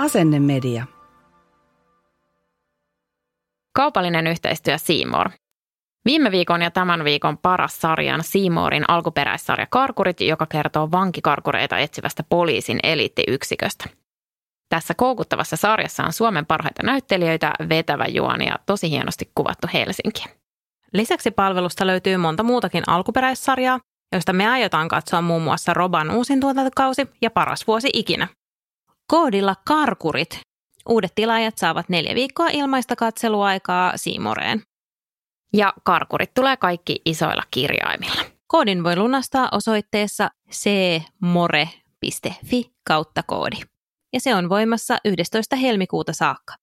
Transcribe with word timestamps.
Asennemedia. 0.00 0.86
Kaupallinen 3.76 4.26
yhteistyö 4.26 4.78
Seymour. 4.78 5.30
Viime 6.04 6.30
viikon 6.30 6.62
ja 6.62 6.70
tämän 6.70 7.04
viikon 7.04 7.38
paras 7.38 7.80
sarjan 7.80 8.24
Seymourin 8.24 8.84
alkuperäissarja 8.88 9.66
Karkurit, 9.70 10.20
joka 10.20 10.46
kertoo 10.46 10.90
vankikarkureita 10.92 11.78
etsivästä 11.78 12.22
poliisin 12.28 12.80
eliittiyksiköstä. 12.82 13.84
Tässä 14.68 14.94
koukuttavassa 14.94 15.56
sarjassa 15.56 16.04
on 16.04 16.12
Suomen 16.12 16.46
parhaita 16.46 16.82
näyttelijöitä, 16.82 17.52
vetävä 17.68 18.04
juoni 18.06 18.46
ja 18.46 18.58
tosi 18.66 18.90
hienosti 18.90 19.30
kuvattu 19.34 19.66
Helsinki. 19.72 20.24
Lisäksi 20.92 21.30
palvelusta 21.30 21.86
löytyy 21.86 22.16
monta 22.16 22.42
muutakin 22.42 22.84
alkuperäissarjaa, 22.86 23.80
joista 24.12 24.32
me 24.32 24.48
aiotaan 24.48 24.88
katsoa 24.88 25.20
muun 25.20 25.42
muassa 25.42 25.74
Roban 25.74 26.10
uusin 26.10 26.40
tuotantokausi 26.40 27.06
ja 27.22 27.30
paras 27.30 27.66
vuosi 27.66 27.90
ikinä. 27.92 28.28
Koodilla 29.10 29.54
Karkurit 29.66 30.40
uudet 30.88 31.12
tilaajat 31.14 31.58
saavat 31.58 31.88
neljä 31.88 32.14
viikkoa 32.14 32.48
ilmaista 32.48 32.96
katseluaikaa 32.96 33.92
Siimoreen. 33.96 34.62
Ja 35.52 35.74
karkurit 35.84 36.34
tulee 36.34 36.56
kaikki 36.56 37.02
isoilla 37.04 37.42
kirjaimilla. 37.50 38.22
Koodin 38.46 38.84
voi 38.84 38.96
lunastaa 38.96 39.48
osoitteessa 39.52 40.30
cmore.fi 40.50 41.52
kautta 42.86 43.22
koodi. 43.22 43.56
Ja 44.12 44.20
se 44.20 44.34
on 44.34 44.48
voimassa 44.48 44.98
11. 45.04 45.56
helmikuuta 45.56 46.12
saakka. 46.12 46.54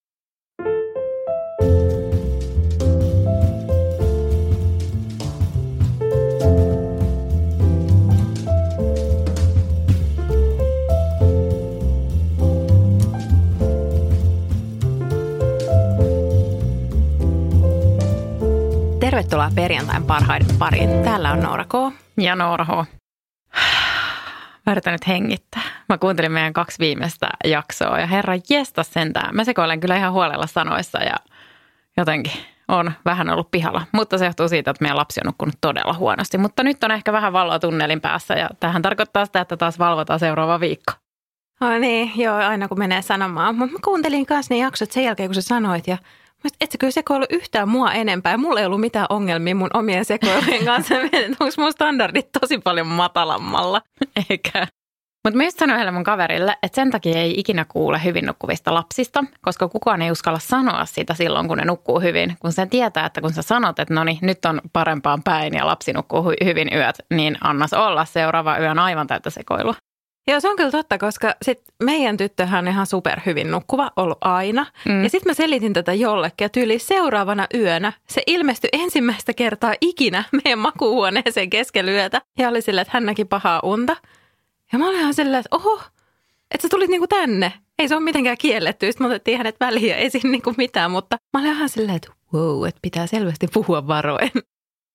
Tervetuloa 19.17 19.51
perjantain 19.55 20.03
parhaiden 20.03 20.57
pariin. 20.59 21.03
Täällä 21.03 21.31
on 21.31 21.39
Noora 21.39 21.65
K. 21.65 21.73
Ja 22.17 22.35
Noora 22.35 22.65
H. 22.65 22.69
Mä 24.65 24.71
yritän 24.71 24.91
nyt 24.91 25.07
hengittää. 25.07 25.61
Mä 25.89 25.97
kuuntelin 25.97 26.31
meidän 26.31 26.53
kaksi 26.53 26.79
viimeistä 26.79 27.29
jaksoa 27.45 27.99
ja 27.99 28.07
herra 28.07 28.33
jesta 28.49 28.83
sentään. 28.83 29.35
Mä 29.35 29.43
sekoilen 29.43 29.79
kyllä 29.79 29.97
ihan 29.97 30.13
huolella 30.13 30.47
sanoissa 30.47 31.03
ja 31.03 31.15
jotenkin 31.97 32.31
on 32.67 32.91
vähän 33.05 33.29
ollut 33.29 33.51
pihalla. 33.51 33.81
Mutta 33.91 34.17
se 34.17 34.25
johtuu 34.25 34.49
siitä, 34.49 34.71
että 34.71 34.83
meidän 34.83 34.97
lapsi 34.97 35.19
on 35.23 35.27
nukkunut 35.27 35.55
todella 35.61 35.93
huonosti. 35.93 36.38
Mutta 36.38 36.63
nyt 36.63 36.83
on 36.83 36.91
ehkä 36.91 37.13
vähän 37.13 37.33
valoa 37.33 37.59
tunnelin 37.59 38.01
päässä 38.01 38.33
ja 38.33 38.49
tähän 38.59 38.81
tarkoittaa 38.81 39.25
sitä, 39.25 39.41
että 39.41 39.57
taas 39.57 39.79
valvotaan 39.79 40.19
seuraava 40.19 40.59
viikko. 40.59 40.93
Oh 41.61 41.79
niin, 41.79 42.11
joo, 42.15 42.35
aina 42.35 42.67
kun 42.67 42.79
menee 42.79 43.01
sanomaan. 43.01 43.55
Mutta 43.55 43.73
mä 43.73 43.79
kuuntelin 43.83 44.25
kanssa 44.25 44.53
ne 44.53 44.59
jaksot 44.59 44.91
sen 44.91 45.03
jälkeen, 45.03 45.29
kun 45.29 45.35
sä 45.35 45.41
sanoit 45.41 45.88
ja 45.88 45.97
et 46.62 46.72
sä 46.72 46.78
kyllä 46.78 46.92
sekoilu 46.92 47.25
yhtään 47.30 47.70
mua 47.70 47.92
enempää. 47.92 48.31
Ja 48.31 48.38
mulla 48.38 48.59
ei 48.59 48.66
ollut 48.66 48.81
mitään 48.81 49.06
ongelmia 49.09 49.56
mun 49.56 49.70
omien 49.74 50.06
sekoilujen 50.06 50.66
kanssa. 50.72 50.96
Onko 51.40 51.53
mun 51.58 51.72
standardit 51.72 52.30
tosi 52.40 52.58
paljon 52.58 52.88
matalammalla? 52.88 53.81
Eikä. 54.30 54.68
Mutta 55.28 55.38
mä 55.38 55.44
just 55.44 55.59
sanoin 55.59 55.75
yhdelle 55.75 55.92
mun 55.92 56.03
kaverille, 56.03 56.58
että 56.64 56.75
sen 56.75 56.92
takia 56.92 57.18
ei 57.20 57.40
ikinä 57.40 57.66
kuule 57.66 58.03
hyvin 58.03 58.25
nukkuvista 58.25 58.74
lapsista, 58.74 59.24
koska 59.42 59.68
kukaan 59.68 60.02
ei 60.02 60.12
uskalla 60.12 60.40
sanoa 60.40 60.86
sitä 60.86 61.14
silloin, 61.14 61.48
kun 61.48 61.58
ne 61.58 61.66
nukkuu 61.66 62.00
hyvin. 62.00 62.38
Kun 62.40 62.52
sen 62.52 62.69
tietää, 62.69 63.06
että 63.06 63.22
kun 63.22 63.34
sä 63.34 63.42
sanot, 63.42 63.80
että 63.80 63.94
no 63.94 64.04
niin, 64.04 64.18
nyt 64.22 64.46
on 64.46 64.62
parempaan 64.74 65.24
päin 65.24 65.54
ja 65.54 65.68
lapsi 65.68 65.94
nukkuu 65.94 66.34
hyvin 66.44 66.69
yöt, 66.75 66.96
niin 67.14 67.38
annas 67.42 67.74
olla 67.74 68.06
seuraava 68.06 68.58
yön 68.58 68.80
aivan 68.80 69.08
täyttä 69.08 69.30
sekoilua. 69.30 69.75
Joo, 70.27 70.39
se 70.39 70.49
on 70.49 70.55
kyllä 70.55 70.71
totta, 70.71 70.97
koska 70.97 71.35
sit 71.41 71.63
meidän 71.83 72.17
tyttöhän 72.17 72.65
on 72.65 72.71
ihan 72.73 72.85
superhyvin 72.88 73.51
nukkuva 73.51 73.91
ollut 73.95 74.17
aina. 74.21 74.65
Mm. 74.85 75.03
Ja 75.03 75.09
sitten 75.09 75.29
mä 75.29 75.33
selitin 75.33 75.73
tätä 75.73 75.93
jollekin 75.93 76.45
ja 76.45 76.49
tyyli 76.49 76.79
seuraavana 76.79 77.47
yönä 77.53 77.93
se 78.09 78.21
ilmestyi 78.27 78.69
ensimmäistä 78.73 79.33
kertaa 79.33 79.73
ikinä 79.81 80.23
meidän 80.43 80.59
makuuhuoneeseen 80.59 81.49
keskellä 81.49 81.91
yötä. 81.91 82.21
Ja 82.39 82.49
oli 82.49 82.61
silleen, 82.61 82.81
että 82.81 82.91
hän 82.93 83.05
näki 83.05 83.25
pahaa 83.25 83.59
unta. 83.63 83.95
Ja 84.73 84.79
mä 84.79 84.88
olin 84.88 84.99
ihan 84.99 85.13
silleen, 85.13 85.39
että 85.39 85.55
oho, 85.55 85.81
että 86.51 86.61
sä 86.61 86.69
tulit 86.69 86.89
niinku 86.89 87.07
tänne. 87.07 87.53
Ei 87.79 87.88
se 87.88 87.95
ole 87.95 88.03
mitenkään 88.03 88.38
kielletty. 88.38 88.85
Sitten 88.85 89.07
me 89.07 89.07
otettiin 89.07 89.38
hänet 89.38 89.55
väliin 89.59 89.89
ja 89.89 89.95
ei 89.95 90.09
siinä 90.09 90.29
niinku 90.29 90.53
mitään, 90.57 90.91
mutta 90.91 91.17
mä 91.33 91.39
olin 91.39 91.51
ihan 91.51 91.69
silleen, 91.69 91.95
että 91.95 92.11
wow, 92.33 92.67
että 92.67 92.79
pitää 92.81 93.07
selvästi 93.07 93.47
puhua 93.53 93.88
varoen. 93.88 94.31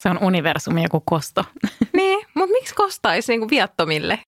Se 0.03 0.09
on 0.09 0.19
universumi 0.22 0.82
joku 0.82 1.03
kosto. 1.04 1.44
niin, 1.97 2.26
mutta 2.34 2.53
miksi 2.53 2.75
kostaisi 2.75 3.32
niinku 3.32 3.50
viattomille? 3.50 4.19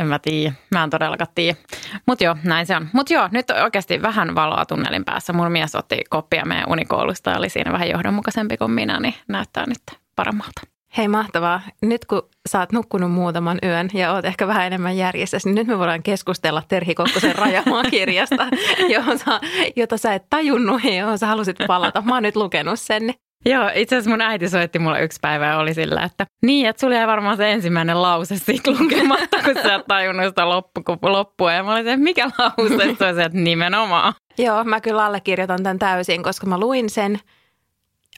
En 0.00 0.06
mä 0.06 0.18
tiedä. 0.18 0.52
Mä 0.74 0.84
en 0.84 0.90
todellakaan 0.90 1.30
tiedä. 1.34 1.58
Mutta 2.06 2.24
joo, 2.24 2.36
näin 2.44 2.66
se 2.66 2.76
on. 2.76 2.88
Mutta 2.92 3.14
joo, 3.14 3.28
nyt 3.32 3.50
on 3.50 3.62
oikeasti 3.62 4.02
vähän 4.02 4.34
valoa 4.34 4.64
tunnelin 4.66 5.04
päässä. 5.04 5.32
Mun 5.32 5.52
mies 5.52 5.74
otti 5.74 6.04
koppia 6.10 6.44
meidän 6.44 6.68
unikoulusta 6.68 7.30
ja 7.30 7.38
oli 7.38 7.48
siinä 7.48 7.72
vähän 7.72 7.88
johdonmukaisempi 7.88 8.56
kuin 8.56 8.70
minä, 8.70 9.00
niin 9.00 9.14
näyttää 9.28 9.66
nyt 9.66 9.98
paremmalta. 10.16 10.60
Hei 10.96 11.08
mahtavaa. 11.08 11.60
Nyt 11.82 12.04
kun 12.04 12.22
sä 12.48 12.58
oot 12.58 12.72
nukkunut 12.72 13.12
muutaman 13.12 13.58
yön 13.62 13.88
ja 13.94 14.12
oot 14.12 14.24
ehkä 14.24 14.46
vähän 14.46 14.66
enemmän 14.66 14.96
järjessä, 14.96 15.38
niin 15.44 15.54
nyt 15.54 15.66
me 15.66 15.78
voidaan 15.78 16.02
keskustella 16.02 16.62
Terhi 16.68 16.94
Kokkosen 16.94 17.34
Rajamaa 17.34 17.82
kirjasta, 17.90 18.46
johon 18.94 19.18
sä, 19.18 19.40
jota 19.76 19.96
sä 19.96 20.14
et 20.14 20.24
tajunnut 20.30 20.84
ja 20.84 20.96
johon 20.96 21.18
sä 21.18 21.26
halusit 21.26 21.56
palata. 21.66 22.02
Mä 22.02 22.14
oon 22.14 22.22
nyt 22.22 22.36
lukenut 22.36 22.80
sen. 22.80 23.14
Joo, 23.46 23.70
itse 23.74 23.96
asiassa 23.96 24.10
mun 24.10 24.20
äiti 24.20 24.48
soitti 24.48 24.78
mulle 24.78 25.02
yksi 25.02 25.18
päivä 25.20 25.46
ja 25.46 25.58
oli 25.58 25.74
sillä, 25.74 26.02
että 26.02 26.26
niin, 26.42 26.68
että 26.68 26.80
sulla 26.80 26.94
jäi 26.94 27.06
varmaan 27.06 27.36
se 27.36 27.52
ensimmäinen 27.52 28.02
lause 28.02 28.36
siitä 28.36 28.70
lukematta, 28.70 29.42
kun 29.44 29.54
sä 29.62 29.74
et 29.74 29.86
tajunnut 29.88 30.26
sitä 30.26 30.48
loppu, 30.48 30.82
loppua. 31.02 31.52
Ja 31.52 31.62
mä 31.62 31.72
olin 31.72 31.84
se, 31.84 31.92
että 31.92 32.04
mikä 32.04 32.30
lause? 32.38 32.96
Se 32.98 33.04
oli 33.04 33.22
että 33.22 33.38
nimenomaan. 33.38 34.14
Joo, 34.38 34.64
mä 34.64 34.80
kyllä 34.80 35.04
allekirjoitan 35.04 35.62
tämän 35.62 35.78
täysin, 35.78 36.22
koska 36.22 36.46
mä 36.46 36.58
luin 36.58 36.90
sen 36.90 37.20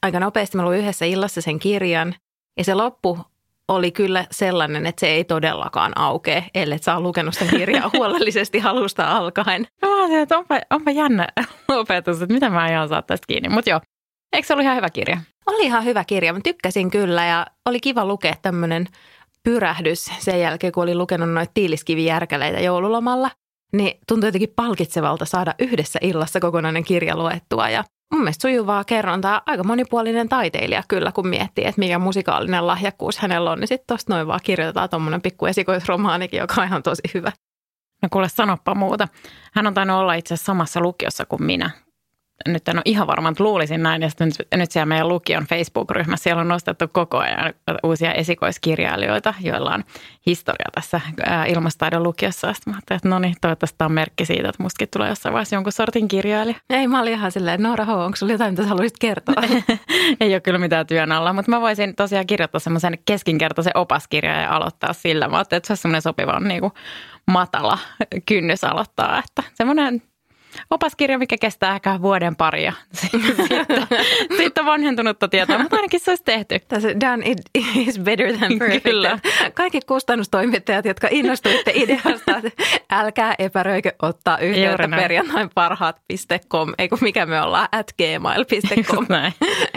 aika 0.03 0.21
nopeasti. 0.21 0.57
Mä 0.57 0.65
luin 0.65 0.79
yhdessä 0.79 1.05
illassa 1.05 1.41
sen 1.41 1.59
kirjan 1.59 2.15
ja 2.59 2.65
se 2.65 2.75
loppu 2.75 3.19
oli 3.69 3.91
kyllä 3.91 4.25
sellainen, 4.31 4.87
että 4.87 5.01
se 5.01 5.07
ei 5.07 5.25
todellakaan 5.25 5.93
aukee, 5.99 6.45
ellei 6.55 6.79
sä 6.79 6.97
ole 6.97 7.03
lukenut 7.03 7.35
sitä 7.35 7.57
kirjaa 7.57 7.91
huolellisesti 7.97 8.59
halusta 8.59 9.17
alkaen. 9.17 9.67
Mä 9.83 10.05
olin, 10.05 10.19
että 10.19 10.39
onpa, 10.39 10.61
onpa 10.71 10.91
jännä 10.91 11.29
opetus, 11.69 12.23
että 12.23 12.35
mitä 12.35 12.51
mä 12.51 12.69
ihan 12.69 12.89
saa 12.89 13.03
tästä 13.03 13.27
kiinni. 13.29 13.49
Mutta 13.49 13.71
joo, 13.71 13.81
Eikö 14.33 14.47
se 14.47 14.53
ollut 14.53 14.65
ihan 14.65 14.77
hyvä 14.77 14.91
kirja? 14.91 15.19
Oli 15.47 15.67
ihan 15.67 15.85
hyvä 15.85 16.05
kirja. 16.05 16.33
Mä 16.33 16.41
tykkäsin 16.45 16.91
kyllä 16.91 17.25
ja 17.25 17.47
oli 17.67 17.81
kiva 17.81 18.05
lukea 18.05 18.35
tämmöinen 18.43 18.87
pyrähdys 19.43 20.11
sen 20.19 20.41
jälkeen, 20.41 20.73
kun 20.73 20.83
oli 20.83 20.95
lukenut 20.95 21.31
noita 21.31 21.53
tiiliskivijärkäleitä 21.55 22.61
joululomalla. 22.61 23.31
Niin 23.73 23.99
tuntui 24.09 24.29
jotenkin 24.29 24.53
palkitsevalta 24.57 25.25
saada 25.25 25.55
yhdessä 25.59 25.99
illassa 26.03 26.41
kokonainen 26.41 26.85
kirja 26.85 27.17
luettua 27.17 27.69
ja 27.69 27.85
mun 28.13 28.21
mielestä 28.23 28.43
sujuvaa 28.43 28.85
kerrontaa. 28.85 29.43
Aika 29.47 29.65
monipuolinen 29.65 30.29
taiteilija 30.29 30.83
kyllä, 30.89 31.13
kun 31.13 31.29
miettii, 31.29 31.65
että 31.65 31.79
mikä 31.79 31.99
musikaalinen 31.99 32.67
lahjakkuus 32.67 33.19
hänellä 33.19 33.51
on, 33.51 33.61
niin 33.61 33.69
sitten 33.69 33.87
tosta 33.87 34.15
noin 34.15 34.27
vaan 34.27 34.41
kirjoitetaan 34.43 34.91
tuommoinen 34.91 35.23
pikku 35.23 35.47
esikoisromaanikin, 35.47 36.41
joka 36.41 36.55
on 36.59 36.67
ihan 36.67 36.83
tosi 36.83 37.03
hyvä. 37.15 37.33
No 38.03 38.09
kuule, 38.13 38.29
sanoppa 38.29 38.75
muuta. 38.75 39.09
Hän 39.53 39.67
on 39.67 39.75
tainnut 39.75 39.97
olla 39.97 40.15
itse 40.15 40.35
asiassa 40.35 40.47
samassa 40.47 40.81
lukiossa 40.81 41.27
kuin 41.27 41.43
minä 41.43 41.71
nyt 42.47 42.69
en 42.69 42.77
ole 42.77 42.83
ihan 42.85 43.07
varma, 43.07 43.31
mutta 43.31 43.45
luulisin 43.45 43.83
näin. 43.83 44.03
Ja 44.03 44.09
sitten 44.09 44.27
nyt, 44.27 44.49
nyt 44.55 44.71
siellä 44.71 44.87
meidän 44.87 45.09
lukion 45.09 45.47
Facebook-ryhmässä 45.47 46.23
siellä 46.23 46.41
on 46.41 46.49
nostettu 46.49 46.89
koko 46.93 47.19
ajan 47.19 47.55
uusia 47.83 48.13
esikoiskirjailijoita, 48.13 49.35
joilla 49.41 49.75
on 49.75 49.85
historia 50.27 50.67
tässä 50.75 51.01
ilmastaidon 51.49 52.03
lukiossa. 52.03 52.53
Sitten 52.53 52.73
mä 52.73 52.77
ajattelin, 52.77 52.97
että 52.97 53.09
no 53.09 53.19
niin, 53.19 53.35
toivottavasti 53.41 53.79
tämä 53.79 53.87
on 53.87 53.93
merkki 53.93 54.27
siitä, 54.27 54.49
että 54.49 54.63
mustakin 54.63 54.89
tulee 54.93 55.09
jossain 55.09 55.33
vaiheessa 55.33 55.57
jonkun 55.57 55.73
sortin 55.73 56.09
kirjailija. 56.09 56.57
Ei, 56.71 56.89
mä 56.89 57.01
olin 57.01 57.13
ihan 57.13 57.33
silleen, 57.33 57.63
Noora 57.63 57.85
H, 57.85 57.89
onko 57.89 58.17
sulla 58.17 58.33
jotain, 58.33 58.53
mitä 58.53 58.63
sä 58.63 58.69
haluaisit 58.69 58.99
kertoa? 58.99 59.35
Ei 60.21 60.35
ole 60.35 60.41
kyllä 60.41 60.59
mitään 60.59 60.87
työn 60.87 61.13
alla, 61.13 61.33
mutta 61.33 61.51
mä 61.51 61.61
voisin 61.61 61.97
tosiaan 61.97 62.27
kirjoittaa 62.27 62.59
semmoisen 62.59 62.99
keskinkertaisen 63.05 63.77
opaskirjan 63.77 64.43
ja 64.43 64.57
aloittaa 64.57 64.93
sillä. 64.93 65.29
Mä 65.29 65.37
ajattelin, 65.37 65.59
että 65.59 65.67
se 65.67 65.73
olisi 65.73 65.83
semmoinen 65.83 66.03
sopiva 66.03 66.41
niin 66.41 66.61
kuin 66.61 66.73
matala 67.27 67.79
kynnys 68.27 68.65
aloittaa, 68.65 69.19
että 69.19 69.43
semmoinen 69.55 70.03
opaskirja, 70.71 71.19
mikä 71.19 71.37
kestää 71.41 71.75
ehkä 71.75 71.99
vuoden 72.03 72.37
paria. 72.37 72.73
Sitten, 72.93 73.37
sitten 74.37 74.67
vanhentunutta 74.67 75.29
tietoa, 75.29 75.59
mutta 75.59 75.77
ainakin 75.77 76.01
se 76.01 76.11
olisi 76.11 76.25
tehty. 76.25 76.59
Tässä 76.69 76.89
done 77.01 77.27
it 77.27 77.39
is 77.77 77.99
better 77.99 78.37
than 78.39 78.53
perfect. 78.59 78.85
Kyllä. 78.85 79.19
Kaikki 79.55 79.81
kustannustoimittajat, 79.87 80.85
jotka 80.85 81.09
innostuitte 81.11 81.73
ideasta, 81.75 82.33
älkää 82.91 83.35
epäröikö 83.39 83.93
ottaa 84.03 84.39
yhteyttä 84.39 84.87
näin. 84.87 85.03
perjantainparhaat.com, 85.03 86.73
ei 86.79 86.89
kun 86.89 86.99
mikä 87.01 87.27
me 87.27 87.43
ollaan, 87.43 87.69
at 87.73 87.93
gmail.com. 87.93 89.07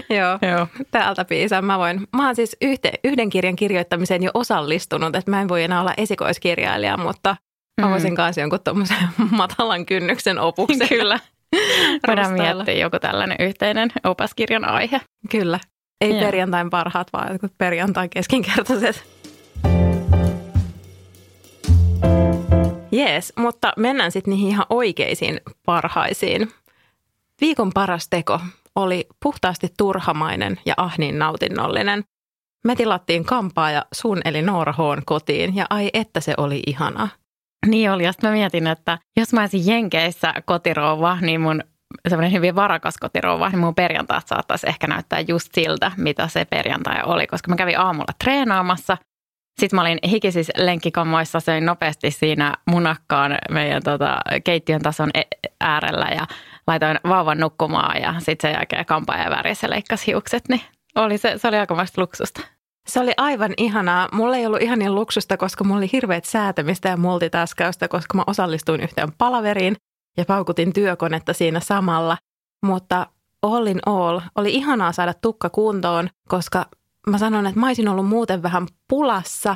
Joo. 0.10 0.39
Joo. 0.51 0.68
Täältä 0.92 1.25
piisaa. 1.25 1.62
Mä 1.62 1.80
voin, 1.80 2.07
mä 2.16 2.25
oon 2.25 2.36
siis 2.36 2.57
yhte, 2.62 2.92
yhden 3.04 3.30
kirjan 3.30 3.56
kirjoittamiseen 3.56 4.24
jo 4.24 4.31
osallistunut, 4.33 5.16
että 5.16 5.31
mä 5.31 5.42
en 5.42 5.50
voi 5.50 5.63
enää 5.63 5.81
olla 5.81 5.94
esikoiskirjailija, 5.98 6.98
mutta 6.98 7.36
Mm. 7.81 7.89
voisin 7.89 8.16
kanssa 8.16 8.42
jonkun 8.42 8.60
tuommoisen 8.63 8.98
matalan 9.31 9.86
kynnyksen 9.86 10.39
opuksen. 10.39 10.89
Kyllä. 10.89 11.19
Voidaan 12.07 12.33
miettiä 12.33 12.74
joku 12.74 13.00
tällainen 13.00 13.38
yhteinen 13.39 13.92
opaskirjan 14.04 14.66
aihe. 14.66 15.01
Kyllä. 15.30 15.60
Ei 16.01 16.10
Joo. 16.10 16.19
perjantain 16.19 16.69
parhaat, 16.69 17.07
vaan 17.13 17.31
jotkut 17.31 17.57
perjantain 17.57 18.10
keskinkertaiset. 18.10 19.04
Jees, 22.92 23.33
mutta 23.38 23.74
mennään 23.78 24.12
sitten 24.12 24.31
niihin 24.31 24.48
ihan 24.48 24.66
oikeisiin 24.69 25.42
parhaisiin. 25.66 26.51
Viikon 27.42 27.71
paras 27.74 28.10
teko 28.10 28.39
oli 28.75 29.07
puhtaasti 29.24 29.68
turhamainen 29.78 30.60
ja 30.66 30.74
ahnin 30.78 31.19
nautinnollinen. 31.19 32.04
Me 32.66 32.75
tilattiin 32.75 33.25
kampaa 33.25 33.71
ja 33.71 33.86
sun 33.94 34.21
eli 34.25 34.42
Noora 34.42 34.74
Hoon 34.74 35.01
kotiin 35.06 35.56
ja 35.56 35.66
ai 35.69 35.89
että 35.94 36.19
se 36.19 36.33
oli 36.38 36.63
ihanaa. 36.68 37.10
Niin 37.66 37.92
oli, 37.92 38.04
ja 38.04 38.12
mä 38.24 38.31
mietin, 38.31 38.68
että 38.68 38.98
jos 39.18 39.34
mä 39.34 39.42
olisin 39.42 39.68
Jenkeissä 39.68 40.34
kotirouva, 40.46 41.18
niin 41.22 41.42
mun 41.42 41.62
semmoinen 42.10 42.31
hyvin 42.31 42.56
varakas 42.56 42.98
kotirouva, 42.98 43.50
niin 43.50 43.60
mun 43.60 43.75
perjantaat 43.75 44.28
saattaisi 44.28 44.69
ehkä 44.69 44.88
näyttää 44.88 45.19
just 45.19 45.50
siltä, 45.54 45.92
mitä 45.98 46.28
se 46.28 46.46
perjantai 46.46 47.02
oli, 47.04 47.28
koska 47.28 47.50
mä 47.50 47.56
kävin 47.56 47.80
aamulla 47.80 48.13
treenaamassa. 48.24 48.98
Sitten 49.60 49.78
mä 49.78 49.81
olin 49.81 50.00
hikisissä 50.10 50.54
lenkkikammoissa, 50.57 51.40
söin 51.40 51.66
nopeasti 51.66 52.12
siinä 52.12 52.54
munakkaan 52.68 53.38
meidän 53.52 53.84
tota, 53.84 54.18
keittiön 54.44 54.81
tason 54.81 55.10
e- 55.13 55.50
äärellä 55.62 56.07
ja 56.16 56.28
laitoin 56.68 57.00
vauvan 57.10 57.40
nukkumaan 57.40 58.02
ja 58.02 58.16
sitten 58.19 58.50
sen 58.50 58.57
jälkeen 58.57 58.86
kampaaja 58.86 59.30
värissä 59.30 59.69
leikkasi 59.69 60.07
hiukset, 60.07 60.44
niin 60.50 60.62
oli 60.96 61.18
se, 61.18 61.34
se 61.38 61.48
oli 61.48 61.57
aikamoista 61.57 62.02
luksusta. 62.02 62.42
Se 62.87 62.99
oli 62.99 63.13
aivan 63.17 63.53
ihanaa. 63.57 64.09
Mulla 64.11 64.37
ei 64.37 64.45
ollut 64.45 64.61
ihan 64.61 64.79
niin 64.79 64.95
luksusta, 64.95 65.37
koska 65.37 65.63
mulla 65.63 65.77
oli 65.77 65.89
hirveät 65.93 66.25
säätämistä 66.25 66.89
ja 66.89 66.97
multitaskausta, 66.97 67.87
koska 67.87 68.17
mä 68.17 68.23
osallistuin 68.27 68.81
yhteen 68.81 69.11
palaveriin 69.17 69.75
ja 70.17 70.25
paukutin 70.25 70.73
työkonetta 70.73 71.33
siinä 71.33 71.59
samalla. 71.59 72.17
Mutta 72.65 73.07
all 73.41 73.67
in 73.67 73.79
all 73.85 74.19
oli 74.35 74.53
ihanaa 74.53 74.91
saada 74.91 75.13
tukka 75.13 75.49
kuntoon, 75.49 76.09
koska 76.27 76.65
mä 77.07 77.17
sanon, 77.17 77.47
että 77.47 77.59
mä 77.59 77.67
olisin 77.67 77.87
ollut 77.87 78.07
muuten 78.07 78.43
vähän 78.43 78.67
pulassa. 78.87 79.55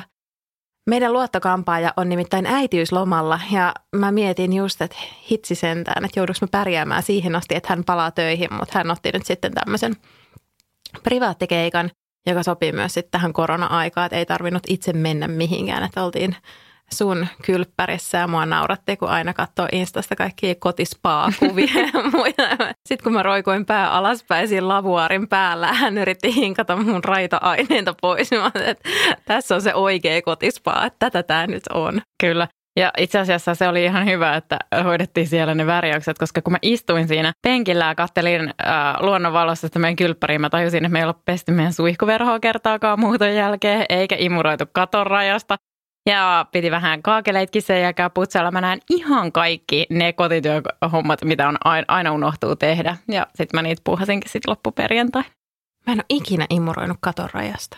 Meidän 0.90 1.12
luottokampaaja 1.12 1.92
on 1.96 2.08
nimittäin 2.08 2.46
äitiyslomalla 2.46 3.40
ja 3.50 3.74
mä 3.96 4.12
mietin 4.12 4.52
just, 4.52 4.82
että 4.82 4.96
hitsi 5.30 5.54
sentään, 5.54 6.04
että 6.04 6.20
jouduks 6.20 6.40
mä 6.40 6.48
pärjäämään 6.50 7.02
siihen 7.02 7.36
asti, 7.36 7.54
että 7.54 7.68
hän 7.68 7.84
palaa 7.84 8.10
töihin, 8.10 8.54
mutta 8.54 8.78
hän 8.78 8.90
otti 8.90 9.10
nyt 9.12 9.26
sitten 9.26 9.52
tämmöisen 9.52 9.96
privaattikeikan, 11.02 11.90
joka 12.26 12.42
sopii 12.42 12.72
myös 12.72 12.94
sitten 12.94 13.10
tähän 13.10 13.32
korona-aikaan, 13.32 14.06
että 14.06 14.16
ei 14.16 14.26
tarvinnut 14.26 14.62
itse 14.68 14.92
mennä 14.92 15.28
mihinkään, 15.28 15.84
että 15.84 16.04
oltiin 16.04 16.36
sun 16.94 17.26
kylppärissä 17.46 18.18
ja 18.18 18.28
mua 18.28 18.46
nauratti, 18.46 18.96
kun 18.96 19.08
aina 19.08 19.34
katsoo 19.34 19.68
Instasta 19.72 20.16
kaikkia 20.16 20.54
kotispaa-kuvia 20.54 21.80
ja 21.94 22.02
muita. 22.12 22.42
Sitten 22.88 23.04
kun 23.04 23.12
mä 23.12 23.22
roikoin 23.22 23.66
pää 23.66 23.90
alaspäin 23.90 24.48
siinä 24.48 24.68
lavuaarin 24.68 25.28
päällä, 25.28 25.72
hän 25.72 25.98
yritti 25.98 26.34
hinkata 26.34 26.76
mun 26.76 27.04
raita-aineita 27.04 27.94
pois. 28.00 28.30
Mä 28.30 28.50
että 28.64 28.88
tässä 29.24 29.54
on 29.54 29.62
se 29.62 29.74
oikea 29.74 30.22
kotispaa, 30.22 30.86
että 30.86 30.96
tätä 30.98 31.22
tämä 31.22 31.46
nyt 31.46 31.66
on. 31.74 32.00
Kyllä. 32.20 32.48
Ja 32.76 32.92
itse 32.98 33.18
asiassa 33.18 33.54
se 33.54 33.68
oli 33.68 33.84
ihan 33.84 34.06
hyvä, 34.06 34.36
että 34.36 34.58
hoidettiin 34.84 35.26
siellä 35.26 35.54
ne 35.54 35.66
värjäykset, 35.66 36.18
koska 36.18 36.42
kun 36.42 36.52
mä 36.52 36.58
istuin 36.62 37.08
siinä 37.08 37.32
penkillä 37.42 37.84
ja 37.84 37.94
kattelin 37.94 38.40
äh, 38.40 38.96
luonnonvalossa 39.00 39.68
sitä 39.68 39.78
meidän 39.78 39.96
kylppäriin, 39.96 40.40
mä 40.40 40.50
tajusin, 40.50 40.84
että 40.84 40.92
me 40.92 40.98
ei 40.98 41.04
ole 41.04 41.14
pesty 41.24 41.52
meidän 41.52 41.72
suihkuverhoa 41.72 42.40
kertaakaan 42.40 43.00
muuton 43.00 43.34
jälkeen, 43.34 43.86
eikä 43.88 44.16
imuroitu 44.18 44.64
katon 44.72 45.06
rajasta. 45.06 45.56
Ja 46.06 46.46
piti 46.52 46.70
vähän 46.70 47.02
kaakeleitkin 47.02 47.62
sen 47.62 47.82
jälkeen 47.82 48.10
putsailla. 48.10 48.50
Mä 48.50 48.60
näen 48.60 48.80
ihan 48.90 49.32
kaikki 49.32 49.86
ne 49.90 50.12
kotityöhommat, 50.12 51.24
mitä 51.24 51.48
on 51.48 51.56
aina, 51.64 51.84
aina 51.88 52.12
unohtuu 52.12 52.56
tehdä. 52.56 52.96
Ja 53.08 53.26
sitten 53.34 53.58
mä 53.58 53.62
niitä 53.62 53.82
puuhasinkin 53.84 54.30
sitten 54.30 54.50
loppuperjantai. 54.50 55.22
Mä 55.86 55.92
en 55.92 55.98
ole 55.98 56.04
ikinä 56.08 56.46
imuroinut 56.50 56.96
katon 57.00 57.28
rajasta. 57.32 57.76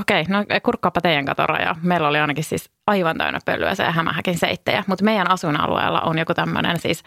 Okei, 0.00 0.24
no 0.28 0.44
kurkkaapa 0.62 1.00
teidän 1.00 1.24
katoraja. 1.24 1.74
Meillä 1.82 2.08
oli 2.08 2.18
ainakin 2.18 2.44
siis 2.44 2.70
aivan 2.86 3.18
täynnä 3.18 3.38
pölyä 3.44 3.74
se 3.74 3.84
hämähäkin 3.84 4.38
seittejä, 4.38 4.84
mutta 4.86 5.04
meidän 5.04 5.30
asuinalueella 5.30 6.00
on 6.00 6.18
joku 6.18 6.34
tämmöinen 6.34 6.80
siis 6.80 7.02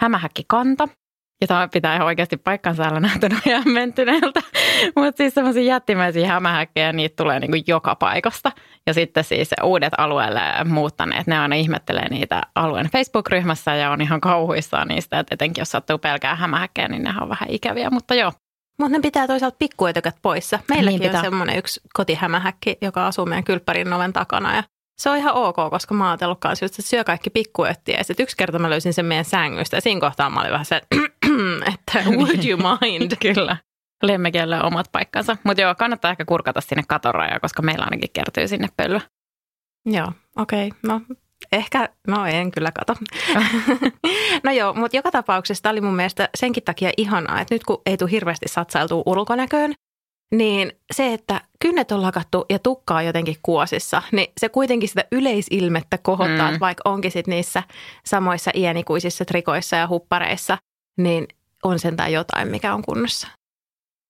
hämähäkkikanta, 0.00 0.88
jota 1.40 1.68
pitää 1.72 1.94
ihan 1.94 2.06
oikeasti 2.06 2.36
paikkansa 2.36 2.82
älä 2.82 3.00
näyttänyt 3.00 3.46
ihan 3.46 3.68
mentyneeltä. 3.68 4.40
Mutta 4.96 5.16
siis 5.16 5.34
semmoisia 5.34 5.62
jättimäisiä 5.62 6.28
hämähäkkejä, 6.28 6.92
niitä 6.92 7.16
tulee 7.16 7.40
niinku 7.40 7.56
joka 7.66 7.94
paikasta. 7.94 8.52
Ja 8.86 8.94
sitten 8.94 9.24
siis 9.24 9.50
uudet 9.62 9.92
alueelle 9.98 10.40
muuttaneet, 10.64 11.26
ne 11.26 11.38
aina 11.38 11.54
ihmettelee 11.54 12.08
niitä 12.08 12.42
alueen 12.54 12.90
Facebook-ryhmässä 12.92 13.74
ja 13.74 13.90
on 13.90 14.00
ihan 14.00 14.20
kauhuissaan 14.20 14.88
niistä, 14.88 15.18
että 15.18 15.34
etenkin 15.34 15.60
jos 15.60 15.70
sattuu 15.70 15.98
pelkää 15.98 16.34
hämähäkkejä, 16.34 16.88
niin 16.88 17.02
ne 17.02 17.14
on 17.20 17.28
vähän 17.28 17.50
ikäviä. 17.50 17.90
Mutta 17.90 18.14
joo, 18.14 18.32
Mutta 18.78 18.98
ne 18.98 19.00
pitää 19.00 19.26
toisaalta 19.26 19.56
pikkuetökät 19.58 20.16
poissa. 20.22 20.58
Meilläkin 20.68 21.00
Niin 21.00 21.16
on 21.16 21.20
semmoinen 21.20 21.58
yksi 21.58 21.80
kotihämähäkki, 21.94 22.76
joka 22.80 23.06
asuu 23.06 23.26
meidän 23.26 23.44
kylppärin 23.44 23.92
oven 23.92 24.12
takana. 24.12 24.56
Ja 24.56 24.62
se 25.00 25.10
on 25.10 25.16
ihan 25.16 25.34
ok, 25.34 25.56
koska 25.70 25.94
mä 25.94 26.04
oon 26.04 26.10
ajatellut 26.10 26.40
kanssa, 26.40 26.66
että 26.66 26.82
syö 26.82 27.04
kaikki 27.04 27.30
pikkuöttiä. 27.30 27.98
Ja 27.98 28.04
sitten 28.04 28.24
yksi 28.24 28.36
kerta 28.36 28.58
mä 28.58 28.70
löysin 28.70 28.94
sen 28.94 29.06
meidän 29.06 29.24
sängystä. 29.24 29.76
Ja 29.76 29.80
siinä 29.80 30.00
kohtaa 30.00 30.30
mä 30.30 30.40
olin 30.40 30.52
vähän 30.52 30.64
se, 30.64 30.80
että 31.74 32.10
would 32.10 32.44
you 32.44 32.60
mind? 32.80 33.12
Kyllä. 33.34 33.56
Lemmekielle 34.02 34.56
on 34.56 34.64
omat 34.64 34.92
paikkansa. 34.92 35.36
Mutta 35.44 35.62
joo, 35.62 35.74
kannattaa 35.74 36.10
ehkä 36.10 36.24
kurkata 36.24 36.60
sinne 36.60 36.82
katorajaa, 36.88 37.40
koska 37.40 37.62
meillä 37.62 37.84
ainakin 37.84 38.10
kertyy 38.12 38.48
sinne 38.48 38.68
pölyä. 38.76 39.00
Joo, 39.86 40.12
okei. 40.36 40.66
Okay. 40.66 40.80
No 40.86 41.00
ehkä, 41.52 41.88
no 42.08 42.26
en 42.26 42.50
kyllä 42.50 42.72
kato. 42.72 42.94
no 44.44 44.50
joo, 44.52 44.74
mutta 44.74 44.96
joka 44.96 45.10
tapauksessa 45.10 45.62
tämä 45.62 45.70
oli 45.70 45.80
mun 45.80 45.96
mielestä 45.96 46.28
senkin 46.34 46.62
takia 46.64 46.90
ihanaa, 46.96 47.40
että 47.40 47.54
nyt 47.54 47.64
kun 47.64 47.82
ei 47.86 47.96
tule 47.96 48.10
hirveästi 48.10 48.48
satsailtua 48.48 49.02
ulkonäköön, 49.06 49.74
niin 50.34 50.72
se, 50.92 51.12
että 51.12 51.40
kynnet 51.60 51.92
on 51.92 52.02
lakattu 52.02 52.44
ja 52.50 52.58
tukka 52.58 52.96
on 52.96 53.06
jotenkin 53.06 53.36
kuosissa, 53.42 54.02
niin 54.12 54.32
se 54.40 54.48
kuitenkin 54.48 54.88
sitä 54.88 55.04
yleisilmettä 55.12 55.98
kohottaa, 55.98 56.50
Mm. 56.50 56.56
vaikka 56.60 56.90
onkin 56.90 57.10
sit 57.10 57.26
niissä 57.26 57.62
samoissa 58.06 58.50
iänikuisissa 58.54 59.24
trikoissa 59.24 59.76
ja 59.76 59.88
huppareissa, 59.88 60.58
niin 60.98 61.26
on 61.62 61.78
sentään 61.78 62.12
jotain, 62.12 62.48
mikä 62.48 62.74
on 62.74 62.82
kunnossa. 62.82 63.28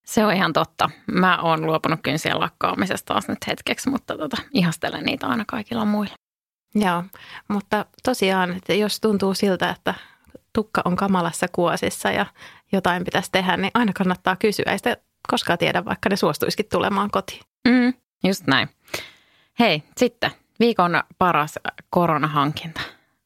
Se 0.06 0.24
on 0.24 0.32
ihan 0.32 0.52
totta. 0.52 0.90
Mä 1.12 1.38
oon 1.42 1.66
luopunut 1.66 2.00
kynsien 2.02 2.40
lakkaamisesta 2.40 3.14
taas 3.14 3.28
nyt 3.28 3.46
hetkeksi, 3.46 3.90
mutta 3.90 4.18
tota, 4.18 4.36
ihastelen 4.54 5.04
niitä 5.04 5.26
aina 5.26 5.44
kaikilla 5.48 5.84
muilla. 5.84 6.14
Joo, 6.74 7.04
mutta 7.48 7.86
tosiaan, 8.02 8.56
että 8.56 8.74
jos 8.74 9.00
tuntuu 9.00 9.34
siltä, 9.34 9.70
että 9.70 9.94
tukka 10.52 10.82
on 10.84 10.96
kamalassa 10.96 11.46
kuosissa 11.52 12.10
ja 12.10 12.26
jotain 12.72 13.04
pitäisi 13.04 13.32
tehdä, 13.32 13.56
niin 13.56 13.70
aina 13.74 13.92
kannattaa 13.92 14.36
kysyä. 14.36 14.72
Ei 14.72 14.78
sitä 14.78 14.96
koskaan 15.30 15.58
tiedä, 15.58 15.84
vaikka 15.84 16.08
ne 16.08 16.16
suostuisikin 16.16 16.66
tulemaan 16.70 17.10
kotiin. 17.10 17.40
Mm, 17.68 17.94
just 18.24 18.46
näin. 18.46 18.68
Hei, 19.58 19.82
sitten 19.96 20.30
viikon 20.60 21.02
paras 21.18 21.58
koronahankinta 21.90 22.80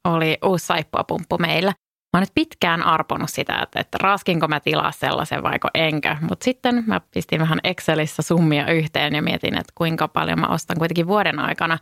oli 0.05 0.39
uusi 0.45 0.67
saippuapumppu 0.67 1.39
meillä. 1.39 1.71
Mä 1.71 2.19
oon 2.19 2.23
nyt 2.23 2.35
pitkään 2.35 2.83
arponut 2.83 3.31
sitä, 3.31 3.61
että, 3.63 3.81
että 3.81 3.99
raskinko 4.01 4.49
mä 4.49 4.61
tilaa 4.61 4.93
sellaisen 4.93 5.43
vaiko 5.43 5.69
enkö. 5.75 6.17
Mutta 6.21 6.45
sitten 6.45 6.85
mä 6.87 7.01
pistin 7.15 7.41
vähän 7.41 7.61
Excelissä 7.65 8.23
summia 8.23 8.71
yhteen 8.73 9.15
ja 9.15 9.23
mietin, 9.23 9.55
että 9.55 9.73
kuinka 9.75 10.09
paljon 10.09 10.41
mä 10.41 10.47
ostan 10.47 10.79
kuitenkin 10.79 11.07
vuoden 11.07 11.39
aikana 11.39 11.79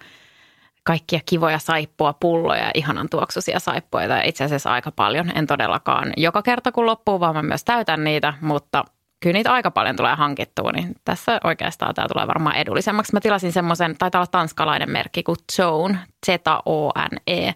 kaikkia 0.85 1.21
kivoja 1.27 1.59
saippua, 1.59 2.13
pulloja 2.13 2.65
ja 2.65 2.71
ihanan 2.75 3.09
tuoksuisia 3.09 3.61
saippuja. 3.61 4.05
Ja 4.05 4.23
itse 4.23 4.45
asiassa 4.45 4.73
aika 4.73 4.93
paljon. 4.93 5.33
En 5.35 5.47
todellakaan 5.47 6.13
joka 6.17 6.43
kerta 6.43 6.73
kun 6.73 6.87
loppuu, 6.87 7.21
vaan 7.21 7.35
mä 7.35 7.43
myös 7.43 7.65
täytän 7.65 8.05
niitä, 8.05 8.35
mutta 8.41 8.85
kyllä 9.21 9.35
niitä 9.35 9.53
aika 9.53 9.71
paljon 9.71 9.97
tulee 9.97 10.15
hankittua, 10.15 10.73
niin 10.73 10.95
tässä 11.05 11.41
oikeastaan 11.45 11.95
tämä 11.95 12.09
tulee 12.09 12.27
varmaan 12.27 12.57
edullisemmaksi. 12.57 13.13
Mä 13.13 13.21
tilasin 13.21 13.53
semmoisen, 13.53 13.97
taitaa 13.99 14.19
olla 14.19 14.27
tanskalainen 14.27 14.91
merkki 14.91 15.23
kuin 15.23 15.37
Zone, 15.53 15.99
Z-O-N-E, 16.27 17.55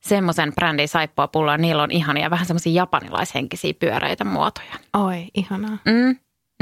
semmoisen 0.00 0.52
brändin 0.54 0.88
saippua 0.88 1.28
pulloa. 1.28 1.56
Niillä 1.56 1.82
on 1.82 1.90
ihania, 1.90 2.30
vähän 2.30 2.46
semmoisia 2.46 2.72
japanilaishenkisiä 2.72 3.74
pyöreitä 3.78 4.24
muotoja. 4.24 4.74
Oi, 4.92 5.26
ihanaa. 5.34 5.78
Mm. 5.84 6.16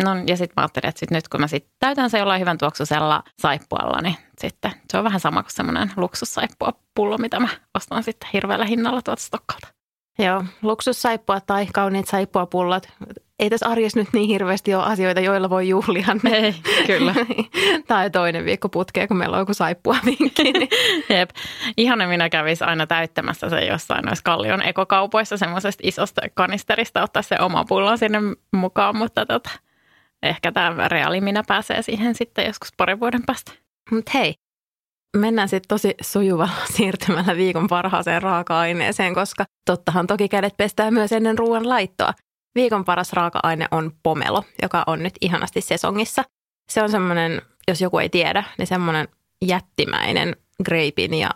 No 0.05 0.11
ja 0.27 0.37
sitten 0.37 0.55
mä 0.57 0.63
ajattelin, 0.63 0.89
että 0.89 1.01
sit 1.01 1.11
nyt 1.11 1.29
kun 1.29 1.41
mä 1.41 1.47
sit 1.47 1.67
täytän 1.79 2.11
se 2.11 2.19
jollain 2.19 2.41
hyvän 2.41 2.59
tuoksuisella 2.59 3.23
saippualla, 3.39 4.01
niin 4.03 4.17
sitten 4.39 4.73
se 4.91 4.99
on 4.99 5.05
vähän 5.05 5.21
sama 5.21 5.43
kuin 5.43 5.53
semmoinen 5.53 5.93
luksussaippua 5.97 6.73
pullo, 6.95 7.19
mitä 7.19 7.41
mä 7.41 7.49
ostan 7.75 8.03
sitten 8.03 8.29
hirveällä 8.33 8.65
hinnalla 8.65 9.03
tuolta 9.03 9.23
Stokkalta. 9.23 9.69
Joo, 10.19 10.45
luksussaippua 10.63 11.41
tai 11.41 11.67
kauniit 11.73 12.09
saippuapullat. 12.09 12.89
Ei 13.39 13.51
tässä 13.51 13.69
arjessa 13.69 13.99
nyt 13.99 14.09
niin 14.13 14.29
hirveästi 14.29 14.75
ole 14.75 14.85
asioita, 14.85 15.21
joilla 15.21 15.51
voi 15.51 15.69
juhlia. 15.69 16.07
Ei, 16.33 16.55
kyllä. 16.87 17.15
tai 17.89 18.11
toinen 18.11 18.45
viikko 18.45 18.69
putkeen, 18.69 19.09
kun 19.09 19.17
meillä 19.17 19.37
on 19.37 19.41
joku 19.41 19.55
saippua 19.55 19.97
vinkki. 20.07 20.53
Niin. 20.53 20.69
Jep. 21.19 21.31
Ihana 21.77 22.07
minä 22.07 22.29
kävis 22.29 22.63
aina 22.63 22.87
täyttämässä 22.87 23.49
se 23.49 23.65
jossain 23.65 24.05
noissa 24.05 24.23
Kallion 24.25 24.63
ekokaupoissa 24.63 25.37
semmoisesta 25.37 25.83
isosta 25.87 26.23
kanisterista 26.35 27.03
ottaa 27.03 27.23
se 27.23 27.37
oma 27.41 27.65
pullo 27.65 27.97
sinne 27.97 28.19
mukaan, 28.53 28.97
mutta 28.97 29.27
tota, 29.27 29.51
ehkä 30.23 30.53
tämä 30.53 30.89
reaali 30.89 31.21
minä 31.21 31.43
pääsee 31.49 31.83
siihen 31.83 32.15
sitten 32.15 32.47
joskus 32.47 32.69
parin 32.77 33.01
vuoden 33.01 33.23
päästä. 33.27 33.53
Mutta 33.91 34.11
hei, 34.15 34.35
mennään 35.17 35.49
sitten 35.49 35.69
tosi 35.69 35.95
sujuvalla 36.01 36.67
siirtymällä 36.77 37.37
viikon 37.37 37.67
parhaaseen 37.67 38.23
raaka-aineeseen, 38.23 39.15
koska 39.15 39.45
tottahan 39.67 40.07
toki 40.07 40.29
kädet 40.29 40.57
pestää 40.57 40.91
myös 40.91 41.13
ennen 41.13 41.39
ruoan 41.39 41.69
laittoa. 41.69 42.13
Viikon 42.55 42.85
paras 42.85 43.13
raaka-aine 43.13 43.67
on 43.71 43.93
pomelo, 44.03 44.45
joka 44.63 44.85
on 44.87 45.03
nyt 45.03 45.15
ihanasti 45.21 45.61
sesongissa. 45.61 46.25
Se 46.69 46.83
on 46.83 46.91
semmoinen, 46.91 47.43
jos 47.69 47.81
joku 47.81 47.99
ei 47.99 48.09
tiedä, 48.09 48.45
niin 48.59 48.67
semmoinen 48.67 49.09
jättimäinen 49.43 50.37
greipin 50.65 51.15
ja 51.15 51.31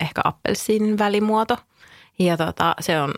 ehkä 0.00 0.20
appelsiinin 0.24 0.98
välimuoto. 0.98 1.56
Ja 2.18 2.36
tota, 2.36 2.74
se 2.80 3.00
on 3.00 3.14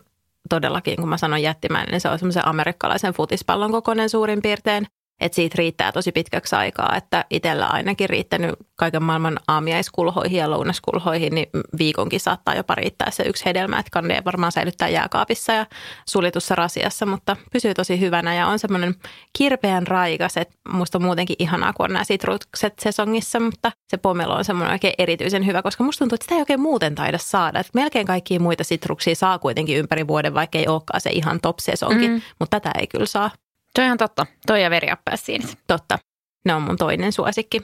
todellakin, 0.48 0.96
kun 0.96 1.08
mä 1.08 1.16
sanon 1.16 1.42
jättimäinen, 1.42 1.92
niin 1.92 2.00
se 2.00 2.08
on 2.08 2.18
semmoisen 2.18 2.46
amerikkalaisen 2.46 3.14
futispallon 3.14 3.72
kokoinen 3.72 4.10
suurin 4.10 4.42
piirtein 4.42 4.86
että 5.20 5.36
siitä 5.36 5.54
riittää 5.58 5.92
tosi 5.92 6.12
pitkäksi 6.12 6.56
aikaa, 6.56 6.96
että 6.96 7.24
itsellä 7.30 7.66
ainakin 7.66 8.10
riittänyt 8.10 8.54
kaiken 8.76 9.02
maailman 9.02 9.38
aamiaiskulhoihin 9.48 10.38
ja 10.38 10.50
lounaskulhoihin, 10.50 11.34
niin 11.34 11.46
viikonkin 11.78 12.20
saattaa 12.20 12.54
jopa 12.54 12.74
riittää 12.74 13.10
se 13.10 13.22
yksi 13.22 13.44
hedelmä, 13.44 13.78
että 13.78 13.90
kannee 13.92 14.22
varmaan 14.24 14.52
säilyttää 14.52 14.88
jääkaapissa 14.88 15.52
ja 15.52 15.66
sulitussa 16.08 16.54
rasiassa, 16.54 17.06
mutta 17.06 17.36
pysyy 17.52 17.74
tosi 17.74 18.00
hyvänä 18.00 18.34
ja 18.34 18.46
on 18.46 18.58
semmoinen 18.58 18.94
kirpeän 19.38 19.86
raikas, 19.86 20.36
että 20.36 20.54
musta 20.68 20.98
on 20.98 21.02
muutenkin 21.02 21.36
ihanaa, 21.38 21.72
kun 21.72 21.84
on 21.84 21.92
nämä 21.92 22.04
sitrukset 22.04 22.78
sesongissa, 22.78 23.40
mutta 23.40 23.72
se 23.88 23.96
pomelo 23.96 24.34
on 24.34 24.44
semmoinen 24.44 24.72
oikein 24.72 24.94
erityisen 24.98 25.46
hyvä, 25.46 25.62
koska 25.62 25.84
musta 25.84 25.98
tuntuu, 25.98 26.14
että 26.14 26.24
sitä 26.24 26.34
ei 26.34 26.40
oikein 26.40 26.60
muuten 26.60 26.94
taida 26.94 27.18
saada, 27.18 27.60
että 27.60 27.70
melkein 27.74 28.06
kaikkia 28.06 28.40
muita 28.40 28.64
sitruksia 28.64 29.14
saa 29.14 29.38
kuitenkin 29.38 29.78
ympäri 29.78 30.06
vuoden, 30.06 30.34
vaikka 30.34 30.58
ei 30.58 30.68
olekaan 30.68 31.00
se 31.00 31.10
ihan 31.10 31.40
top 31.40 31.58
sesonki, 31.58 32.08
mm. 32.08 32.22
mutta 32.38 32.60
tätä 32.60 32.78
ei 32.78 32.86
kyllä 32.86 33.06
saa. 33.06 33.30
Toi 33.78 33.90
on 33.90 33.98
totta. 33.98 34.26
Toi 34.46 34.62
ja 34.62 34.70
veriappelsiinit. 34.70 35.58
Totta. 35.66 35.98
Ne 36.44 36.54
on 36.54 36.62
mun 36.62 36.76
toinen 36.76 37.12
suosikki. 37.12 37.62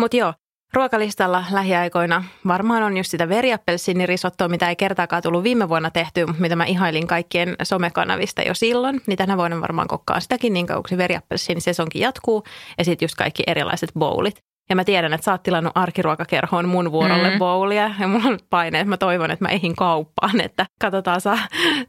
Mutta 0.00 0.16
joo, 0.16 0.34
ruokalistalla 0.74 1.44
lähiaikoina 1.50 2.24
varmaan 2.46 2.82
on 2.82 2.96
just 2.96 3.10
sitä 3.10 3.28
veriappelsiinirisottoa, 3.28 4.48
mitä 4.48 4.68
ei 4.68 4.76
kertaakaan 4.76 5.22
tullut 5.22 5.44
viime 5.44 5.68
vuonna 5.68 5.90
tehty, 5.90 6.26
mutta 6.26 6.42
mitä 6.42 6.56
mä 6.56 6.64
ihailin 6.64 7.06
kaikkien 7.06 7.56
somekanavista 7.62 8.42
jo 8.42 8.54
silloin. 8.54 9.00
Niin 9.06 9.18
tänä 9.18 9.36
vuonna 9.36 9.60
varmaan 9.60 9.88
kokkaan 9.88 10.20
sitäkin 10.20 10.52
niin 10.52 10.66
kauan, 10.66 10.82
kun 10.82 10.88
se 10.88 10.96
veriappelsiinisesonkin 10.96 12.02
jatkuu. 12.02 12.44
Ja 12.78 12.84
sitten 12.84 13.04
just 13.06 13.14
kaikki 13.14 13.42
erilaiset 13.46 13.90
bowlit. 13.98 14.38
Ja 14.70 14.76
mä 14.76 14.84
tiedän, 14.84 15.12
että 15.12 15.24
sä 15.24 15.32
oot 15.32 15.42
tilannut 15.42 15.72
arkiruokakerhoon 15.76 16.68
mun 16.68 16.92
vuorolle 16.92 17.30
mm. 17.30 17.38
bowlia. 17.38 17.90
Ja 18.00 18.08
mulla 18.08 18.28
on 18.28 18.38
paine, 18.50 18.80
että 18.80 18.88
mä 18.88 18.96
toivon, 18.96 19.30
että 19.30 19.44
mä 19.44 19.48
ehin 19.48 19.76
kauppaan. 19.76 20.40
Että 20.40 20.66
katsotaan, 20.80 21.20
saa, 21.20 21.38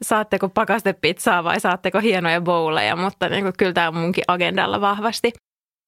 saatteko 0.02 0.50
pakastepizzaa 0.50 1.44
vai 1.44 1.60
saatteko 1.60 2.00
hienoja 2.00 2.42
bowleja. 2.42 2.96
Mutta 2.96 3.30
niin 3.30 3.44
kuin, 3.44 3.54
kyllä 3.58 3.74
tämä 3.74 3.88
on 3.88 3.98
munkin 3.98 4.24
agendalla 4.28 4.82
vahvasti. 4.82 5.32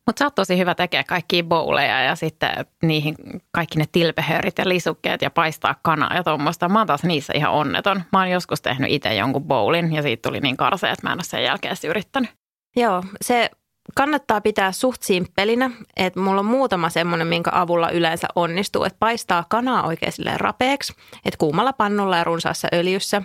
Mutta 0.08 0.20
sä 0.20 0.26
oot 0.26 0.36
tosi 0.36 0.58
hyvä 0.58 0.76
tekee 0.76 1.04
kaikkia 1.04 1.44
bowleja 1.44 2.04
ja 2.04 2.16
sitten 2.16 2.50
niihin 2.84 3.16
kaikki 3.52 3.80
ne 3.80 3.86
tilpehörit 3.92 4.58
ja 4.58 4.70
lisukkeet 4.70 5.22
ja 5.22 5.30
paistaa 5.30 5.76
kanaa 5.82 6.16
ja 6.16 6.24
tuommoista. 6.24 6.70
Mä 6.70 6.80
oon 6.80 6.88
taas 6.88 7.04
niissä 7.04 7.34
ihan 7.36 7.52
onneton. 7.52 8.04
Mä 8.12 8.20
oon 8.20 8.30
joskus 8.30 8.62
tehnyt 8.62 8.92
itse 8.92 9.16
jonkun 9.16 9.44
bowlin 9.44 9.94
ja 9.94 10.02
siitä 10.02 10.30
tuli 10.30 10.40
niin 10.40 10.58
karsea, 10.58 10.92
että 10.92 11.08
mä 11.08 11.14
en 11.14 11.18
ole 11.18 11.24
sen 11.24 11.44
jälkeen 11.44 11.76
yrittänyt. 11.88 12.30
Joo, 12.76 13.04
se 13.22 13.50
kannattaa 13.96 14.42
pitää 14.42 14.72
suht 14.72 15.04
simppelinä, 15.04 15.72
että 15.96 16.20
mulla 16.20 16.40
on 16.40 16.46
muutama 16.46 16.90
semmoinen, 16.90 17.28
minkä 17.28 17.52
avulla 17.54 17.90
yleensä 17.90 18.28
onnistuu, 18.36 18.84
että 18.84 18.98
paistaa 19.00 19.46
kanaa 19.50 19.88
oikein 19.88 20.12
rapeeksi, 20.36 20.94
että 21.26 21.38
kuumalla 21.38 21.74
pannulla 21.74 22.18
ja 22.18 22.24
runsaassa 22.24 22.68
öljyssä. 22.74 23.22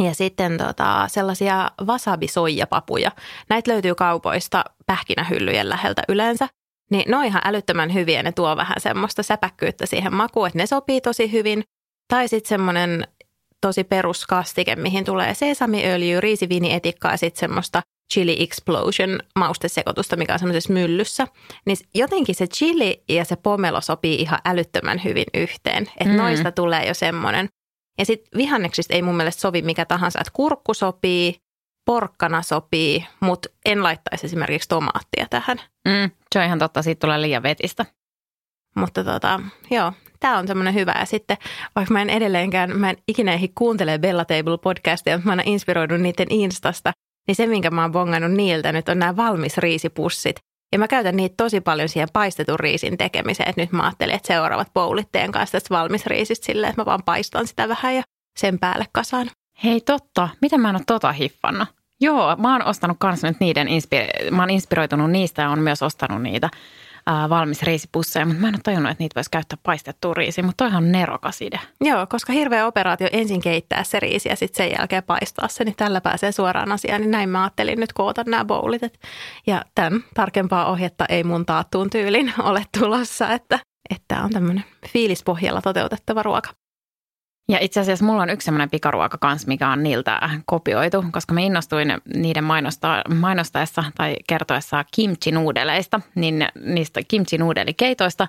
Ja 0.00 0.14
sitten 0.14 0.58
tota, 0.58 1.08
sellaisia 1.08 1.70
wasabi-soijapapuja. 1.84 3.10
Näitä 3.48 3.70
löytyy 3.70 3.94
kaupoista 3.94 4.64
pähkinähyllyjen 4.86 5.68
läheltä 5.68 6.02
yleensä. 6.08 6.48
Niin 6.90 7.10
ne 7.10 7.16
on 7.16 7.24
ihan 7.24 7.42
älyttömän 7.44 7.94
hyviä, 7.94 8.22
ne 8.22 8.32
tuo 8.32 8.56
vähän 8.56 8.76
semmoista 8.78 9.22
säpäkkyyttä 9.22 9.86
siihen 9.86 10.14
makuun, 10.14 10.46
että 10.46 10.58
ne 10.58 10.66
sopii 10.66 11.00
tosi 11.00 11.32
hyvin. 11.32 11.64
Tai 12.08 12.28
sitten 12.28 12.48
semmoinen 12.48 13.08
tosi 13.60 13.84
peruskastike, 13.84 14.76
mihin 14.76 15.04
tulee 15.04 15.34
sesamiöljy, 15.34 16.20
riisiviinietikkaa 16.20 17.10
ja 17.10 17.16
sitten 17.16 17.40
semmoista 17.40 17.82
chili 18.12 18.42
explosion 18.42 19.20
maustesekoitusta, 19.38 20.16
mikä 20.16 20.32
on 20.32 20.38
semmoisessa 20.38 20.72
myllyssä. 20.72 21.26
Niin 21.66 21.76
jotenkin 21.94 22.34
se 22.34 22.46
chili 22.46 23.02
ja 23.08 23.24
se 23.24 23.36
pomelo 23.36 23.80
sopii 23.80 24.14
ihan 24.14 24.38
älyttömän 24.44 25.04
hyvin 25.04 25.26
yhteen. 25.34 25.82
Että 25.82 26.12
mm. 26.12 26.16
noista 26.16 26.52
tulee 26.52 26.86
jo 26.86 26.94
semmoinen. 26.94 27.48
Ja 27.98 28.04
sitten 28.04 28.38
vihanneksista 28.38 28.94
ei 28.94 29.02
mun 29.02 29.16
mielestä 29.16 29.40
sovi 29.40 29.62
mikä 29.62 29.84
tahansa, 29.84 30.20
että 30.20 30.32
kurkku 30.34 30.74
sopii, 30.74 31.36
porkkana 31.86 32.42
sopii, 32.42 33.06
mutta 33.20 33.48
en 33.64 33.82
laittaisi 33.82 34.26
esimerkiksi 34.26 34.68
tomaattia 34.68 35.26
tähän. 35.30 35.60
Mm, 35.88 36.10
se 36.32 36.38
on 36.38 36.44
ihan 36.44 36.58
totta, 36.58 36.82
siitä 36.82 37.00
tulee 37.00 37.20
liian 37.20 37.42
vetistä. 37.42 37.86
Mutta 38.76 39.04
tota, 39.04 39.40
joo, 39.70 39.92
tämä 40.20 40.38
on 40.38 40.46
semmoinen 40.46 40.74
hyvä. 40.74 40.94
Ja 40.98 41.04
sitten 41.06 41.36
vaikka 41.76 41.92
mä 41.92 42.02
en 42.02 42.10
edelleenkään, 42.10 42.76
mä 42.76 42.90
en 42.90 42.96
ikinä 43.08 43.32
ehdi 43.32 43.48
kuuntele 43.54 43.98
Bella 43.98 44.24
Table 44.24 44.58
podcastia, 44.58 45.16
mutta 45.16 45.26
mä 45.26 45.32
oon 45.32 45.48
inspiroidut 45.48 46.00
niiden 46.00 46.26
Instasta, 46.30 46.92
niin 47.26 47.34
se, 47.34 47.46
minkä 47.46 47.70
mä 47.70 47.82
oon 47.82 47.92
bongannut 47.92 48.32
niiltä 48.32 48.72
nyt 48.72 48.88
on 48.88 48.98
nämä 48.98 49.16
valmis 49.16 49.58
riisipussit. 49.58 50.36
Ja 50.72 50.78
mä 50.78 50.88
käytän 50.88 51.16
niitä 51.16 51.34
tosi 51.36 51.60
paljon 51.60 51.88
siihen 51.88 52.08
paistetun 52.12 52.60
riisin 52.60 52.98
tekemiseen, 52.98 53.48
että 53.48 53.60
nyt 53.60 53.72
mä 53.72 53.82
ajattelin, 53.82 54.14
että 54.14 54.26
seuraavat 54.26 54.74
boulitteen 54.74 55.32
kanssa 55.32 55.52
tästä 55.52 55.74
valmis 55.74 56.06
riisistä 56.06 56.46
silleen, 56.46 56.70
että 56.70 56.80
mä 56.80 56.86
vaan 56.86 57.02
paistan 57.02 57.46
sitä 57.46 57.68
vähän 57.68 57.94
ja 57.94 58.02
sen 58.38 58.58
päälle 58.58 58.84
kasaan. 58.92 59.30
Hei 59.64 59.80
totta, 59.80 60.28
miten 60.40 60.60
mä 60.60 60.68
en 60.68 60.76
ole 60.76 60.82
tota 60.86 61.12
hiffannut? 61.12 61.68
Joo, 62.00 62.36
mä 62.36 62.52
oon 62.52 62.64
ostanut 62.64 62.96
kanssa 63.00 63.28
nyt 63.28 63.40
niiden, 63.40 63.66
inspira- 63.68 64.30
mä 64.30 64.42
oon 64.42 64.50
inspiroitunut 64.50 65.10
niistä 65.10 65.42
ja 65.42 65.50
on 65.50 65.58
myös 65.58 65.82
ostanut 65.82 66.22
niitä 66.22 66.50
ää, 67.06 67.28
valmis 67.28 67.62
riisipusseja, 67.62 68.26
mutta 68.26 68.40
mä 68.40 68.48
en 68.48 68.54
ole 68.54 68.60
tajunnut, 68.64 68.90
että 68.90 69.02
niitä 69.04 69.14
voisi 69.14 69.30
käyttää 69.30 69.58
paistettua 69.62 70.14
riisiä, 70.14 70.44
mutta 70.44 70.64
toihan 70.64 70.84
on 70.84 70.92
nerokas 70.92 71.42
idea. 71.42 71.60
Joo, 71.80 72.06
koska 72.06 72.32
hirveä 72.32 72.66
operaatio 72.66 73.08
ensin 73.12 73.40
keittää 73.40 73.84
se 73.84 74.00
riisi 74.00 74.28
ja 74.28 74.36
sitten 74.36 74.64
sen 74.64 74.76
jälkeen 74.78 75.02
paistaa 75.02 75.48
se, 75.48 75.64
niin 75.64 75.76
tällä 75.76 76.00
pääsee 76.00 76.32
suoraan 76.32 76.72
asiaan. 76.72 77.00
Niin 77.00 77.10
näin 77.10 77.28
mä 77.28 77.42
ajattelin 77.42 77.80
nyt 77.80 77.92
koota 77.92 78.24
nämä 78.26 78.44
bowlit. 78.44 78.82
Ja 79.46 79.64
tämän 79.74 80.04
tarkempaa 80.14 80.70
ohjetta 80.70 81.06
ei 81.08 81.24
mun 81.24 81.46
taattuun 81.46 81.90
tyylin 81.90 82.32
ole 82.42 82.64
tulossa, 82.78 83.32
että 83.32 83.58
että 83.90 84.22
on 84.22 84.30
tämmöinen 84.30 84.64
fiilispohjalla 84.88 85.60
toteutettava 85.60 86.22
ruoka. 86.22 86.50
Ja 87.48 87.58
itse 87.60 87.80
asiassa 87.80 88.04
mulla 88.04 88.22
on 88.22 88.30
yksi 88.30 88.44
semmoinen 88.44 88.70
pikaruoka 88.70 89.18
kanssa, 89.18 89.48
mikä 89.48 89.68
on 89.68 89.82
niiltä 89.82 90.30
kopioitu, 90.46 91.04
koska 91.12 91.34
mä 91.34 91.40
innostuin 91.40 91.88
niiden 92.14 92.44
mainostaa, 92.44 93.02
mainostaessa 93.14 93.84
tai 93.96 94.16
kertoessa 94.28 94.84
kimchi-nuudeleista, 94.96 96.00
niin 96.14 96.46
niistä 96.64 97.00
kimchi-nuudelikeitoista. 97.08 98.26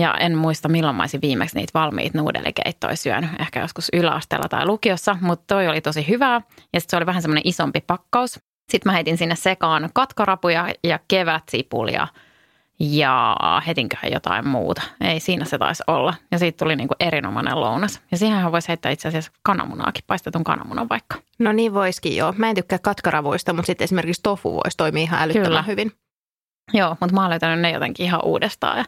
Ja 0.00 0.14
en 0.14 0.36
muista 0.36 0.68
milloin 0.68 0.96
mä 0.96 1.02
olisin 1.02 1.20
viimeksi 1.20 1.56
niitä 1.56 1.70
valmiita 1.74 2.18
nuudelikeittoja 2.18 2.96
syönyt, 2.96 3.30
ehkä 3.40 3.60
joskus 3.60 3.88
yläasteella 3.92 4.48
tai 4.48 4.66
lukiossa, 4.66 5.16
mutta 5.20 5.44
toi 5.54 5.68
oli 5.68 5.80
tosi 5.80 6.08
hyvää. 6.08 6.40
Ja 6.72 6.80
sitten 6.80 6.90
se 6.90 6.96
oli 6.96 7.06
vähän 7.06 7.22
semmoinen 7.22 7.46
isompi 7.46 7.80
pakkaus. 7.86 8.38
Sitten 8.70 8.90
mä 8.90 8.92
heitin 8.92 9.18
sinne 9.18 9.36
sekaan 9.36 9.90
katkarapuja 9.94 10.68
ja 10.84 10.98
kevätsipulia– 11.08 12.08
ja 12.90 13.36
hetinköhän 13.66 14.12
jotain 14.12 14.48
muuta. 14.48 14.82
Ei 15.00 15.20
siinä 15.20 15.44
se 15.44 15.58
taisi 15.58 15.82
olla. 15.86 16.14
Ja 16.30 16.38
siitä 16.38 16.64
tuli 16.64 16.76
niin 16.76 16.88
kuin 16.88 16.96
erinomainen 17.00 17.60
lounas. 17.60 18.00
Ja 18.10 18.16
siihenhän 18.16 18.52
voisi 18.52 18.68
heittää 18.68 18.92
itse 18.92 19.08
asiassa 19.08 19.32
kananmunaakin, 19.42 20.04
paistetun 20.06 20.44
kananmunan 20.44 20.88
vaikka. 20.88 21.16
No 21.38 21.52
niin 21.52 21.74
voisikin 21.74 22.16
joo. 22.16 22.34
Mä 22.36 22.48
en 22.48 22.56
tykkää 22.56 22.78
katkaravuista, 22.78 23.52
mutta 23.52 23.66
sitten 23.66 23.84
esimerkiksi 23.84 24.22
tofu 24.22 24.54
voisi 24.54 24.76
toimia 24.76 25.02
ihan 25.02 25.22
älyttömän 25.22 25.48
Kyllä. 25.48 25.62
hyvin. 25.62 25.92
Joo, 26.72 26.96
mutta 27.00 27.14
mä 27.14 27.20
oon 27.20 27.30
löytänyt 27.30 27.60
ne 27.60 27.70
jotenkin 27.70 28.06
ihan 28.06 28.24
uudestaan 28.24 28.78
ja 28.78 28.84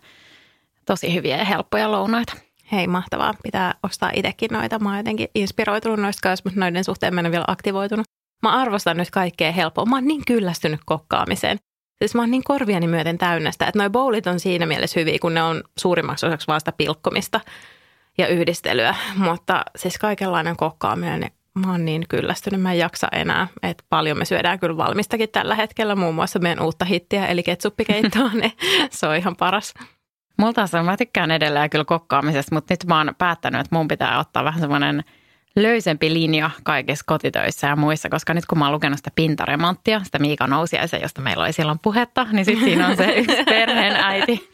tosi 0.86 1.14
hyviä 1.14 1.36
ja 1.36 1.44
helppoja 1.44 1.92
lounaita. 1.92 2.32
Hei, 2.72 2.86
mahtavaa. 2.86 3.34
Pitää 3.42 3.74
ostaa 3.82 4.10
itsekin 4.14 4.50
noita. 4.52 4.78
Mä 4.78 4.88
oon 4.88 4.98
jotenkin 4.98 5.28
inspiroitunut 5.34 6.00
noista 6.00 6.28
kanssa, 6.28 6.42
mutta 6.46 6.60
noiden 6.60 6.84
suhteen 6.84 7.14
mä 7.14 7.20
en 7.20 7.30
vielä 7.30 7.44
aktivoitunut. 7.46 8.06
Mä 8.42 8.52
arvostan 8.52 8.96
nyt 8.96 9.10
kaikkea 9.10 9.52
helppoa. 9.52 9.84
Mä 9.84 9.96
oon 9.96 10.04
niin 10.04 10.24
kyllästynyt 10.26 10.80
kokkaamiseen. 10.86 11.58
Siis 11.98 12.14
mä 12.14 12.22
oon 12.22 12.30
niin 12.30 12.44
korviani 12.44 12.86
myöten 12.86 13.18
täynnä 13.18 13.52
sitä, 13.52 13.66
että 13.66 13.78
noi 13.78 13.90
bowlit 13.90 14.26
on 14.26 14.40
siinä 14.40 14.66
mielessä 14.66 15.00
hyviä, 15.00 15.18
kun 15.20 15.34
ne 15.34 15.42
on 15.42 15.62
suurimmaksi 15.78 16.26
osaksi 16.26 16.46
vaan 16.46 16.60
sitä 16.60 16.72
pilkkomista 16.72 17.40
ja 18.18 18.28
yhdistelyä. 18.28 18.94
Mutta 19.16 19.64
siis 19.76 19.98
kaikenlainen 19.98 20.56
kokkaaminen, 20.56 21.20
niin 21.20 21.32
mä 21.54 21.70
oon 21.70 21.84
niin 21.84 22.04
kyllästynyt, 22.08 22.60
mä 22.60 22.72
en 22.72 22.78
jaksa 22.78 23.08
enää. 23.12 23.48
Että 23.62 23.84
paljon 23.88 24.18
me 24.18 24.24
syödään 24.24 24.60
kyllä 24.60 24.76
valmistakin 24.76 25.28
tällä 25.28 25.54
hetkellä, 25.54 25.96
muun 25.96 26.14
muassa 26.14 26.38
meidän 26.38 26.64
uutta 26.64 26.84
hittiä, 26.84 27.26
eli 27.26 27.42
ketsuppikeittoa, 27.42 28.30
niin 28.40 28.52
se 28.90 29.06
on 29.06 29.16
ihan 29.16 29.36
paras. 29.36 29.74
Multa 30.38 30.64
on, 30.78 30.84
mä 30.84 30.96
tykkään 30.96 31.30
edelleen 31.30 31.70
kyllä 31.70 31.84
kokkaamisesta, 31.84 32.54
mutta 32.54 32.72
nyt 32.72 32.84
mä 32.84 32.98
oon 32.98 33.14
päättänyt, 33.18 33.60
että 33.60 33.76
mun 33.76 33.88
pitää 33.88 34.18
ottaa 34.18 34.44
vähän 34.44 34.60
semmoinen 34.60 35.04
löysempi 35.56 36.12
linja 36.14 36.50
kaikissa 36.62 37.04
kotitöissä 37.06 37.66
ja 37.66 37.76
muissa, 37.76 38.08
koska 38.08 38.34
nyt 38.34 38.46
kun 38.46 38.58
mä 38.58 38.64
oon 38.64 38.75
lukenut 38.75 38.99
sitä 38.99 39.11
pintaremonttia, 39.14 40.00
sitä 40.04 40.18
Miika 40.18 40.46
Nousiaisen, 40.46 41.02
josta 41.02 41.20
meillä 41.20 41.44
oli 41.44 41.52
silloin 41.52 41.78
puhetta, 41.78 42.26
niin 42.32 42.44
sitten 42.44 42.64
siinä 42.64 42.88
on 42.88 42.96
se 42.96 43.04
yksi 43.18 43.44
perheen 43.44 43.96
äiti, 43.96 44.50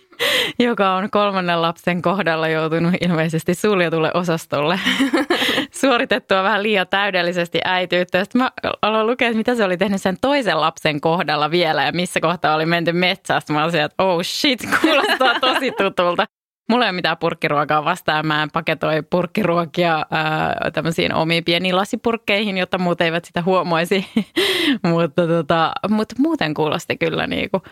joka 0.59 0.95
on 0.95 1.11
kolmannen 1.11 1.63
lapsen 1.63 2.03
kohdalla 2.03 2.49
joutunut 2.49 2.95
ilmeisesti 3.01 3.55
suljetulle 3.55 4.11
osastolle 4.15 4.81
suoritettua 5.81 6.43
vähän 6.43 6.63
liian 6.63 6.87
täydellisesti 6.91 7.61
äityyttä. 7.65 8.25
Sitten 8.25 8.43
mä 8.43 8.51
aloin 8.83 9.07
lukea, 9.07 9.29
että 9.29 9.39
mitä 9.39 9.55
se 9.55 9.65
oli 9.65 9.77
tehnyt 9.77 10.03
sen 10.03 10.17
toisen 10.21 10.61
lapsen 10.61 11.01
kohdalla 11.01 11.51
vielä 11.51 11.85
ja 11.85 11.93
missä 11.93 12.21
kohtaa 12.21 12.55
oli 12.55 12.67
menty 12.67 12.93
metsästä. 12.93 13.53
Mä 13.53 13.65
olisin, 13.65 13.81
että 13.81 14.05
oh 14.05 14.23
shit, 14.23 14.61
kuulostaa 14.81 15.41
tosi 15.41 15.73
tutulta. 15.79 16.27
Mulla 16.71 16.85
ei 16.85 16.89
ole 16.89 16.97
mitään 16.97 17.17
purkkiruokaa 17.19 17.85
vastaan. 17.85 18.27
Mä 18.27 18.43
en 18.43 18.51
paketoi 18.51 19.03
purkkiruokia 19.11 20.07
ää, 20.11 20.71
tämmöisiin 20.73 21.15
omiin 21.15 21.45
pieniin 21.45 21.77
lasipurkkeihin, 21.77 22.59
jotta 22.59 22.79
muut 22.79 23.01
eivät 23.01 23.25
sitä 23.25 23.43
huomaisi. 23.43 24.07
mutta, 24.91 25.27
tota, 25.27 25.73
mutta 25.89 26.15
muuten 26.19 26.55
kuulosti 26.55 26.97
kyllä 26.97 27.27
niinku 27.27 27.63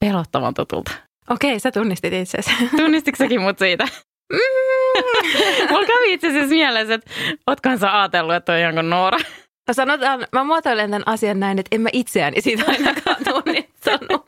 pelottavan 0.00 0.54
tutulta. 0.54 0.90
Okei, 1.30 1.60
sä 1.60 1.72
tunnistit. 1.72 2.12
Tunnistitko 2.76 3.16
säkin 3.16 3.40
mut 3.40 3.58
siitä? 3.58 3.84
Mm. 4.32 4.38
Mulla 5.70 5.86
kävi 5.86 6.12
itse 6.12 6.28
asiassa 6.28 6.54
mielessä, 6.54 6.94
että 6.94 7.10
ootkohan 7.46 7.78
sä 7.78 8.00
ajatellut, 8.00 8.34
että 8.34 8.52
on 8.52 8.60
jonkun 8.60 8.90
Noora? 8.90 9.18
No 9.68 9.74
sanotaan, 9.74 10.26
mä 10.32 10.44
muotoilen 10.44 10.90
tämän 10.90 11.02
asian 11.06 11.40
näin, 11.40 11.58
että 11.58 11.76
en 11.76 11.80
mä 11.80 11.88
itseäni 11.92 12.40
siitä 12.40 12.64
ainakaan 12.68 13.16
tunnistanut. 13.24 14.26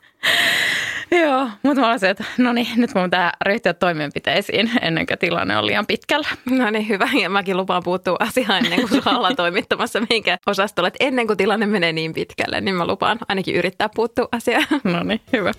Joo, 1.11 1.49
mutta 1.62 1.80
mä 1.80 1.90
olisin, 1.90 2.09
että 2.09 2.25
no 2.38 2.52
niin, 2.52 2.68
nyt 2.76 2.94
mun 2.94 3.04
pitää 3.04 3.32
ryhtyä 3.42 3.75
toimenpiteisiin 3.75 4.70
ennen 4.82 5.06
kuin 5.06 5.18
tilanne 5.18 5.59
on 5.59 5.66
liian 5.66 5.87
pitkällä. 5.87 6.28
No 6.50 6.70
niin, 6.70 6.88
hyvä. 6.88 7.09
Ja 7.23 7.30
mäkin 7.30 7.56
lupaan 7.56 7.82
puuttua 7.82 8.16
asiaan 8.20 8.64
ennen 8.64 8.80
kuin 8.80 9.02
sulla 9.02 9.16
ollaan 9.16 9.37
toimittamassa 9.37 10.00
minkä 10.11 10.38
osastolle. 10.47 10.88
Että 10.88 11.04
ennen 11.04 11.26
kuin 11.26 11.37
tilanne 11.37 11.66
menee 11.66 11.92
niin 11.92 12.14
pitkälle, 12.14 12.61
niin 12.61 12.75
mä 12.75 12.87
lupaan 12.87 13.18
ainakin 13.28 13.54
yrittää 13.54 13.88
puuttua 13.94 14.28
asiaan. 14.32 14.66
No 14.85 15.02
niin, 15.02 15.20
hyvä. 15.32 15.52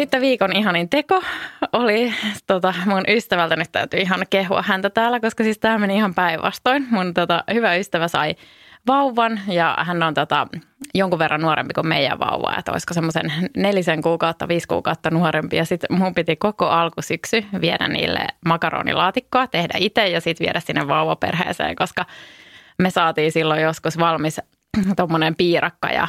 Sitten 0.00 0.20
viikon 0.20 0.56
ihanin 0.56 0.88
teko 0.88 1.22
oli 1.72 2.14
tota, 2.46 2.74
mun 2.86 3.02
ystävältä, 3.08 3.56
nyt 3.56 3.72
täytyy 3.72 4.00
ihan 4.00 4.26
kehua 4.30 4.62
häntä 4.62 4.90
täällä, 4.90 5.20
koska 5.20 5.44
siis 5.44 5.58
tämä 5.58 5.78
meni 5.78 5.96
ihan 5.96 6.14
päinvastoin. 6.14 6.86
Mun 6.90 7.14
tota, 7.14 7.44
hyvä 7.54 7.74
ystävä 7.74 8.08
sai 8.08 8.34
vauvan 8.86 9.40
ja 9.48 9.76
hän 9.80 10.02
on 10.02 10.14
tota, 10.14 10.46
jonkun 10.94 11.18
verran 11.18 11.40
nuorempi 11.40 11.74
kuin 11.74 11.86
meidän 11.86 12.18
vauva, 12.18 12.54
että 12.58 12.72
olisiko 12.72 12.94
semmoisen 12.94 13.32
nelisen 13.56 14.02
kuukautta, 14.02 14.48
viisi 14.48 14.68
kuukautta 14.68 15.10
nuorempi. 15.10 15.56
Ja 15.56 15.64
sitten 15.64 15.98
mun 15.98 16.14
piti 16.14 16.36
koko 16.36 16.66
alkusyksy 16.66 17.44
viedä 17.60 17.88
niille 17.88 18.26
makaronilaatikkoa, 18.46 19.46
tehdä 19.46 19.74
itse 19.78 20.08
ja 20.08 20.20
sitten 20.20 20.44
viedä 20.44 20.60
sinne 20.60 20.88
vauvaperheeseen, 20.88 21.76
koska 21.76 22.04
me 22.78 22.90
saatiin 22.90 23.32
silloin 23.32 23.62
joskus 23.62 23.98
valmis 23.98 24.40
tuommoinen 24.96 25.36
piirakka 25.36 25.88
ja 25.88 26.08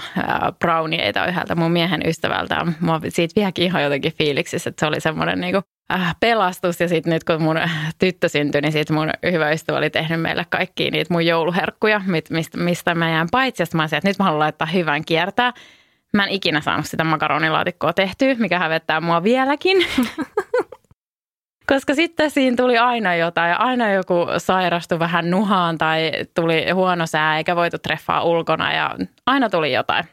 brownieita 0.60 1.26
yhdeltä 1.26 1.56
mun 1.56 1.72
miehen 1.72 2.02
ystävältä. 2.06 2.66
Mä 2.80 3.00
siitä 3.10 3.34
vieläkin 3.36 3.66
ihan 3.66 3.84
jotenkin 3.84 4.14
fiiliksissä, 4.14 4.70
että 4.70 4.80
se 4.80 4.86
oli 4.86 5.02
semmoinen 5.02 5.42
niinku, 5.42 5.62
äh, 5.94 6.16
pelastus. 6.20 6.80
Ja 6.80 6.88
sitten 6.88 7.14
nyt 7.14 7.24
kun 7.24 7.42
mun 7.42 7.60
tyttö 8.00 8.30
syntyi, 8.30 8.62
niin 8.62 8.72
sitten 8.72 8.96
mun 8.96 9.10
hyvä 9.32 9.52
ystävä 9.52 9.78
oli 9.78 9.90
tehnyt 9.90 10.22
meille 10.22 10.46
kaikki 10.50 10.92
niitä 10.92 11.14
mun 11.14 11.26
jouluherkkuja, 11.26 12.02
mistä, 12.30 12.58
mistä 12.58 12.96
mä 12.96 13.10
jään 13.10 13.28
paitsi. 13.32 13.64
Ja 13.64 13.68
mä 13.74 13.84
olisin, 13.84 13.98
että 13.98 14.10
nyt 14.10 14.20
mä 14.20 14.26
haluan 14.26 14.40
laittaa 14.40 14.68
hyvän 14.68 15.06
kiertää. 15.06 15.54
Mä 16.14 16.24
en 16.24 16.30
ikinä 16.30 16.62
saanut 16.62 16.86
sitä 16.86 17.04
makaronilaatikkoa 17.04 17.94
tehtyä, 17.94 18.36
mikä 18.36 18.60
hävettää 18.60 19.02
mua 19.02 19.24
vieläkin. 19.24 19.78
Koska 21.74 21.96
sitten 21.96 22.32
siinä 22.32 22.56
tuli 22.56 22.78
aina 22.78 23.16
jotain 23.16 23.60
aina 23.60 23.92
joku 23.92 24.28
sairastui 24.38 25.00
vähän 25.00 25.30
nuhaan 25.30 25.78
tai 25.78 26.12
tuli 26.34 26.70
huono 26.72 27.08
sää 27.08 27.38
eikä 27.38 27.56
voitu 27.56 27.78
treffaa 27.80 28.24
ulkona 28.24 28.74
ja 28.74 28.96
aina 29.26 29.50
tuli 29.50 29.74
jotain. 29.74 30.06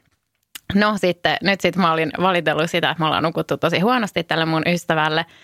No 0.75 0.95
sitten, 0.97 1.37
nyt 1.43 1.61
sitten 1.61 1.83
mä 1.83 1.93
olin 1.93 2.12
valitellut 2.21 2.71
sitä, 2.71 2.91
että 2.91 3.00
me 3.00 3.07
ollaan 3.07 3.23
nukuttu 3.23 3.57
tosi 3.57 3.81
huonosti 3.81 4.25
tälle 4.25 4.45
mun 4.45 4.62
ystävälle– 4.67 5.27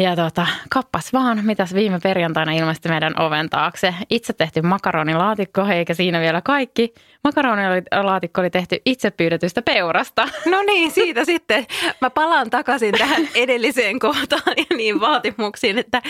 ja 0.00 0.16
tota, 0.16 0.46
kappas 0.70 1.12
vaan, 1.12 1.44
mitäs 1.44 1.74
viime 1.74 1.98
perjantaina 2.02 2.52
ilmestyi 2.52 2.90
meidän 2.90 3.20
oven 3.20 3.50
taakse. 3.50 3.94
Itse 4.10 4.32
tehty 4.32 4.62
makaronilaatikko, 4.62 5.66
eikä 5.66 5.94
siinä 5.94 6.20
vielä 6.20 6.40
kaikki. 6.40 6.94
Makaronilaatikko 7.24 8.40
oli 8.40 8.50
tehty 8.50 8.82
itse 8.86 9.10
pyydetystä 9.10 9.62
peurasta. 9.62 10.28
No 10.50 10.62
niin, 10.62 10.90
siitä 10.90 11.24
sitten. 11.24 11.66
Mä 12.00 12.10
palaan 12.10 12.50
takaisin 12.50 12.94
tähän 12.98 13.28
edelliseen 13.34 13.98
kohtaan 13.98 14.54
ja 14.56 14.76
niin 14.76 15.00
vaatimuksiin, 15.00 15.78
että 15.78 16.02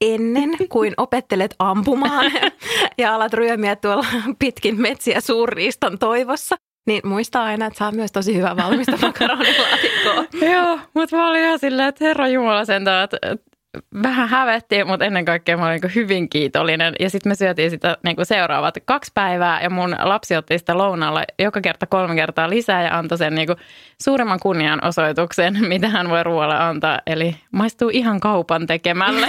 ennen 0.00 0.50
kuin 0.68 0.94
opettelet 0.96 1.54
ampumaan 1.58 2.32
ja 2.98 3.14
alat 3.14 3.32
ryömiä 3.32 3.76
tuolla 3.76 4.06
pitkin 4.38 4.80
metsiä 4.80 5.20
suurriiston 5.20 5.98
toivossa, 5.98 6.56
niin 6.86 7.08
muista 7.08 7.42
aina, 7.42 7.66
että 7.66 7.78
saa 7.78 7.92
myös 7.92 8.12
tosi 8.12 8.36
hyvää 8.36 8.56
valmista 8.56 8.96
makaronilaatikkoa. 9.02 10.24
Joo, 10.52 10.78
mutta 10.94 11.16
mä 11.16 11.30
olin 11.30 11.42
ihan 11.42 11.58
silleen, 11.58 11.88
että 11.88 12.04
herra 12.04 12.28
Jumala 12.28 12.64
sentään, 12.64 13.04
että 13.04 13.18
vähän 14.02 14.28
hävettiin, 14.28 14.86
mutta 14.86 15.04
ennen 15.04 15.24
kaikkea 15.24 15.56
mä 15.56 15.66
olin 15.66 15.80
niin 15.82 15.94
hyvin 15.94 16.28
kiitollinen. 16.28 16.94
Ja 17.00 17.10
sitten 17.10 17.30
me 17.30 17.34
syötiin 17.34 17.70
sitä 17.70 17.96
niin 18.04 18.16
kuin 18.16 18.26
seuraavat 18.26 18.74
kaksi 18.84 19.10
päivää 19.14 19.62
ja 19.62 19.70
mun 19.70 19.96
lapsi 20.02 20.36
otti 20.36 20.58
sitä 20.58 20.78
lounalla 20.78 21.22
joka 21.38 21.60
kerta 21.60 21.86
kolme 21.86 22.14
kertaa 22.14 22.50
lisää 22.50 22.82
ja 22.82 22.98
antoi 22.98 23.18
sen 23.18 23.34
niin 23.34 23.46
kuin 23.46 23.58
suuremman 24.02 24.40
kunnianosoituksen, 24.42 25.58
mitä 25.68 25.88
hän 25.88 26.08
voi 26.08 26.24
ruoalle 26.24 26.58
antaa. 26.58 27.00
Eli 27.06 27.36
maistuu 27.52 27.90
ihan 27.92 28.20
kaupan 28.20 28.66
tekemälle. 28.66 29.26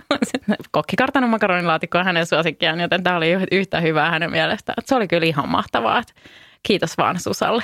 Kokkikartanon 0.70 1.30
makaronilaatikko 1.30 1.98
on 1.98 2.04
hänen 2.04 2.26
suosikkiaan, 2.26 2.80
joten 2.80 3.02
tämä 3.02 3.16
oli 3.16 3.30
yhtä 3.52 3.80
hyvää 3.80 4.10
hänen 4.10 4.30
mielestään. 4.30 4.82
Se 4.84 4.94
oli 4.94 5.08
kyllä 5.08 5.26
ihan 5.26 5.48
mahtavaa. 5.48 6.02
Kiitos 6.62 6.98
vaan 6.98 7.20
Susalle. 7.20 7.62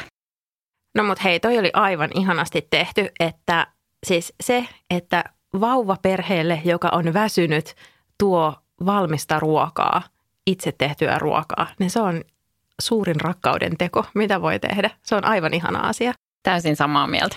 No 0.94 1.04
mut 1.04 1.24
hei, 1.24 1.40
toi 1.40 1.58
oli 1.58 1.70
aivan 1.72 2.10
ihanasti 2.14 2.66
tehty, 2.70 3.08
että 3.20 3.66
siis 4.06 4.34
se, 4.40 4.68
että 4.90 5.24
vauva 5.60 5.96
perheelle, 6.02 6.60
joka 6.64 6.88
on 6.92 7.14
väsynyt, 7.14 7.74
tuo 8.18 8.54
valmista 8.86 9.40
ruokaa, 9.40 10.02
itse 10.46 10.72
tehtyä 10.72 11.18
ruokaa, 11.18 11.66
niin 11.78 11.90
se 11.90 12.00
on 12.00 12.24
suurin 12.80 13.20
rakkauden 13.20 13.76
teko, 13.76 14.04
mitä 14.14 14.42
voi 14.42 14.58
tehdä. 14.58 14.90
Se 15.02 15.14
on 15.14 15.24
aivan 15.24 15.54
ihana 15.54 15.88
asia. 15.88 16.12
Täysin 16.42 16.76
samaa 16.76 17.06
mieltä. 17.06 17.36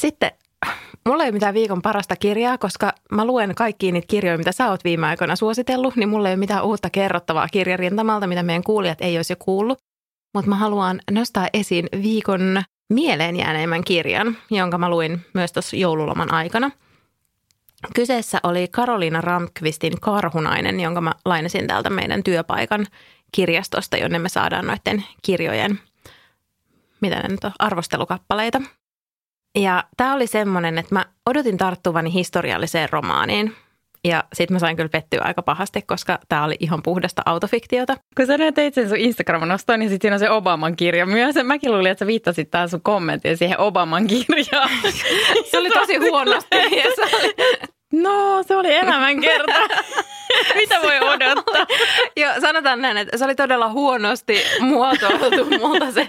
Sitten 0.00 0.32
mulla 1.08 1.22
ei 1.22 1.28
ole 1.28 1.32
mitään 1.32 1.54
viikon 1.54 1.82
parasta 1.82 2.16
kirjaa, 2.16 2.58
koska 2.58 2.92
mä 3.12 3.24
luen 3.24 3.54
kaikki 3.54 3.92
niitä 3.92 4.06
kirjoja, 4.06 4.38
mitä 4.38 4.52
sä 4.52 4.70
oot 4.70 4.84
viime 4.84 5.06
aikoina 5.06 5.36
suositellut, 5.36 5.96
niin 5.96 6.08
mulla 6.08 6.28
ei 6.28 6.32
ole 6.32 6.38
mitään 6.38 6.64
uutta 6.64 6.90
kerrottavaa 6.90 7.48
kirjarintamalta, 7.48 8.26
mitä 8.26 8.42
meidän 8.42 8.62
kuulijat 8.62 9.00
ei 9.00 9.16
olisi 9.16 9.32
jo 9.32 9.36
kuullut. 9.38 9.78
Mutta 10.34 10.48
mä 10.48 10.56
haluan 10.56 11.00
nostaa 11.10 11.48
esiin 11.52 11.86
viikon 12.02 12.62
mieleen 12.88 13.36
jääneimmän 13.36 13.84
kirjan, 13.84 14.36
jonka 14.50 14.78
mä 14.78 14.90
luin 14.90 15.20
myös 15.34 15.52
tuossa 15.52 15.76
joululoman 15.76 16.34
aikana. 16.34 16.70
Kyseessä 17.94 18.40
oli 18.42 18.68
Karoliina 18.68 19.20
Ramkvistin 19.20 20.00
Karhunainen, 20.00 20.80
jonka 20.80 21.00
mä 21.00 21.14
lainasin 21.24 21.66
täältä 21.66 21.90
meidän 21.90 22.22
työpaikan 22.22 22.86
kirjastosta, 23.32 23.96
jonne 23.96 24.18
me 24.18 24.28
saadaan 24.28 24.66
noiden 24.66 25.04
kirjojen 25.22 25.80
mitä 27.00 27.16
ne 27.16 27.28
nyt 27.28 27.44
on, 27.44 27.52
arvostelukappaleita. 27.58 28.62
Ja 29.62 29.84
tämä 29.96 30.14
oli 30.14 30.26
semmoinen, 30.26 30.78
että 30.78 30.94
mä 30.94 31.04
odotin 31.26 31.56
tarttuvani 31.56 32.12
historialliseen 32.12 32.88
romaaniin. 32.92 33.54
Ja 34.04 34.24
sitten 34.32 34.54
mä 34.54 34.58
sain 34.58 34.76
kyllä 34.76 34.88
pettyä 34.88 35.20
aika 35.24 35.42
pahasti, 35.42 35.82
koska 35.82 36.18
tämä 36.28 36.44
oli 36.44 36.56
ihan 36.60 36.82
puhdasta 36.82 37.22
autofiktiota. 37.26 37.96
Kun 38.16 38.26
sä 38.26 38.38
näet 38.38 38.54
sen 38.74 38.88
sun 38.88 38.98
Instagram-nostoon, 38.98 39.78
niin 39.78 39.90
sitten 39.90 40.08
siinä 40.08 40.14
on 40.14 40.20
se 40.20 40.30
Obaman 40.30 40.76
kirja 40.76 41.06
myös. 41.06 41.34
Mäkin 41.44 41.72
luulin, 41.72 41.90
että 41.90 42.04
sä 42.04 42.06
viittasit 42.06 42.50
tää 42.50 42.68
sun 42.68 42.82
kommenttiin 42.82 43.36
siihen 43.36 43.60
Obaman 43.60 44.06
kirjaan. 44.06 44.70
se 45.50 45.58
oli 45.58 45.70
tosi 45.70 45.96
huonosti. 45.96 46.56
se 46.96 47.16
oli... 47.16 47.34
No, 47.92 48.42
se 48.42 48.56
oli 48.56 48.74
elämänkerta. 48.74 49.52
Mitä 50.54 50.82
voi 50.82 50.98
odottaa? 50.98 51.66
Joo, 52.20 52.32
sanotaan 52.40 52.82
näin, 52.82 52.96
että 52.96 53.18
se 53.18 53.24
oli 53.24 53.34
todella 53.34 53.68
huonosti 53.68 54.42
muotoiltu 54.60 55.44
multa 55.58 55.92
se, 55.92 56.08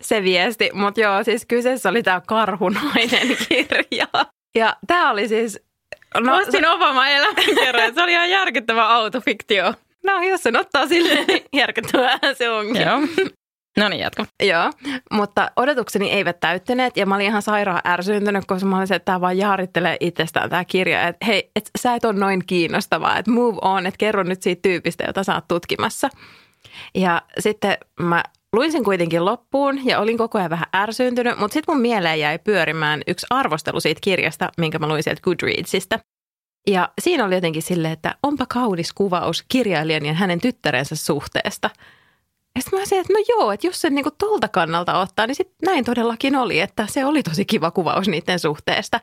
se 0.00 0.22
viesti. 0.22 0.70
Mutta 0.72 1.00
joo, 1.00 1.24
siis 1.24 1.46
kyseessä 1.46 1.88
oli 1.88 2.02
tämä 2.02 2.20
karhunainen 2.26 3.36
kirja. 3.48 4.06
Ja 4.54 4.76
tämä 4.86 5.10
oli 5.10 5.28
siis 5.28 5.60
No, 6.20 6.36
Ostin 6.36 6.66
Obama 6.66 7.08
elämänkerran. 7.08 7.94
Se 7.94 8.02
oli 8.02 8.12
ihan 8.12 8.30
järkyttävä 8.30 8.88
autofiktio. 8.88 9.74
No, 10.04 10.22
jos 10.22 10.42
sen 10.42 10.56
ottaa 10.56 10.86
silleen, 10.86 11.26
niin 11.26 11.44
järkyttävää 11.52 12.18
se 12.34 12.50
onkin. 12.50 12.82
Joo. 12.82 13.00
No 13.76 13.88
niin, 13.88 14.00
jatka. 14.00 14.26
Joo, 14.42 14.70
mutta 15.12 15.50
odotukseni 15.56 16.10
eivät 16.10 16.40
täyttyneet 16.40 16.96
ja 16.96 17.06
mä 17.06 17.14
olin 17.14 17.26
ihan 17.26 17.42
sairaan 17.42 17.80
ärsyyntynyt, 17.86 18.44
koska 18.46 18.66
mä 18.66 18.76
olin 18.76 18.92
että 18.92 19.04
tämä 19.04 19.20
vaan 19.20 19.38
jaarittelee 19.38 19.96
itsestään 20.00 20.50
tämä 20.50 20.64
kirja. 20.64 21.08
Että 21.08 21.26
hei, 21.26 21.50
et 21.56 21.70
sä 21.78 21.94
et 21.94 22.04
ole 22.04 22.12
noin 22.12 22.46
kiinnostavaa, 22.46 23.18
että 23.18 23.30
move 23.30 23.58
on, 23.62 23.86
että 23.86 23.98
kerro 23.98 24.22
nyt 24.22 24.42
siitä 24.42 24.62
tyypistä, 24.62 25.04
jota 25.06 25.24
sä 25.24 25.34
oot 25.34 25.48
tutkimassa. 25.48 26.08
Ja 26.94 27.22
sitten 27.38 27.76
mä 28.00 28.22
luin 28.52 28.72
sen 28.72 28.84
kuitenkin 28.84 29.24
loppuun 29.24 29.80
ja 29.84 30.00
olin 30.00 30.18
koko 30.18 30.38
ajan 30.38 30.50
vähän 30.50 30.66
ärsyyntynyt, 30.76 31.38
mutta 31.38 31.54
sitten 31.54 31.74
mun 31.74 31.82
mieleen 31.82 32.20
jäi 32.20 32.38
pyörimään 32.38 33.02
yksi 33.06 33.26
arvostelu 33.30 33.80
siitä 33.80 34.00
kirjasta, 34.00 34.52
minkä 34.58 34.78
mä 34.78 34.88
luin 34.88 35.02
sieltä 35.02 35.22
Goodreadsista. 35.22 35.98
Ja 36.66 36.88
siinä 37.00 37.24
oli 37.24 37.34
jotenkin 37.34 37.62
silleen, 37.62 37.92
että 37.92 38.14
onpa 38.22 38.46
kaunis 38.46 38.92
kuvaus 38.92 39.44
kirjailijan 39.48 40.06
ja 40.06 40.14
hänen 40.14 40.40
tyttärensä 40.40 40.96
suhteesta. 40.96 41.70
Ja 42.56 42.62
sitten 42.62 42.78
mä 42.78 42.86
sanoin, 42.86 43.00
että 43.00 43.12
no 43.12 43.24
joo, 43.28 43.52
että 43.52 43.66
jos 43.66 43.80
sen 43.80 43.94
niinku 43.94 44.10
tolta 44.18 44.48
kannalta 44.48 45.00
ottaa, 45.00 45.26
niin 45.26 45.34
sitten 45.34 45.56
näin 45.64 45.84
todellakin 45.84 46.36
oli, 46.36 46.60
että 46.60 46.86
se 46.90 47.04
oli 47.04 47.22
tosi 47.22 47.44
kiva 47.44 47.70
kuvaus 47.70 48.08
niiden 48.08 48.38
suhteesta. 48.38 49.00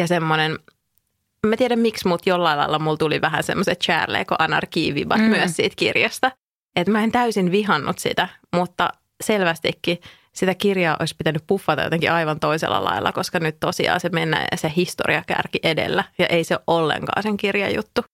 Ja 0.00 0.06
semmoinen, 0.06 0.58
mä 1.46 1.56
tiedän 1.56 1.78
miksi, 1.78 2.08
mutta 2.08 2.28
jollain 2.28 2.58
lailla 2.58 2.78
mulla 2.78 2.96
tuli 2.96 3.20
vähän 3.20 3.42
semmoiset 3.42 3.80
Charleko 3.80 4.34
anarkiivivat 4.38 5.18
mm. 5.18 5.24
myös 5.24 5.56
siitä 5.56 5.76
kirjasta– 5.76 6.32
että 6.76 6.92
mä 6.92 7.04
en 7.04 7.12
täysin 7.12 7.50
vihannut 7.50 7.98
sitä, 7.98 8.28
mutta 8.56 8.90
selvästikin 9.24 9.98
sitä 10.32 10.54
kirjaa 10.54 10.96
olisi 11.00 11.14
pitänyt 11.18 11.44
puffata 11.46 11.82
jotenkin 11.82 12.12
aivan 12.12 12.40
toisella 12.40 12.84
lailla, 12.84 13.12
koska 13.12 13.38
nyt 13.38 13.56
tosiaan 13.60 14.00
se 14.00 14.08
mennään 14.08 14.46
se 14.54 14.72
historiakärki 14.76 15.58
edellä 15.62 16.04
ja 16.18 16.26
ei 16.26 16.44
se 16.44 16.54
ole 16.54 16.62
ollenkaan 16.66 17.22
sen 17.22 17.36
kirjan 17.36 17.74
juttu. 17.74 18.04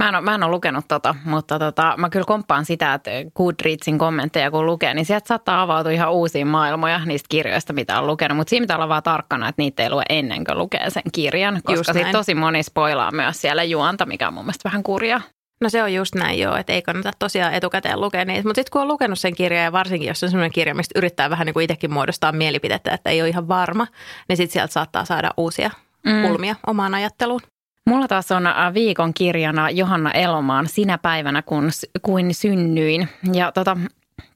Mä 0.00 0.08
en, 0.08 0.14
ole, 0.14 0.24
mä 0.24 0.34
en 0.34 0.42
ole 0.42 0.50
lukenut 0.50 0.84
tota, 0.88 1.14
mutta 1.24 1.58
tota, 1.58 1.94
mä 1.96 2.10
kyllä 2.10 2.24
komppaan 2.24 2.64
sitä, 2.64 2.94
että 2.94 3.10
Goodreadsin 3.36 3.98
kommentteja 3.98 4.50
kun 4.50 4.66
lukee, 4.66 4.94
niin 4.94 5.06
sieltä 5.06 5.28
saattaa 5.28 5.62
avautua 5.62 5.92
ihan 5.92 6.12
uusia 6.12 6.46
maailmoja 6.46 7.00
niistä 7.04 7.26
kirjoista, 7.28 7.72
mitä 7.72 7.98
on 7.98 8.06
lukenut. 8.06 8.36
Mutta 8.36 8.50
siinä 8.50 8.64
pitää 8.64 8.76
olla 8.76 8.88
vaan 8.88 9.02
tarkkana, 9.02 9.48
että 9.48 9.62
niitä 9.62 9.82
ei 9.82 9.90
lue 9.90 10.02
ennen 10.08 10.44
kuin 10.44 10.58
lukee 10.58 10.90
sen 10.90 11.02
kirjan, 11.12 11.60
koska 11.64 11.92
sitten 11.92 12.12
tosi 12.12 12.34
moni 12.34 12.62
spoilaa 12.62 13.10
myös 13.10 13.40
siellä 13.40 13.64
juonta, 13.64 14.06
mikä 14.06 14.28
on 14.28 14.34
mun 14.34 14.44
mielestä 14.44 14.68
vähän 14.68 14.82
kurjaa. 14.82 15.20
No 15.60 15.68
se 15.68 15.82
on 15.82 15.94
just 15.94 16.14
näin 16.14 16.38
joo, 16.38 16.56
että 16.56 16.72
ei 16.72 16.82
kannata 16.82 17.10
tosiaan 17.18 17.54
etukäteen 17.54 18.00
lukea 18.00 18.24
niitä. 18.24 18.48
Mutta 18.48 18.58
sitten 18.58 18.72
kun 18.72 18.82
on 18.82 18.88
lukenut 18.88 19.18
sen 19.18 19.34
kirjan 19.34 19.64
ja 19.64 19.72
varsinkin 19.72 20.08
jos 20.08 20.22
on 20.22 20.30
sellainen 20.30 20.52
kirja, 20.52 20.74
mistä 20.74 20.98
yrittää 20.98 21.30
vähän 21.30 21.46
niin 21.46 21.54
kuin 21.54 21.64
itsekin 21.64 21.92
muodostaa 21.92 22.32
mielipidettä, 22.32 22.94
että 22.94 23.10
ei 23.10 23.20
ole 23.20 23.28
ihan 23.28 23.48
varma, 23.48 23.86
niin 24.28 24.36
sitten 24.36 24.52
sieltä 24.52 24.72
saattaa 24.72 25.04
saada 25.04 25.30
uusia 25.36 25.70
mm. 26.06 26.22
kulmia 26.22 26.56
omaan 26.66 26.94
ajatteluun. 26.94 27.40
Mulla 27.86 28.08
taas 28.08 28.32
on 28.32 28.46
äh, 28.46 28.74
viikon 28.74 29.14
kirjana 29.14 29.70
Johanna 29.70 30.12
Elomaan 30.12 30.68
Sinä 30.68 30.98
päivänä, 30.98 31.42
kun, 31.42 31.70
kuin 32.02 32.34
synnyin. 32.34 33.08
Ja 33.32 33.52
tota, 33.52 33.76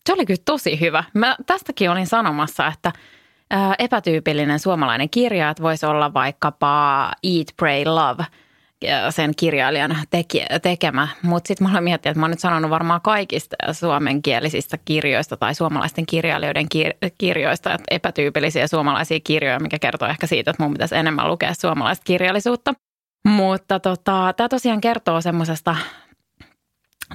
se 0.07 0.13
oli 0.13 0.27
kyllä 0.27 0.43
tosi 0.45 0.81
hyvä. 0.81 1.05
Mä 1.15 1.37
tästäkin 1.47 1.91
olin 1.91 2.07
sanomassa, 2.07 2.67
että 2.67 2.93
ää, 3.51 3.67
äh, 3.67 3.77
epätyypillinen 3.79 4.59
suomalainen 4.59 5.11
kirja, 5.11 5.51
että 5.51 5.63
voisi 5.63 5.87
olla 5.87 6.15
vaikkapa 6.15 7.05
Eat, 7.23 7.47
Pray, 7.57 7.85
Love– 7.85 8.25
sen 9.11 9.33
kirjailijan 9.37 9.97
teki, 10.11 10.43
tekemä. 10.63 11.09
Mutta 11.23 11.49
sitten 11.49 11.67
mä 11.67 11.73
olen 11.73 11.85
miettinyt, 11.85 12.11
että 12.11 12.21
mä 12.21 12.25
oon 12.25 12.31
nyt 12.31 12.41
sanonut 12.41 12.71
varmaan 12.71 13.01
kaikista 13.01 13.57
suomenkielisistä 13.73 14.79
kirjoista 14.85 15.37
tai 15.37 15.55
suomalaisten 15.55 16.07
kirjailijoiden 16.07 16.67
kir- 16.75 17.11
kirjoista, 17.19 17.75
että 17.75 17.85
epätyypillisiä 17.91 18.67
suomalaisia 18.67 19.21
kirjoja, 19.25 19.61
mikä 19.61 19.79
kertoo 19.79 20.09
ehkä 20.09 20.27
siitä, 20.27 20.51
että 20.51 20.63
mun 20.63 20.73
pitäisi 20.73 20.97
enemmän 20.97 21.29
lukea 21.29 21.55
suomalaista 21.55 22.05
kirjallisuutta. 22.05 22.75
Mutta 23.29 23.81
tota, 23.81 24.33
tämä 24.37 24.49
tosiaan 24.49 24.81
kertoo 24.81 25.21
semmoisesta 25.21 25.77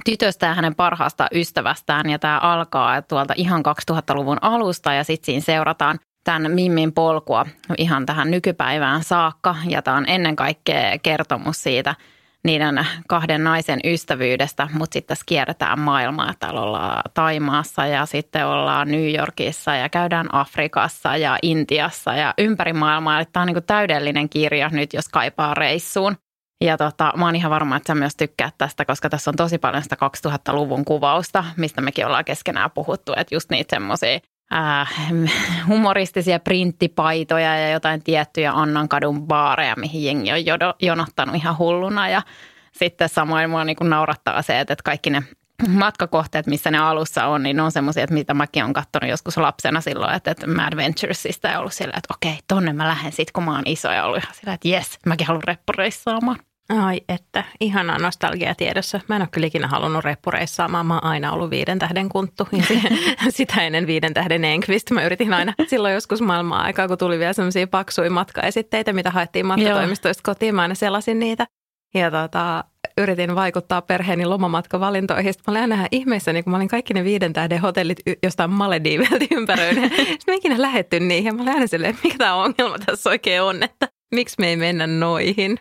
tytöstä 0.06 0.46
ja 0.46 0.54
hänen 0.54 0.76
parhaasta 0.76 1.28
ystävästään 1.34 2.10
ja 2.10 2.20
tämä 2.20 2.40
alkaa 2.40 3.02
tuolta 3.02 3.34
ihan 3.38 3.64
2000-luvun 3.92 4.38
alusta 4.42 4.94
ja 4.94 5.04
sitten 5.04 5.26
siinä 5.26 5.42
seurataan 5.42 6.00
tämän 6.24 6.52
Mimmin 6.52 6.94
polkua 6.94 7.46
ihan 7.78 8.06
tähän 8.06 8.32
nykypäivään 8.32 9.04
saakka. 9.04 9.56
Ja 9.68 9.82
tämä 9.82 9.98
on 9.98 10.06
ennen 10.08 10.36
kaikkea 10.36 10.98
kertomus 11.04 11.64
siitä 11.64 11.96
niiden 12.44 12.88
kahden 13.08 13.44
naisen 13.44 13.80
ystävyydestä, 13.84 14.68
mutta 14.74 14.94
sitten 14.94 15.08
tässä 15.08 15.26
kierretään 15.28 15.80
maailmaa. 15.80 16.34
Täällä 16.40 16.62
ollaan 16.62 17.02
Taimaassa 17.14 17.86
ja 17.86 18.06
sitten 18.06 18.46
ollaan 18.46 18.92
New 18.92 19.16
Yorkissa 19.16 19.76
ja 19.76 19.90
käydään 19.90 20.34
Afrikassa 20.36 21.18
ja 21.18 21.38
Intiassa 21.42 22.16
ja 22.16 22.34
ympäri 22.38 22.74
maailmaa. 22.74 23.18
Eli 23.18 23.26
tämä 23.32 23.42
on 23.42 23.48
niin 23.48 23.64
täydellinen 23.68 24.30
kirja 24.30 24.70
nyt, 24.70 24.94
jos 24.94 25.10
kaipaa 25.10 25.54
reissuun. 25.54 26.16
Ja 26.64 26.78
tota, 26.78 27.14
mä 27.18 27.26
oon 27.26 27.36
ihan 27.36 27.52
varma, 27.52 27.78
että 27.78 27.88
sä 27.88 27.96
myös 27.96 28.16
tykkäät 28.16 28.56
tästä, 28.58 28.86
koska 28.86 29.10
tässä 29.10 29.32
on 29.32 29.36
tosi 29.36 29.58
paljon 29.58 29.84
sitä 29.84 29.98
2000-luvun 30.28 30.86
kuvausta, 30.86 31.44
mistä 31.58 31.82
mekin 31.82 32.06
ollaan 32.06 32.26
keskenään 32.26 32.72
puhuttu, 32.72 33.14
että 33.18 33.36
just 33.36 33.50
niitä 33.50 33.76
semmoisia 33.76 34.20
äh, 34.54 34.96
humoristisia 35.68 36.40
printtipaitoja 36.40 37.60
ja 37.60 37.70
jotain 37.70 38.04
tiettyjä 38.04 38.52
Annankadun 38.52 39.28
baareja, 39.28 39.76
mihin 39.78 40.04
jengi 40.04 40.32
on 40.32 40.46
jodo, 40.46 40.74
jonottanut 40.82 41.36
ihan 41.36 41.58
hulluna. 41.58 42.10
Ja 42.10 42.22
sitten 42.72 43.10
samoin 43.10 43.50
mua 43.50 43.64
niin 43.64 43.78
naurattaa 43.82 44.42
se, 44.42 44.60
että 44.60 44.76
kaikki 44.84 45.10
ne 45.10 45.24
matkakohteet, 45.68 46.48
missä 46.48 46.72
ne 46.72 46.78
alussa 46.78 47.26
on, 47.26 47.44
niin 47.44 47.56
ne 47.56 47.62
on 47.62 47.72
semmoisia, 47.72 48.04
että 48.04 48.14
mitä 48.14 48.34
mäkin 48.34 48.64
olen 48.64 48.74
katsonut 48.74 49.10
joskus 49.10 49.38
lapsena 49.38 49.82
silloin, 49.82 50.16
että, 50.16 50.32
että 50.32 50.48
Mad 50.48 50.76
Venturesista 50.76 51.48
ja 51.48 51.60
ollut 51.60 51.74
sillä, 51.74 51.94
että 51.98 52.14
okei, 52.14 52.40
tonne 52.48 52.74
mä 52.74 52.88
lähden 52.88 53.12
sitten, 53.12 53.34
kun 53.34 53.44
mä 53.44 53.56
oon 53.56 53.64
iso 53.68 53.92
ja 53.92 54.06
ollut 54.06 54.24
ihan 54.24 54.36
sillä, 54.36 54.54
että 54.54 54.68
jes, 54.68 55.00
mäkin 55.06 55.28
haluan 55.28 55.44
reppureissaamaan. 55.48 56.40
Ai 56.70 57.02
että, 57.10 57.44
ihanaa 57.60 57.98
nostalgia 57.98 58.56
tiedossa. 58.56 59.00
Mä 59.08 59.16
en 59.16 59.22
ole 59.22 59.30
kyllä 59.32 59.48
ikinä 59.48 59.68
halunnut 59.68 60.04
reppureissaamaan. 60.04 60.86
Mä 60.86 60.94
oon 60.94 61.04
aina 61.04 61.32
ollut 61.32 61.50
viiden 61.50 61.80
tähden 61.80 62.10
kunttu. 62.10 62.48
Ja 62.52 62.64
sitä 63.30 63.62
ennen 63.62 63.88
viiden 63.88 64.14
tähden 64.14 64.46
Enqvist. 64.46 64.92
Mä 64.92 65.04
yritin 65.04 65.34
aina 65.34 65.54
silloin 65.68 65.94
joskus 65.94 66.22
maailmaa 66.22 66.62
aikaa, 66.62 66.88
kun 66.88 66.98
tuli 66.98 67.20
vielä 67.20 67.34
semmoisia 67.34 67.68
paksuja 67.68 68.12
matkaesitteitä, 68.12 68.94
mitä 68.94 69.12
haettiin 69.12 69.46
matkatoimistoista 69.46 70.24
kotiin. 70.26 70.56
Mä 70.56 70.62
aina 70.62 70.76
selasin 70.76 71.20
niitä. 71.20 71.48
Ja 71.94 72.12
tota, 72.12 72.64
yritin 72.98 73.36
vaikuttaa 73.36 73.82
perheeni 73.82 74.26
lomamatkavalintoihin. 74.26 75.34
Sitten 75.34 75.52
mä 75.52 75.52
olin 75.52 75.62
aina 75.62 75.76
ihan 75.76 75.88
ihmeessä, 75.92 76.34
niin 76.34 76.44
kun 76.44 76.52
mä 76.52 76.58
olin 76.58 76.68
kaikki 76.68 76.94
ne 76.94 77.04
viiden 77.04 77.34
tähden 77.34 77.62
hotellit 77.62 78.00
jostain 78.24 78.52
Malediiveltä 78.52 79.26
ympäröiden. 79.36 79.90
Sitten 79.90 80.18
mä 80.28 80.34
ikinä 80.34 80.62
lähetty 80.62 81.00
niihin. 81.00 81.36
Mä 81.36 81.42
olin 81.42 81.54
aina 81.54 81.68
silleen, 81.68 81.90
että 81.90 82.02
mikä 82.04 82.18
tämä 82.18 82.36
ongelma 82.36 82.80
tässä 82.86 83.10
oikein 83.10 83.42
on, 83.42 83.64
että 83.64 83.88
miksi 84.16 84.36
me 84.40 84.48
ei 84.48 84.58
mennä 84.58 84.88
noihin. 84.88 85.60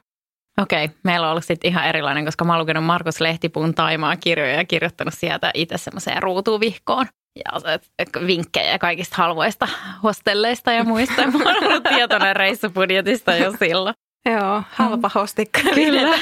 Okei, 0.62 0.90
meillä 1.02 1.26
on 1.26 1.30
ollut 1.30 1.44
sitten 1.44 1.70
ihan 1.70 1.84
erilainen, 1.84 2.24
koska 2.24 2.44
mä 2.44 2.52
oon 2.52 2.60
lukenut 2.60 2.84
Markus 2.84 3.20
Lehtipun 3.20 3.74
Taimaa 3.74 4.16
kirjoja 4.16 4.54
ja 4.54 4.64
kirjoittanut 4.64 5.14
sieltä 5.14 5.50
itse 5.54 5.78
semmoiseen 5.78 6.22
ruutuvihkoon. 6.22 7.06
Ja 7.36 7.78
vinkkejä 8.26 8.78
kaikista 8.78 9.16
halvoista 9.16 9.68
hostelleista 10.02 10.72
ja 10.72 10.84
muista. 10.84 11.26
Mä 11.26 11.44
oon 11.44 11.64
ollut 11.64 11.84
tietoinen 11.84 12.36
reissupudjetista 12.36 13.36
jo 13.36 13.52
silloin. 13.58 13.94
Joo, 14.26 14.62
halpa 14.70 15.10
hostikka. 15.14 15.60
Kyllä, 15.74 16.18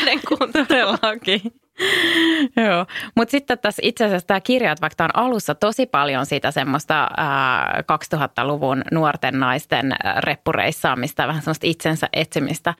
todellakin. 0.52 1.40
Joo, 2.56 2.86
mutta 3.16 3.30
sitten 3.30 3.58
tässä 3.58 3.82
itse 3.84 4.04
asiassa 4.04 4.26
tämä 4.26 4.40
kirja, 4.40 4.72
että 4.72 4.80
vaikka 4.80 4.96
tämä 4.96 5.08
on 5.14 5.24
alussa 5.24 5.54
tosi 5.54 5.86
paljon 5.86 6.26
sitä 6.26 6.50
semmoista 6.50 7.08
ää, 7.16 7.82
2000-luvun 8.14 8.82
nuorten 8.92 9.40
naisten 9.40 9.94
reppureissaamista, 10.18 11.26
vähän 11.26 11.42
semmoista 11.42 11.66
itsensä 11.66 12.08
etsimistä, 12.12 12.74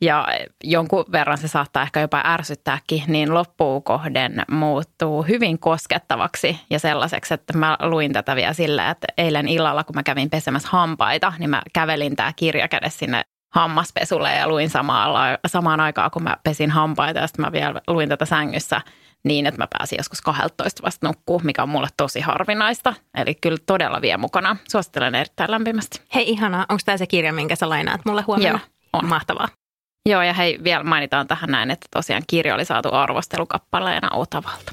ja 0.00 0.28
jonkun 0.64 1.04
verran 1.12 1.38
se 1.38 1.48
saattaa 1.48 1.82
ehkä 1.82 2.00
jopa 2.00 2.22
ärsyttääkin, 2.24 3.02
niin 3.06 3.34
loppuun 3.34 3.82
kohden 3.82 4.42
muuttuu 4.50 5.22
hyvin 5.22 5.58
koskettavaksi 5.58 6.60
ja 6.70 6.78
sellaiseksi, 6.78 7.34
että 7.34 7.58
mä 7.58 7.76
luin 7.82 8.12
tätä 8.12 8.36
vielä 8.36 8.52
sillä, 8.52 8.90
että 8.90 9.06
eilen 9.18 9.48
illalla, 9.48 9.84
kun 9.84 9.96
mä 9.96 10.02
kävin 10.02 10.30
pesemässä 10.30 10.68
hampaita, 10.72 11.32
niin 11.38 11.50
mä 11.50 11.62
kävelin 11.72 12.16
tämä 12.16 12.32
kirja 12.36 12.68
kädessä 12.68 12.98
sinne 12.98 13.22
hammaspesulle 13.54 14.34
ja 14.34 14.48
luin 14.48 14.70
samalla, 14.70 15.20
samaan 15.46 15.80
aikaan, 15.80 16.10
kun 16.10 16.22
mä 16.22 16.36
pesin 16.44 16.70
hampaita 16.70 17.20
ja 17.20 17.26
sitten 17.26 17.44
mä 17.44 17.52
vielä 17.52 17.80
luin 17.88 18.08
tätä 18.08 18.24
sängyssä 18.24 18.80
niin, 19.24 19.46
että 19.46 19.60
mä 19.62 19.68
pääsin 19.78 19.96
joskus 19.96 20.20
12 20.20 20.82
vasta 20.82 21.06
nukkuu, 21.06 21.40
mikä 21.44 21.62
on 21.62 21.68
mulle 21.68 21.88
tosi 21.96 22.20
harvinaista. 22.20 22.94
Eli 23.14 23.34
kyllä 23.34 23.58
todella 23.66 24.00
vie 24.00 24.16
mukana. 24.16 24.56
Suosittelen 24.70 25.14
erittäin 25.14 25.50
lämpimästi. 25.50 26.00
Hei 26.14 26.30
ihanaa, 26.30 26.66
onko 26.68 26.80
tämä 26.84 26.98
se 26.98 27.06
kirja, 27.06 27.32
minkä 27.32 27.56
sä 27.56 27.68
lainaat 27.68 28.00
mulle 28.04 28.22
huomenna? 28.22 28.58
Joo, 28.58 28.68
on. 28.92 29.08
Mahtavaa. 29.08 29.48
Joo, 30.08 30.22
ja 30.22 30.32
hei, 30.32 30.58
vielä 30.64 30.84
mainitaan 30.84 31.26
tähän 31.26 31.50
näin, 31.50 31.70
että 31.70 31.86
tosiaan 31.90 32.22
kirja 32.26 32.54
oli 32.54 32.64
saatu 32.64 32.88
arvostelukappaleena 32.92 34.08
Otavalta. 34.12 34.72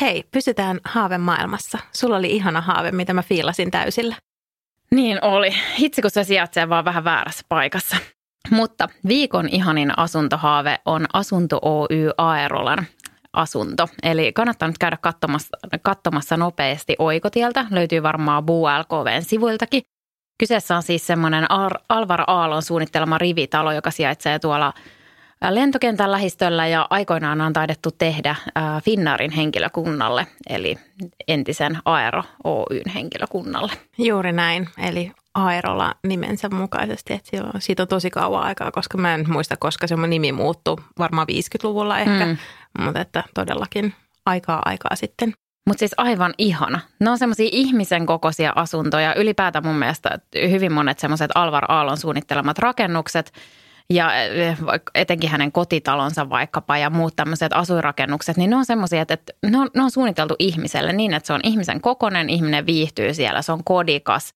Hei, 0.00 0.24
pysytään 0.32 0.80
haavemaailmassa. 0.84 1.78
Sulla 1.92 2.16
oli 2.16 2.30
ihana 2.30 2.60
haave, 2.60 2.90
mitä 2.90 3.14
mä 3.14 3.22
fiilasin 3.22 3.70
täysillä. 3.70 4.16
Niin 4.90 5.24
oli. 5.24 5.50
Hitsi, 5.78 6.02
kun 6.02 6.10
se 6.10 6.24
sijaitsee 6.24 6.68
vaan 6.68 6.84
vähän 6.84 7.04
väärässä 7.04 7.44
paikassa. 7.48 7.96
Mutta 8.50 8.88
viikon 9.08 9.48
ihanin 9.48 9.98
asuntohaave 9.98 10.78
on 10.84 11.06
Asunto 11.12 11.58
Oy 11.62 12.10
Aerolan 12.18 12.86
asunto. 13.32 13.88
Eli 14.02 14.32
kannattaa 14.32 14.68
nyt 14.68 14.78
käydä 14.78 14.96
katsomassa, 15.00 15.56
katsomassa 15.82 16.36
nopeasti 16.36 16.96
oikotieltä. 16.98 17.66
Löytyy 17.70 18.02
varmaan 18.02 18.46
Buu 18.46 18.66
LKVn 18.66 19.22
sivuiltakin. 19.22 19.82
Kyseessä 20.40 20.76
on 20.76 20.82
siis 20.82 21.06
semmoinen 21.06 21.50
Ar- 21.50 21.80
Alvar 21.88 22.24
Aallon 22.26 22.62
suunnittelema 22.62 23.18
rivitalo, 23.18 23.72
joka 23.72 23.90
sijaitsee 23.90 24.38
tuolla 24.38 24.72
lentokentän 25.50 26.12
lähistöllä 26.12 26.66
ja 26.66 26.86
aikoinaan 26.90 27.40
on 27.40 27.52
taidettu 27.52 27.90
tehdä 27.90 28.36
Finnaarin 28.84 29.30
henkilökunnalle, 29.30 30.26
eli 30.48 30.78
entisen 31.28 31.78
Aero 31.84 32.22
Oyn 32.44 32.92
henkilökunnalle. 32.94 33.72
Juuri 33.98 34.32
näin, 34.32 34.68
eli 34.78 35.12
Aerola 35.34 35.94
nimensä 36.06 36.48
mukaisesti, 36.48 37.12
että 37.14 37.30
siitä 37.30 37.46
on, 37.54 37.60
siitä 37.60 37.82
on 37.82 37.88
tosi 37.88 38.10
kauan 38.10 38.42
aikaa, 38.42 38.70
koska 38.70 38.98
mä 38.98 39.14
en 39.14 39.24
muista, 39.32 39.56
koska 39.56 39.86
se 39.86 39.96
nimi 39.96 40.32
muuttui, 40.32 40.76
varmaan 40.98 41.26
50-luvulla 41.32 41.98
ehkä, 41.98 42.26
mm. 42.26 42.36
mutta 42.84 43.00
että 43.00 43.24
todellakin 43.34 43.94
aikaa 44.26 44.62
aikaa 44.64 44.96
sitten. 44.96 45.32
Mutta 45.70 45.78
siis 45.78 45.94
aivan 45.96 46.34
ihana. 46.38 46.80
Ne 47.00 47.10
on 47.10 47.18
semmoisia 47.18 47.48
ihmisen 47.52 48.06
kokoisia 48.06 48.52
asuntoja. 48.56 49.14
Ylipäätään 49.14 49.66
mun 49.66 49.76
mielestä 49.76 50.18
hyvin 50.50 50.72
monet 50.72 50.98
semmoiset 50.98 51.30
Alvar 51.34 51.64
Aallon 51.68 51.96
suunnittelemat 51.96 52.58
rakennukset 52.58 53.32
ja 53.90 54.22
eh, 54.22 54.58
etenkin 54.94 55.30
hänen 55.30 55.52
kotitalonsa 55.52 56.30
vaikkapa 56.30 56.78
ja 56.78 56.90
muut 56.90 57.16
tämmöiset 57.16 57.52
asuinrakennukset, 57.52 58.36
niin 58.36 58.50
ne 58.50 58.56
on 58.56 58.64
semmoisia, 58.64 59.02
että 59.02 59.32
ne 59.50 59.58
on, 59.58 59.70
ne 59.76 59.82
on 59.82 59.90
suunniteltu 59.90 60.34
ihmiselle 60.38 60.92
niin, 60.92 61.14
että 61.14 61.26
se 61.26 61.32
on 61.32 61.40
ihmisen 61.44 61.80
kokonen, 61.80 62.30
ihminen 62.30 62.66
viihtyy 62.66 63.14
siellä, 63.14 63.42
se 63.42 63.52
on 63.52 63.64
kodikas 63.64 64.34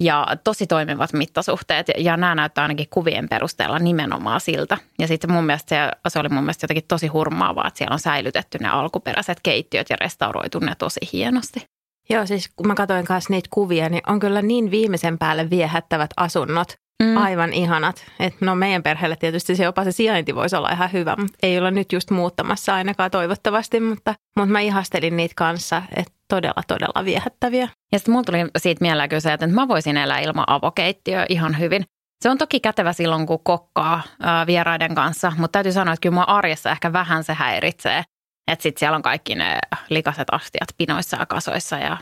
ja 0.00 0.26
tosi 0.44 0.66
toimivat 0.66 1.12
mittasuhteet. 1.12 1.86
Ja 1.98 2.16
nämä 2.16 2.34
näyttää 2.34 2.62
ainakin 2.62 2.86
kuvien 2.90 3.28
perusteella 3.28 3.78
nimenomaan 3.78 4.40
siltä. 4.40 4.78
Ja 4.98 5.08
sitten 5.08 5.32
mun 5.32 5.44
mielestä 5.44 5.68
se, 5.68 6.10
se 6.10 6.18
oli 6.18 6.28
mun 6.28 6.42
mielestä 6.42 6.64
jotenkin 6.64 6.84
tosi 6.88 7.06
hurmaavaa, 7.06 7.68
että 7.68 7.78
siellä 7.78 7.94
on 7.94 8.00
säilytetty 8.00 8.58
ne 8.58 8.68
alkuperäiset 8.68 9.38
keittiöt 9.42 9.90
ja 9.90 9.96
restauroitu 10.00 10.58
ne 10.58 10.74
tosi 10.78 11.00
hienosti. 11.12 11.62
Joo, 12.10 12.26
siis 12.26 12.50
kun 12.56 12.66
mä 12.66 12.74
katsoin 12.74 13.04
kanssa 13.04 13.32
niitä 13.32 13.48
kuvia, 13.52 13.88
niin 13.88 14.02
on 14.06 14.20
kyllä 14.20 14.42
niin 14.42 14.70
viimeisen 14.70 15.18
päälle 15.18 15.50
viehättävät 15.50 16.10
asunnot. 16.16 16.68
Mm. 17.02 17.16
Aivan 17.16 17.52
ihanat. 17.52 18.04
Et 18.20 18.34
no 18.40 18.54
meidän 18.54 18.82
perheelle 18.82 19.16
tietysti 19.16 19.56
se 19.56 19.64
jopa 19.64 19.84
se 19.84 19.92
sijainti 19.92 20.34
voisi 20.34 20.56
olla 20.56 20.70
ihan 20.70 20.92
hyvä, 20.92 21.16
mutta 21.18 21.38
ei 21.42 21.58
olla 21.58 21.70
nyt 21.70 21.92
just 21.92 22.10
muuttamassa 22.10 22.74
ainakaan 22.74 23.10
toivottavasti, 23.10 23.80
mutta, 23.80 24.14
mutta 24.36 24.52
mä 24.52 24.60
ihastelin 24.60 25.16
niitä 25.16 25.32
kanssa, 25.36 25.82
että 25.96 26.12
todella, 26.28 26.62
todella 26.68 27.04
viehättäviä. 27.04 27.68
Ja 27.92 27.98
sitten 27.98 28.12
mulla 28.12 28.24
tuli 28.24 28.38
siitä 28.58 28.84
mieleen 28.84 29.08
kyllä 29.08 29.20
se, 29.20 29.32
että 29.32 29.46
mä 29.46 29.68
voisin 29.68 29.96
elää 29.96 30.18
ilman 30.18 30.44
avokeittiöä 30.46 31.26
ihan 31.28 31.58
hyvin. 31.58 31.84
Se 32.22 32.30
on 32.30 32.38
toki 32.38 32.60
kätevä 32.60 32.92
silloin, 32.92 33.26
kun 33.26 33.44
kokkaa 33.44 34.02
ää, 34.20 34.46
vieraiden 34.46 34.94
kanssa, 34.94 35.32
mutta 35.38 35.52
täytyy 35.52 35.72
sanoa, 35.72 35.94
että 35.94 36.02
kyllä 36.02 36.14
mua 36.14 36.22
arjessa 36.22 36.70
ehkä 36.70 36.92
vähän 36.92 37.24
se 37.24 37.34
häiritsee. 37.34 38.04
Että 38.52 38.62
sitten 38.62 38.80
siellä 38.80 38.96
on 38.96 39.02
kaikki 39.02 39.34
ne 39.34 39.58
likaset 39.90 40.28
astiat 40.32 40.68
pinoissa 40.78 41.16
ja 41.16 41.26
kasoissa 41.26 41.76
ja 41.76 41.96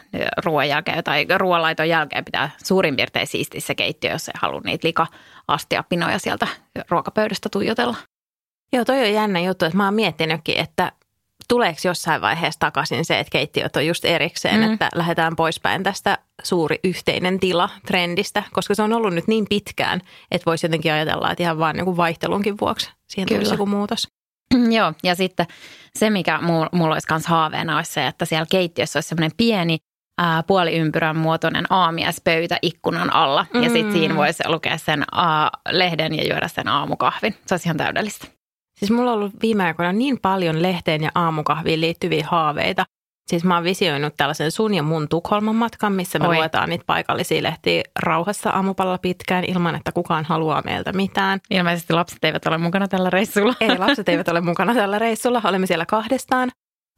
ruoan 0.44 0.68
jälkeen 0.68 1.04
tai 1.04 1.26
ruoanlaiton 1.36 1.88
jälkeen 1.88 2.24
pitää 2.24 2.50
suurin 2.64 2.96
piirtein 2.96 3.26
siistiä 3.26 3.60
se 3.60 3.74
keittiö, 3.74 4.10
jos 4.10 4.28
ei 4.28 4.34
halua 4.42 4.60
niitä 4.64 4.88
lika-astia 4.88 5.84
pinoja 5.88 6.18
sieltä 6.18 6.46
ruokapöydästä 6.90 7.48
tuijotella. 7.52 7.96
Joo, 8.72 8.84
toi 8.84 9.00
on 9.00 9.12
jännä 9.12 9.40
juttu, 9.40 9.64
että 9.64 9.76
mä 9.76 9.84
oon 9.84 9.94
miettinytkin, 9.94 10.58
että 10.58 10.92
tuleeko 11.48 11.78
jossain 11.84 12.20
vaiheessa 12.20 12.60
takaisin 12.60 13.04
se, 13.04 13.18
että 13.18 13.30
keittiöt 13.30 13.76
on 13.76 13.86
just 13.86 14.04
erikseen, 14.04 14.60
mm. 14.60 14.72
että 14.72 14.88
lähdetään 14.94 15.36
poispäin 15.36 15.82
tästä 15.82 16.18
suuri 16.42 16.78
yhteinen 16.84 17.40
tila 17.40 17.70
trendistä, 17.86 18.42
koska 18.52 18.74
se 18.74 18.82
on 18.82 18.92
ollut 18.92 19.14
nyt 19.14 19.28
niin 19.28 19.46
pitkään, 19.48 20.00
että 20.30 20.46
voisi 20.46 20.66
jotenkin 20.66 20.92
ajatella, 20.92 21.30
että 21.30 21.42
ihan 21.42 21.58
vaan 21.58 21.76
niin 21.76 21.96
vaihtelunkin 21.96 22.54
vuoksi 22.60 22.90
siihen 23.08 23.28
Kyllä. 23.28 23.38
tulisi 23.38 23.54
joku 23.54 23.66
muutos. 23.66 24.08
Joo, 24.76 24.92
ja 25.02 25.14
sitten 25.14 25.46
se, 25.98 26.10
mikä 26.10 26.38
mulla 26.72 26.94
olisi 26.94 27.06
myös 27.10 27.26
haaveena, 27.26 27.76
olisi 27.76 27.92
se, 27.92 28.06
että 28.06 28.24
siellä 28.24 28.46
keittiössä 28.50 28.96
olisi 28.96 29.08
semmoinen 29.08 29.36
pieni 29.36 29.78
ää, 30.18 30.42
puoliympyrän 30.42 31.16
muotoinen 31.16 31.64
aamiaispöytä 31.70 32.58
ikkunan 32.62 33.14
alla. 33.14 33.46
Mm. 33.54 33.62
Ja 33.62 33.70
sitten 33.70 33.92
siinä 33.92 34.16
voisi 34.16 34.42
lukea 34.46 34.78
sen 34.78 35.04
aa, 35.12 35.50
lehden 35.68 36.14
ja 36.14 36.24
juoda 36.28 36.48
sen 36.48 36.68
aamukahvin. 36.68 37.34
Se 37.46 37.54
olisi 37.54 37.68
ihan 37.68 37.76
täydellistä. 37.76 38.26
Siis 38.84 38.96
mulla 38.96 39.10
on 39.10 39.16
ollut 39.18 39.32
viime 39.42 39.64
aikoina 39.64 39.92
niin 39.92 40.18
paljon 40.20 40.62
lehteen 40.62 41.02
ja 41.02 41.10
aamukahviin 41.14 41.80
liittyviä 41.80 42.26
haaveita. 42.30 42.84
Siis 43.30 43.44
mä 43.44 43.54
oon 43.54 43.64
visioinut 43.64 44.14
tällaisen 44.16 44.50
sun 44.50 44.74
ja 44.74 44.82
mun 44.82 45.08
Tukholman 45.08 45.54
matkan, 45.54 45.92
missä 45.92 46.18
me 46.18 46.28
Oi. 46.28 46.36
luetaan 46.36 46.68
niitä 46.68 46.84
paikallisia 46.86 47.42
lehtiä 47.42 47.82
rauhassa 47.98 48.50
aamupalla 48.50 48.98
pitkään 48.98 49.44
ilman, 49.44 49.74
että 49.74 49.92
kukaan 49.92 50.24
haluaa 50.24 50.62
meiltä 50.64 50.92
mitään. 50.92 51.40
Ilmeisesti 51.50 51.92
lapset 51.92 52.24
eivät 52.24 52.46
ole 52.46 52.58
mukana 52.58 52.88
tällä 52.88 53.10
reissulla. 53.10 53.54
Ei, 53.60 53.78
lapset 53.78 54.08
eivät 54.08 54.28
ole 54.28 54.40
mukana 54.40 54.74
tällä 54.74 54.98
reissulla. 54.98 55.42
Olemme 55.44 55.66
siellä 55.66 55.86
kahdestaan. 55.86 56.50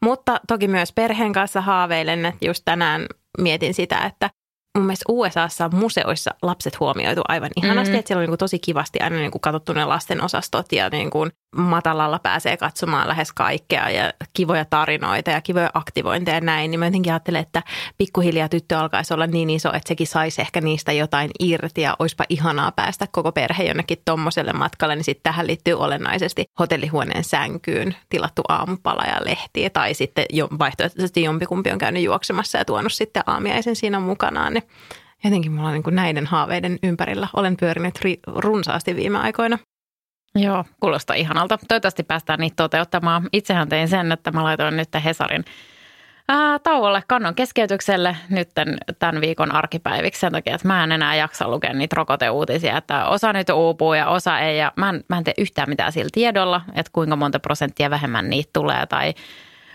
Mutta 0.05 0.41
toki 0.49 0.69
myös 0.69 0.93
perheen 0.93 1.33
kanssa 1.33 1.61
haaveilen, 1.61 2.27
että 2.27 2.47
just 2.47 2.63
tänään 2.65 3.07
mietin 3.39 3.75
sitä, 3.75 3.99
että 3.99 4.31
mun 4.77 4.87
mielestä 4.87 5.05
USAssa 5.09 5.69
museoissa 5.69 6.31
lapset 6.43 6.81
huomioitu 6.81 7.23
aivan 7.29 7.51
ihanasti, 7.57 7.91
mm-hmm. 7.91 7.99
että 7.99 8.09
siellä 8.09 8.21
on 8.21 8.23
niin 8.23 8.31
kuin 8.31 8.39
tosi 8.39 8.59
kivasti 8.59 9.01
aina 9.01 9.17
niin 9.17 9.31
kuin 9.31 9.43
katsottu 9.43 9.73
ne 9.73 9.85
lasten 9.85 10.25
osastot 10.25 10.73
ja 10.73 10.91
niin 10.91 11.11
kuin 11.11 11.31
matalalla 11.57 12.19
pääsee 12.19 12.57
katsomaan 12.57 13.09
lähes 13.09 13.33
kaikkea 13.33 13.91
ja 13.91 14.13
kivoja 14.33 14.65
tarinoita 14.65 15.31
ja 15.31 15.41
kivoja 15.41 15.71
aktivointeja 15.75 16.37
ja 16.37 16.41
näin. 16.41 16.71
Niin 16.71 16.79
mä 16.79 16.87
jotenkin 16.87 17.13
ajattelen, 17.13 17.41
että 17.41 17.63
pikkuhiljaa 17.99 18.49
tyttö 18.49 18.79
alkaisi 18.79 19.15
olla 19.15 19.27
niin 19.27 19.51
iso, 19.51 19.69
että 19.69 19.89
sekin 19.89 20.07
saisi 20.07 20.41
ehkä 20.41 20.61
niistä 20.61 20.93
jotain 20.93 21.31
irti 21.41 21.81
ja 21.81 21.97
olisipa 21.99 22.25
ihanaa 22.29 22.73
päästä 22.73 23.07
koko 23.13 23.33
perhe 23.33 23.65
jonnekin 23.65 23.99
tommoselle 24.05 24.53
matkalle. 24.53 24.97
Niin 24.97 25.05
sitten 25.05 25.23
tähän 25.23 25.47
liittyy 25.47 25.75
olennaisesti 25.75 26.45
hotellihuoneen 26.59 27.25
sänkyyn 27.25 27.97
tilattu 28.09 28.43
aamupala 28.49 29.03
ja 29.03 29.25
lehtiä 29.25 29.71
tai 29.71 29.95
sitten 29.95 30.25
jo, 30.31 30.49
vaihtoehtoisesti 30.59 31.23
jompikumpi 31.23 31.71
on 31.71 31.79
käynyt 31.79 32.03
juoksemassa 32.03 32.59
ja 32.59 32.65
tuonut 32.65 32.93
sitten 32.93 33.23
aamiaisen 33.27 33.77
siinä 33.77 34.01
mukanaan. 34.01 34.53
Niin 34.53 34.65
jotenkin 35.25 35.53
mulla 35.53 35.69
on 35.69 35.75
niin 35.75 35.95
näiden 35.95 36.27
haaveiden 36.27 36.79
ympärillä. 36.83 37.29
Olen 37.37 37.57
pyörinyt 37.57 37.99
ri- 37.99 38.33
runsaasti 38.37 38.97
viime 38.97 39.19
aikoina. 39.19 39.59
Joo, 40.37 40.65
kuulostaa 40.81 41.17
ihanalta. 41.17 41.59
Toivottavasti 41.69 42.03
päästään 42.03 42.41
niitä 42.41 42.57
toteuttamaan. 42.57 43.29
Itsehän 43.33 43.69
tein 43.69 43.89
sen, 43.89 44.13
että 44.13 44.31
mä 44.31 44.45
laitoin 44.45 44.77
nyt 44.77 44.89
Hesarin 45.05 45.45
ää, 46.29 46.59
tauolle 46.59 47.03
kannon 47.09 47.35
keskeytykselle 47.35 48.17
nyt 48.31 48.51
tämän 48.99 49.21
viikon 49.21 49.53
arkipäiviksi 49.53 50.21
sen 50.21 50.33
takia, 50.33 50.55
että 50.55 50.69
mä 50.69 50.85
en 50.85 50.93
enää 50.93 51.15
jaksa 51.15 51.49
lukea 51.49 51.73
niitä 51.73 51.97
rokoteuutisia, 51.97 52.77
että 52.77 53.07
osa 53.07 53.33
nyt 53.33 53.51
uupuu 53.51 53.95
ja 53.95 54.09
osa 54.09 54.39
ei 54.39 54.59
ja 54.59 54.73
mä 54.77 54.89
en, 54.89 55.05
mä 55.09 55.19
en 55.19 55.25
tee 55.25 55.35
yhtään 55.39 55.69
mitään 55.69 55.93
sillä 55.93 56.09
tiedolla, 56.13 56.61
että 56.75 56.93
kuinka 56.93 57.17
monta 57.17 57.41
prosenttia 57.41 57.91
vähemmän 57.91 58.31
niitä 58.31 58.51
tulee 58.53 58.87
tai 58.87 59.15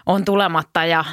on 0.05 0.25
tulematta 0.25 0.85
ja 0.85 1.05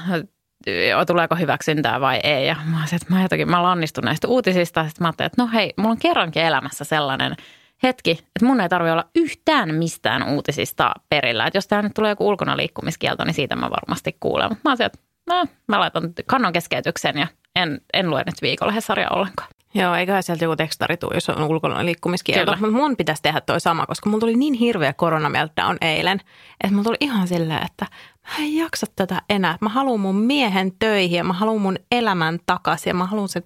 tuleeko 1.07 1.35
hyväksyntää 1.35 2.01
vai 2.01 2.21
ei. 2.23 2.47
Ja 2.47 2.57
mä, 2.65 2.85
että 2.93 3.15
mä, 3.15 3.23
jotenkin, 3.23 3.51
mä 3.51 3.63
lannistun 3.63 4.05
näistä 4.05 4.29
uutisista. 4.29 4.85
Sitten 4.89 5.05
mä 5.05 5.09
ajattelin, 5.09 5.27
että 5.27 5.43
no 5.43 5.49
hei, 5.55 5.75
mulla 5.77 5.91
on 5.91 5.99
kerrankin 5.99 6.43
elämässä 6.43 6.85
sellainen 6.85 7.37
hetki, 7.83 8.11
että 8.11 8.45
mun 8.45 8.61
ei 8.61 8.69
tarvitse 8.69 8.93
olla 8.93 9.09
yhtään 9.15 9.75
mistään 9.75 10.29
uutisista 10.29 10.93
perillä. 11.09 11.47
Että 11.47 11.57
jos 11.57 11.67
tämä 11.67 11.83
nyt 11.83 11.95
tulee 11.95 12.11
joku 12.11 12.29
ulkona 12.29 12.57
liikkumiskielto, 12.57 13.25
niin 13.25 13.35
siitä 13.35 13.57
mä 13.57 13.71
varmasti 13.71 14.17
kuulen. 14.21 14.49
Mutta 14.49 14.63
mä 14.65 14.71
ajattelin, 14.71 14.91
että 14.95 15.35
no, 15.35 15.47
mä 15.69 15.81
laitan 15.81 16.13
kannon 16.27 16.53
keskeytyksen 16.53 17.19
ja 17.19 17.27
en, 17.57 17.81
en 17.93 18.11
lue 18.11 18.23
nyt 18.27 18.43
viikolla 18.43 18.73
Hesaria 18.73 19.09
ollenkaan. 19.11 19.49
Joo, 19.75 19.95
eiköhän 19.95 20.23
sieltä 20.23 20.45
joku 20.45 20.57
tekstari 20.57 20.97
tuu, 20.97 21.11
jos 21.15 21.29
on 21.29 21.43
ulkona 21.43 21.85
liikkumiskielto. 21.85 22.57
Mutta 22.61 22.77
mun 22.77 22.97
pitäisi 22.97 23.23
tehdä 23.23 23.41
toi 23.41 23.61
sama, 23.61 23.87
koska 23.87 24.11
mulla 24.11 24.21
tuli 24.21 24.37
niin 24.37 24.55
hirveä 24.55 24.93
koronameltdown 24.93 25.77
eilen, 25.81 26.21
että 26.61 26.71
mulla 26.71 26.85
tuli 26.85 26.97
ihan 27.01 27.29
silleen, 27.29 27.67
että 27.67 27.87
mä 28.29 28.45
en 28.45 28.57
jaksa 28.57 28.87
tätä 28.97 29.23
enää. 29.31 29.59
Mä 29.61 29.69
haluan 29.69 30.01
mun 30.01 30.17
miehen 30.17 30.73
töihin 30.79 31.17
ja 31.17 31.25
mä 31.25 31.33
haluan 31.33 31.61
mun 31.61 31.77
elämän 31.93 32.39
takaisin 32.47 32.91
ja 32.91 32.95
mä 32.95 33.07
haluan 33.07 33.29
sen 33.29 33.43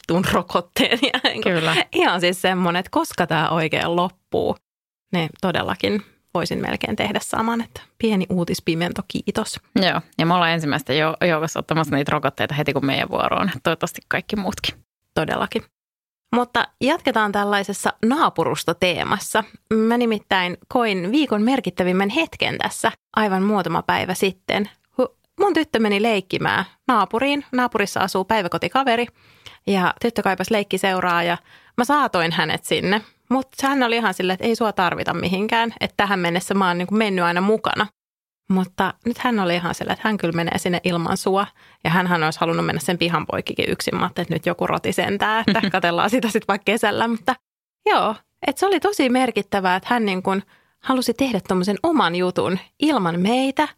vitun 0.00 0.24
rokotteen. 0.32 0.98
Ja 1.02 1.42
Kyllä. 1.42 1.76
Ihan 1.92 2.20
siis 2.20 2.42
semmoinen, 2.42 2.80
että 2.80 2.90
koska 2.90 3.26
tämä 3.26 3.48
oikein 3.48 3.96
loppuu, 3.96 4.56
niin 5.12 5.28
todellakin 5.40 6.02
voisin 6.34 6.60
melkein 6.60 6.96
tehdä 6.96 7.20
saman, 7.22 7.60
että 7.60 7.80
pieni 7.98 8.26
uutispimento, 8.30 9.02
kiitos. 9.08 9.60
Joo, 9.76 10.00
ja 10.18 10.26
me 10.26 10.34
ollaan 10.34 10.50
ensimmäistä 10.50 10.92
joukossa 11.28 11.58
ottamassa 11.58 11.96
niitä 11.96 12.12
rokotteita 12.12 12.54
heti 12.54 12.72
kun 12.72 12.86
meidän 12.86 13.10
vuoroon. 13.10 13.50
Toivottavasti 13.62 14.00
kaikki 14.08 14.36
muutkin. 14.36 14.74
Todellakin. 15.14 15.62
Mutta 16.34 16.68
jatketaan 16.80 17.32
tällaisessa 17.32 17.92
naapurustoteemassa. 18.06 19.44
Mä 19.74 19.98
nimittäin 19.98 20.56
koin 20.68 21.12
viikon 21.12 21.42
merkittävimmän 21.42 22.08
hetken 22.08 22.58
tässä 22.58 22.92
aivan 23.16 23.42
muutama 23.42 23.82
päivä 23.82 24.14
sitten. 24.14 24.70
Mun 25.40 25.54
tyttö 25.54 25.78
meni 25.78 26.02
leikkimään 26.02 26.64
naapuriin. 26.88 27.44
Naapurissa 27.52 28.00
asuu 28.00 28.24
päiväkotikaveri 28.24 29.06
ja 29.66 29.94
tyttö 30.02 30.22
kaipas 30.22 30.50
leikkiseuraa 30.50 31.22
ja 31.22 31.38
mä 31.76 31.84
saatoin 31.84 32.32
hänet 32.32 32.64
sinne. 32.64 33.00
Mutta 33.30 33.68
hän 33.68 33.82
oli 33.82 33.96
ihan 33.96 34.14
silleen, 34.14 34.34
että 34.34 34.46
ei 34.46 34.56
sua 34.56 34.72
tarvita 34.72 35.14
mihinkään, 35.14 35.72
että 35.80 35.94
tähän 35.96 36.18
mennessä 36.18 36.54
mä 36.54 36.68
oon 36.68 36.78
niin 36.78 36.88
mennyt 36.90 37.24
aina 37.24 37.40
mukana. 37.40 37.86
Mutta 38.50 38.94
nyt 39.06 39.18
hän 39.18 39.40
oli 39.40 39.54
ihan 39.54 39.74
sellainen, 39.74 39.98
että 39.98 40.08
hän 40.08 40.16
kyllä 40.16 40.36
menee 40.36 40.58
sinne 40.58 40.80
ilman 40.84 41.16
sua. 41.16 41.46
Ja 41.84 41.90
hän 41.90 42.22
olisi 42.22 42.40
halunnut 42.40 42.66
mennä 42.66 42.80
sen 42.80 42.98
pihan 42.98 43.26
poikkikin 43.26 43.70
yksin. 43.70 43.96
Mä 43.96 44.06
että 44.06 44.34
nyt 44.34 44.46
joku 44.46 44.66
roti 44.66 44.92
sentää, 44.92 45.44
että 45.46 45.70
katellaan 45.72 46.10
sitä 46.10 46.28
sitten 46.28 46.48
vaikka 46.48 46.64
kesällä. 46.64 47.08
Mutta 47.08 47.34
joo, 47.86 48.14
että 48.46 48.60
se 48.60 48.66
oli 48.66 48.80
tosi 48.80 49.08
merkittävää, 49.08 49.76
että 49.76 49.88
hän 49.90 50.04
niin 50.04 50.22
kuin 50.22 50.42
halusi 50.80 51.14
tehdä 51.14 51.40
tuommoisen 51.48 51.78
oman 51.82 52.16
jutun 52.16 52.58
ilman 52.82 53.20
meitä. 53.20 53.68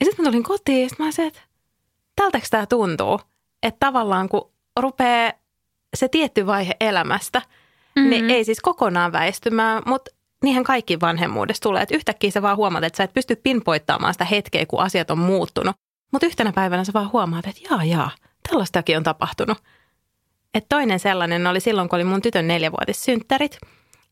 Ja 0.00 0.06
sitten 0.06 0.24
mä 0.24 0.30
tulin 0.30 0.42
kotiin 0.42 0.82
ja 0.82 0.88
sitten 0.88 1.06
mä 1.06 1.12
sanoin, 1.12 1.28
että 1.28 1.42
tältäkö 2.16 2.46
tämä 2.50 2.66
tuntuu? 2.66 3.20
Että 3.62 3.86
tavallaan 3.86 4.28
kun 4.28 4.50
rupeaa 4.80 5.32
se 5.96 6.08
tietty 6.08 6.46
vaihe 6.46 6.76
elämästä, 6.80 7.38
niin 7.38 8.06
mm-hmm. 8.06 8.10
niin 8.10 8.30
ei 8.30 8.44
siis 8.44 8.60
kokonaan 8.60 9.12
väistymään, 9.12 9.82
mutta 9.86 10.10
niinhän 10.42 10.64
kaikki 10.64 11.00
vanhemmuudessa 11.00 11.62
tulee, 11.62 11.82
että 11.82 11.94
yhtäkkiä 11.94 12.30
sä 12.30 12.42
vaan 12.42 12.56
huomaat, 12.56 12.84
että 12.84 12.96
sä 12.96 13.04
et 13.04 13.12
pysty 13.12 13.36
pinpoittamaan 13.36 14.14
sitä 14.14 14.24
hetkeä, 14.24 14.66
kun 14.66 14.80
asiat 14.80 15.10
on 15.10 15.18
muuttunut. 15.18 15.76
Mutta 16.12 16.26
yhtenä 16.26 16.52
päivänä 16.52 16.84
sä 16.84 16.92
vaan 16.92 17.12
huomaat, 17.12 17.46
että 17.46 17.60
jaa, 17.70 17.84
jaa, 17.84 18.10
tällaistakin 18.48 18.96
on 18.96 19.02
tapahtunut. 19.02 19.58
Et 20.54 20.66
toinen 20.68 21.00
sellainen 21.00 21.46
oli 21.46 21.60
silloin, 21.60 21.88
kun 21.88 21.96
oli 21.96 22.04
mun 22.04 22.22
tytön 22.22 22.48
neljävuotissynttärit. 22.48 23.58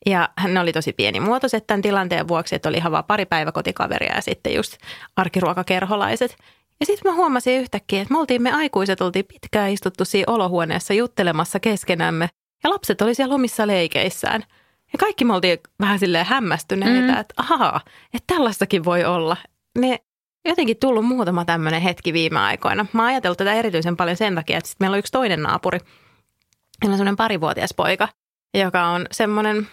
Ja 0.07 0.29
hän 0.37 0.59
oli 0.59 0.73
tosi 0.73 0.93
pienimuotoiset 0.93 1.67
tämän 1.67 1.83
tilanteen 1.83 2.29
vuoksi, 2.29 2.55
että 2.55 2.69
oli 2.69 2.77
ihan 2.77 2.93
vaan 2.93 3.05
pari 3.05 3.27
päiväkotikaveria 3.27 4.15
ja 4.15 4.21
sitten 4.21 4.55
just 4.55 4.77
arkiruokakerholaiset. 5.17 6.37
Ja 6.81 6.87
sitten 6.87 7.13
mä 7.13 7.17
huomasin 7.17 7.61
yhtäkkiä, 7.61 8.03
että 8.03 8.15
me 8.15 8.21
oltiin 8.21 8.43
me 8.43 8.53
aikuiset, 8.53 9.01
oltiin 9.01 9.25
pitkään 9.25 9.71
istuttu 9.71 10.05
siinä 10.05 10.33
olohuoneessa 10.33 10.95
juttelemassa 10.95 11.61
keskenämme. 11.61 12.29
Ja 12.65 12.71
lapset 12.71 13.03
oli 13.03 13.15
siellä 13.15 13.35
omissa 13.35 13.67
leikeissään– 13.67 14.45
ja 14.95 14.99
kaikki 14.99 15.25
me 15.25 15.35
oltiin 15.35 15.59
vähän 15.81 15.99
silleen 15.99 16.27
hämmästyneitä, 16.27 17.13
mm. 17.13 17.21
että 17.21 17.35
ahaa, 17.37 17.81
että 18.15 18.35
tällaistakin 18.35 18.85
voi 18.85 19.05
olla. 19.05 19.37
Ne 19.79 19.99
jotenkin 20.45 20.77
tullut 20.77 21.07
muutama 21.07 21.45
tämmöinen 21.45 21.83
hetki 21.83 22.13
viime 22.13 22.39
aikoina. 22.39 22.87
Mä 22.93 23.03
oon 23.03 23.09
ajatellut 23.09 23.39
tätä 23.39 23.53
erityisen 23.53 23.97
paljon 23.97 24.17
sen 24.17 24.35
takia, 24.35 24.59
että 24.59 24.71
meillä 24.81 24.95
on 24.95 24.99
yksi 24.99 25.13
toinen 25.13 25.43
naapuri. 25.43 25.79
Meillä 25.79 26.95
on 26.95 26.99
semmoinen 26.99 27.17
parivuotias 27.17 27.75
poika, 27.75 28.09
joka 28.55 28.87
on 28.87 29.07
semmoinen, 29.13 29.69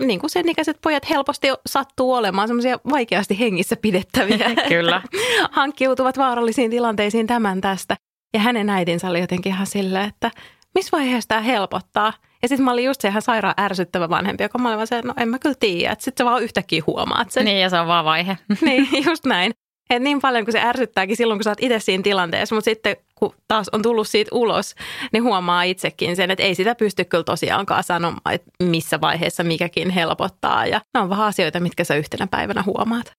niin 0.00 0.20
kuin 0.20 0.30
sen 0.30 0.48
ikäiset 0.48 0.78
pojat 0.82 1.10
helposti 1.10 1.48
sattuu 1.66 2.12
olemaan 2.12 2.48
semmoisia 2.48 2.78
vaikeasti 2.90 3.38
hengissä 3.38 3.76
pidettäviä. 3.76 4.50
Kyllä. 4.68 5.02
Hankkiutuvat 5.50 6.18
vaarallisiin 6.18 6.70
tilanteisiin 6.70 7.26
tämän 7.26 7.60
tästä. 7.60 7.96
Ja 8.34 8.40
hänen 8.40 8.70
äitinsä 8.70 9.08
oli 9.08 9.20
jotenkin 9.20 9.52
ihan 9.52 9.66
silleen, 9.66 10.08
että 10.08 10.30
missä 10.74 10.96
vaiheessa 10.96 11.28
tämä 11.28 11.40
helpottaa– 11.40 12.12
ja 12.44 12.48
sitten 12.48 12.64
mä 12.64 12.72
olin 12.72 12.84
just 12.84 13.00
se 13.00 13.08
ihan 13.08 13.22
sairaan 13.22 13.54
ärsyttävä 13.60 14.08
vanhempi, 14.08 14.44
joka 14.44 14.58
mä 14.58 14.68
olin 14.68 14.76
vaan 14.76 14.86
se, 14.86 14.98
että 14.98 15.08
no 15.08 15.14
en 15.16 15.28
mä 15.28 15.38
kyllä 15.38 15.56
tiedä. 15.60 15.96
Sitten 15.98 16.24
sä 16.24 16.30
vaan 16.30 16.42
yhtäkkiä 16.42 16.82
huomaat 16.86 17.30
sen. 17.30 17.44
Niin 17.44 17.60
ja 17.60 17.70
se 17.70 17.78
on 17.78 17.86
vaan 17.86 18.04
vaihe. 18.04 18.38
niin, 18.60 18.88
just 19.06 19.24
näin. 19.24 19.52
Et 19.90 20.02
niin 20.02 20.20
paljon 20.20 20.44
kuin 20.44 20.52
se 20.52 20.60
ärsyttääkin 20.60 21.16
silloin, 21.16 21.38
kun 21.38 21.44
sä 21.44 21.50
oot 21.50 21.58
itse 21.60 21.78
siinä 21.78 22.02
tilanteessa, 22.02 22.54
mutta 22.54 22.64
sitten 22.70 22.96
kun 23.14 23.34
taas 23.48 23.68
on 23.72 23.82
tullut 23.82 24.08
siitä 24.08 24.28
ulos, 24.32 24.74
niin 25.12 25.22
huomaa 25.22 25.62
itsekin 25.62 26.16
sen, 26.16 26.30
että 26.30 26.44
ei 26.44 26.54
sitä 26.54 26.74
pysty 26.74 27.04
kyllä 27.04 27.24
tosiaankaan 27.24 27.84
sanomaan, 27.84 28.34
että 28.34 28.50
missä 28.62 29.00
vaiheessa 29.00 29.44
mikäkin 29.44 29.90
helpottaa. 29.90 30.66
Ja 30.66 30.80
ne 30.94 31.00
on 31.00 31.10
vähän 31.10 31.26
asioita, 31.26 31.60
mitkä 31.60 31.84
sä 31.84 31.94
yhtenä 31.94 32.26
päivänä 32.26 32.62
huomaat. 32.62 33.12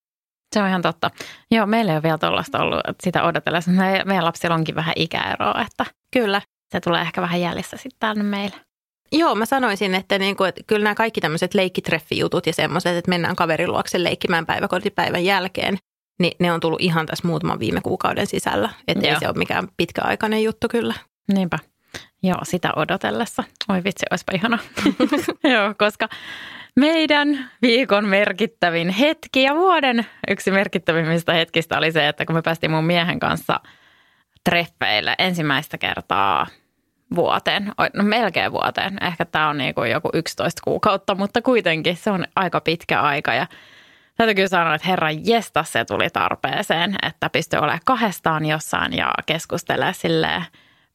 Se 0.56 0.62
on 0.62 0.68
ihan 0.68 0.82
totta. 0.82 1.12
Joo, 1.52 1.66
meillä 1.66 1.92
ei 1.92 1.96
ole 1.96 2.04
vielä 2.04 2.18
tuollaista 2.18 2.64
ollut 2.64 2.82
sitä 3.04 3.24
odotellessa. 3.24 3.72
Meidän 4.06 4.26
lapsilla 4.26 4.56
onkin 4.56 4.76
vähän 4.76 4.94
ikäeroa, 4.98 5.66
että 5.68 5.86
kyllä. 6.12 6.42
Se 6.72 6.80
tulee 6.80 7.02
ehkä 7.02 7.22
vähän 7.22 7.42
jäljessä 7.42 7.78
sitten 7.78 8.00
tänne 8.00 8.24
meille. 8.24 8.56
Joo, 9.12 9.36
mä 9.36 9.46
sanoisin, 9.46 9.96
että, 9.96 10.20
niin 10.20 10.36
kuin, 10.36 10.50
että 10.50 10.62
kyllä 10.68 10.84
nämä 10.84 10.96
kaikki 10.96 11.22
tämmöiset 11.22 11.54
leikkitreffijutut 11.54 12.48
ja 12.48 12.54
semmoiset, 12.54 12.98
että 12.98 13.10
mennään 13.10 13.36
kaverin 13.36 13.72
luokse 13.72 14.04
leikkimään 14.04 14.46
päiväkotipäivän 14.46 15.26
jälkeen, 15.26 15.78
niin 16.20 16.34
ne 16.40 16.52
on 16.52 16.60
tullut 16.60 16.82
ihan 16.82 17.06
tässä 17.06 17.28
muutaman 17.28 17.60
viime 17.60 17.82
kuukauden 17.82 18.28
sisällä. 18.28 18.70
Että 18.88 19.08
ei 19.08 19.20
se 19.20 19.28
ole 19.28 19.38
mikään 19.38 19.68
pitkäaikainen 19.78 20.44
juttu 20.44 20.68
kyllä. 20.68 20.94
Niinpä. 21.34 21.60
Joo, 22.24 22.38
sitä 22.44 22.70
odotellessa. 22.76 23.44
Oi 23.70 23.84
vitsi, 23.84 24.06
olisipa 24.12 24.32
ihana. 24.36 24.60
Joo, 25.54 25.74
koska 25.78 26.10
meidän 26.76 27.52
viikon 27.62 28.06
merkittävin 28.06 28.90
hetki 28.90 29.44
ja 29.44 29.56
vuoden 29.56 30.06
yksi 30.28 30.52
merkittävimmistä 30.52 31.34
hetkistä 31.34 31.78
oli 31.78 31.92
se, 31.92 32.08
että 32.08 32.26
kun 32.26 32.36
me 32.36 32.42
päästiin 32.42 32.72
mun 32.72 32.86
miehen 32.86 33.20
kanssa 33.20 33.60
treffeille 34.44 35.16
ensimmäistä 35.20 35.78
kertaa– 35.78 36.48
vuoteen, 37.16 37.72
no 37.94 38.04
melkein 38.04 38.52
vuoteen. 38.52 38.98
Ehkä 39.02 39.26
tämä 39.26 39.50
on 39.50 39.58
niin 39.58 39.76
kuin 39.76 39.92
joku 39.92 40.10
11 40.14 40.62
kuukautta, 40.64 41.16
mutta 41.16 41.42
kuitenkin 41.42 41.98
se 41.98 42.12
on 42.12 42.26
aika 42.36 42.62
pitkä 42.62 43.02
aika 43.02 43.34
ja 43.34 43.48
täytyy 44.18 44.36
kyllä 44.36 44.48
sanoa, 44.48 44.76
että 44.76 44.88
herra 44.88 45.12
jesta 45.12 45.64
se 45.64 45.86
tuli 45.86 46.10
tarpeeseen, 46.10 46.96
että 47.04 47.30
pystyi 47.30 47.60
olemaan 47.60 47.80
kahdestaan 47.86 48.46
jossain 48.46 48.94
ja 48.94 49.12
keskustelemaan 49.26 49.94
silleen 49.94 50.46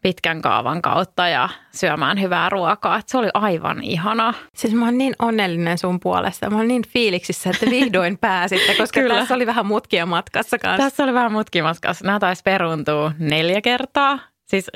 pitkän 0.03 0.43
kaavan 0.43 0.83
kautta 0.83 1.29
ja 1.29 1.49
syömään 1.73 2.21
hyvää 2.21 2.49
ruokaa. 2.49 2.99
Että 2.99 3.11
se 3.11 3.19
oli 3.19 3.29
aivan 3.35 3.83
ihana. 3.83 4.35
Siis 4.55 4.75
mä 4.75 4.85
oon 4.85 4.99
niin 4.99 5.15
onnellinen 5.19 5.79
sun 5.79 6.01
puolesta. 6.01 6.51
Mä 6.51 6.57
oon 6.57 6.69
niin 6.69 6.83
fiiliksissä, 6.89 7.51
että 7.51 7.67
vihdoin 7.67 8.19
pääsitte, 8.29 8.75
koska 8.75 9.01
Kyllä. 9.01 9.15
tässä 9.15 9.35
oli 9.35 9.47
vähän 9.47 9.67
mutkia 9.67 10.07
matkassa 10.07 10.59
kanssa. 10.59 10.83
Tässä 10.83 11.05
oli 11.05 11.15
vähän 11.15 11.33
mutkia 11.33 11.63
matkassa. 11.63 12.07
Nämä 12.07 12.19
taisi 12.19 12.43
peruntua 12.43 13.13
neljä 13.19 13.61
kertaa. 13.61 14.19
Siis 14.47 14.67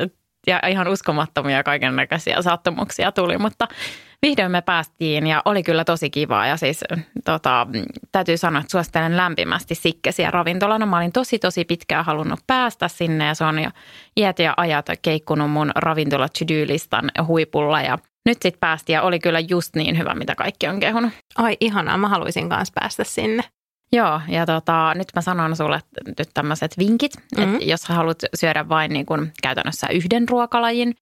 ja 0.46 0.60
ihan 0.68 0.88
uskomattomia 0.88 1.62
kaiken 1.62 1.96
näköisiä 1.96 2.42
sattumuksia 2.42 3.12
tuli, 3.12 3.38
mutta 3.38 3.68
vihdoin 4.24 4.50
me 4.50 4.60
päästiin 4.60 5.26
ja 5.26 5.42
oli 5.44 5.62
kyllä 5.62 5.84
tosi 5.84 6.10
kivaa 6.10 6.46
ja 6.46 6.56
siis 6.56 6.84
tota, 7.24 7.66
täytyy 8.12 8.36
sanoa, 8.36 8.60
että 8.60 8.70
suosittelen 8.70 9.16
lämpimästi 9.16 9.74
Sikkesiä 9.74 10.30
ravintolana. 10.30 10.86
Mä 10.86 10.96
olin 10.96 11.12
tosi 11.12 11.38
tosi 11.38 11.64
pitkään 11.64 12.04
halunnut 12.04 12.40
päästä 12.46 12.88
sinne 12.88 13.26
ja 13.26 13.34
se 13.34 13.44
on 13.44 13.58
jo 13.58 13.70
iät 14.16 14.38
ja 14.38 14.54
ajat 14.56 14.86
keikkunut 15.02 15.50
mun 15.50 15.70
ravintola 15.74 16.28
listan 16.66 17.10
huipulla 17.26 17.80
ja 17.80 17.98
nyt 18.26 18.42
sitten 18.42 18.60
päästiin 18.60 18.94
ja 18.94 19.02
oli 19.02 19.18
kyllä 19.18 19.40
just 19.40 19.76
niin 19.76 19.98
hyvä, 19.98 20.14
mitä 20.14 20.34
kaikki 20.34 20.68
on 20.68 20.80
kehunut. 20.80 21.12
Ai 21.36 21.56
ihanaa, 21.60 21.96
mä 21.96 22.08
haluaisin 22.08 22.48
myös 22.48 22.72
päästä 22.74 23.04
sinne. 23.04 23.42
Joo, 23.92 24.20
ja 24.28 24.46
tota, 24.46 24.92
nyt 24.94 25.08
mä 25.14 25.20
sanon 25.20 25.56
sulle 25.56 25.80
nyt 26.18 26.28
tämmöiset 26.34 26.78
vinkit, 26.78 27.12
mm-hmm. 27.16 27.54
että 27.54 27.64
jos 27.64 27.84
haluat 27.84 28.18
syödä 28.34 28.68
vain 28.68 28.92
niin 28.92 29.06
kuin 29.06 29.32
käytännössä 29.42 29.86
yhden 29.88 30.28
ruokalajin, 30.28 30.94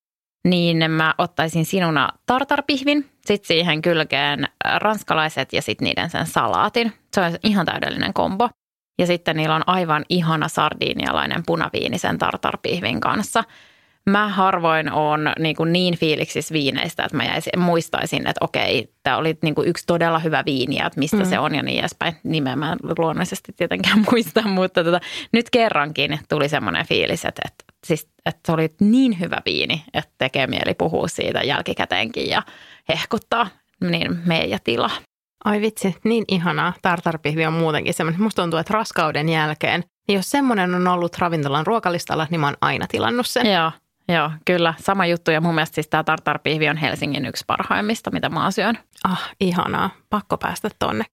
niin 0.45 0.91
mä 0.91 1.15
ottaisin 1.19 1.65
sinuna 1.65 2.09
tartarpihvin, 2.27 3.11
sitten 3.27 3.47
siihen 3.47 3.83
kylkeen 3.83 4.49
ranskalaiset 4.77 5.53
ja 5.53 5.63
sitten 5.63 5.85
niiden 5.85 6.11
sen 6.11 6.27
salaatin. 6.27 6.93
Se 7.15 7.21
on 7.21 7.33
ihan 7.43 7.67
täydellinen 7.67 8.15
kombo. 8.15 8.49
Ja 8.99 9.07
sitten 9.07 9.37
niillä 9.37 9.55
on 9.55 9.69
aivan 9.69 10.05
ihana 10.09 10.49
sardiinialainen 10.49 11.43
punaviini 11.47 11.99
sen 11.99 12.19
tartarpihvin 12.19 13.01
kanssa– 13.01 13.45
mä 14.11 14.29
harvoin 14.29 14.93
on 14.93 15.33
niin, 15.39 15.57
kuin 15.57 15.73
niin 15.73 15.99
fiiliksissä 15.99 16.53
viineistä, 16.53 17.05
että 17.05 17.17
mä 17.17 17.25
jäisin, 17.25 17.61
muistaisin, 17.61 18.27
että 18.27 18.45
okei, 18.45 18.93
tämä 19.03 19.17
oli 19.17 19.39
niin 19.43 19.55
kuin 19.55 19.69
yksi 19.69 19.87
todella 19.87 20.19
hyvä 20.19 20.43
viini 20.47 20.77
ja 20.77 20.87
että 20.87 20.99
mistä 20.99 21.17
mm. 21.17 21.25
se 21.25 21.39
on 21.39 21.55
ja 21.55 21.63
niin 21.63 21.81
edespäin. 21.81 22.17
Nimeä 22.25 22.57
mä 22.57 22.77
luonnollisesti 22.99 23.53
tietenkään 23.57 24.05
muista, 24.11 24.43
mutta 24.49 24.85
tota, 24.85 25.01
nyt 25.33 25.51
kerrankin 25.51 26.19
tuli 26.29 26.49
semmoinen 26.49 26.87
fiilis, 26.87 27.25
että, 27.25 27.43
että, 27.45 27.65
siis, 27.87 28.09
että 28.27 28.41
se 28.47 28.53
oli 28.53 28.69
niin 28.81 29.21
hyvä 29.21 29.39
viini, 29.47 29.85
että 29.95 30.13
tekee 30.19 30.47
mieli 30.47 30.75
puhua 30.75 31.09
siitä 31.09 31.43
jälkikäteenkin 31.43 32.29
ja 32.29 32.43
hehkuttaa, 32.89 33.47
niin 33.81 34.19
meidän 34.27 34.61
tila. 34.65 34.91
Ai 35.45 35.61
vitsi, 35.61 35.97
niin 36.05 36.25
ihanaa. 36.29 36.73
Tartarpihvi 36.83 37.47
on 37.47 37.53
muutenkin 37.53 37.95
semmoinen. 37.95 38.23
Musta 38.23 38.43
tuntuu, 38.43 38.59
että 38.59 38.75
raskauden 38.75 39.29
jälkeen, 39.29 39.85
niin 40.09 40.17
jos 40.17 40.31
semmoinen 40.31 40.75
on 40.75 40.89
ollut 40.89 41.19
ravintolan 41.19 41.67
ruokalistalla, 41.67 42.27
niin 42.31 42.41
mä 42.41 42.47
oon 42.47 42.57
aina 42.61 42.87
tilannut 42.87 43.27
sen. 43.27 43.53
Joo, 43.53 43.73
Joo, 44.15 44.31
kyllä. 44.45 44.75
Sama 44.79 45.07
juttu 45.07 45.31
ja 45.31 45.41
mun 45.41 45.55
mielestä 45.55 45.75
siis 45.75 45.89
tämä 45.89 46.05
tartarpihvi 46.05 46.69
on 46.69 46.77
Helsingin 46.77 47.27
yksi 47.27 47.45
parhaimmista, 47.47 48.11
mitä 48.11 48.29
mä 48.29 48.51
syön. 48.51 48.79
Ah, 49.05 49.31
ihanaa. 49.41 49.91
Pakko 50.11 50.39
päästä 50.39 50.71
tonne. 50.79 51.05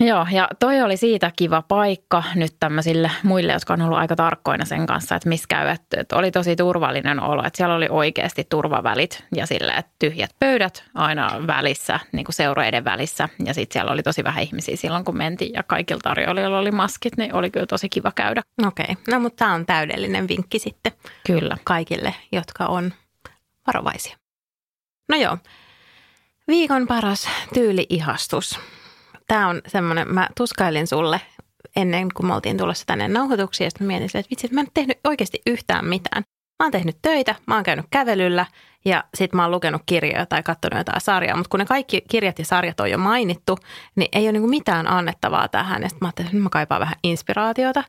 Joo, 0.00 0.26
ja 0.30 0.48
toi 0.58 0.82
oli 0.82 0.96
siitä 0.96 1.32
kiva 1.36 1.62
paikka 1.62 2.22
nyt 2.34 2.56
tämmöisille 2.60 3.10
muille, 3.22 3.52
jotka 3.52 3.72
on 3.72 3.82
ollut 3.82 3.98
aika 3.98 4.16
tarkkoina 4.16 4.64
sen 4.64 4.86
kanssa, 4.86 5.14
että 5.14 5.28
missä 5.28 5.46
käy. 5.48 5.68
Että, 5.68 6.00
että 6.00 6.16
oli 6.16 6.30
tosi 6.30 6.56
turvallinen 6.56 7.20
olo, 7.20 7.44
että 7.46 7.56
siellä 7.56 7.74
oli 7.74 7.86
oikeasti 7.90 8.44
turvavälit 8.44 9.24
ja 9.36 9.46
sille, 9.46 9.72
että 9.72 9.92
tyhjät 9.98 10.30
pöydät 10.40 10.84
aina 10.94 11.30
välissä, 11.46 12.00
niin 12.12 12.24
kuin 12.24 12.34
seuroiden 12.34 12.84
välissä. 12.84 13.28
Ja 13.44 13.54
sitten 13.54 13.72
siellä 13.72 13.92
oli 13.92 14.02
tosi 14.02 14.24
vähän 14.24 14.42
ihmisiä 14.42 14.76
silloin, 14.76 15.04
kun 15.04 15.16
mentiin 15.16 15.52
ja 15.52 15.62
kaikilla 15.62 16.00
tarjoilijoilla 16.02 16.58
oli 16.58 16.70
maskit, 16.70 17.16
niin 17.16 17.34
oli 17.34 17.50
kyllä 17.50 17.66
tosi 17.66 17.88
kiva 17.88 18.12
käydä. 18.14 18.42
Okei, 18.66 18.86
okay. 18.90 19.14
no 19.14 19.20
mutta 19.20 19.44
tämä 19.44 19.54
on 19.54 19.66
täydellinen 19.66 20.28
vinkki 20.28 20.58
sitten. 20.58 20.92
Kyllä. 21.26 21.56
Kaikille, 21.64 22.14
jotka 22.32 22.66
on 22.66 22.92
varovaisia. 23.66 24.16
No 25.08 25.16
joo, 25.16 25.38
Viikon 26.48 26.86
paras 26.86 27.28
tyyliihastus. 27.54 28.60
Tämä 29.26 29.48
on 29.48 29.62
semmoinen, 29.66 30.14
mä 30.14 30.28
tuskailin 30.36 30.86
sulle 30.86 31.20
ennen 31.76 32.08
kuin 32.14 32.26
me 32.26 32.34
oltiin 32.34 32.56
tulossa 32.58 32.84
tänne 32.86 33.08
nauhoituksiin, 33.08 33.66
ja 33.66 33.70
sitten 33.70 33.86
mietin, 33.86 34.04
että 34.06 34.30
vitsi, 34.30 34.46
että 34.46 34.54
mä 34.54 34.60
en 34.60 34.66
tehnyt 34.74 34.98
oikeasti 35.04 35.40
yhtään 35.46 35.84
mitään. 35.86 36.22
Mä 36.62 36.64
oon 36.66 36.72
tehnyt 36.72 36.96
töitä, 37.02 37.34
mä 37.46 37.54
oon 37.54 37.64
käynyt 37.64 37.86
kävelyllä 37.90 38.46
ja 38.84 39.04
sitten 39.14 39.36
mä 39.36 39.42
oon 39.42 39.50
lukenut 39.50 39.82
kirjoja 39.86 40.26
tai 40.26 40.42
katsonut 40.42 40.78
jotain 40.78 41.00
sarjaa. 41.00 41.36
Mutta 41.36 41.48
kun 41.48 41.60
ne 41.60 41.66
kaikki 41.66 42.00
kirjat 42.10 42.38
ja 42.38 42.44
sarjat 42.44 42.80
on 42.80 42.90
jo 42.90 42.98
mainittu, 42.98 43.58
niin 43.96 44.08
ei 44.12 44.24
ole 44.24 44.32
niinku 44.32 44.48
mitään 44.48 44.86
annettavaa 44.86 45.48
tähän. 45.48 45.82
Ja 45.82 45.88
sitten 45.88 46.04
mä 46.04 46.08
ajattelin, 46.08 46.26
että 46.26 46.36
nyt 46.36 46.42
mä 46.42 46.48
kaipaan 46.50 46.80
vähän 46.80 46.94
inspiraatiota. 47.04 47.84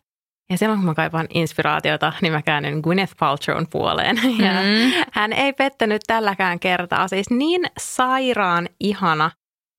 Ja 0.52 0.58
silloin 0.58 0.80
kun 0.80 0.86
mä 0.86 0.94
kaipaan 0.94 1.28
inspiraatiota, 1.34 2.14
niin 2.22 2.34
mä 2.34 2.42
käännyn 2.42 2.80
Gwyneth 2.80 3.14
Paltrown 3.20 3.68
puoleen. 3.72 4.16
Ja 4.46 4.52
Mm. 4.52 5.06
hän 5.12 5.34
ei 5.34 5.54
pettänyt 5.54 6.02
tälläkään 6.08 6.60
kertaa. 6.60 7.08
Siis 7.08 7.30
niin 7.30 7.62
sairaan 7.78 8.70
ihana 8.80 9.32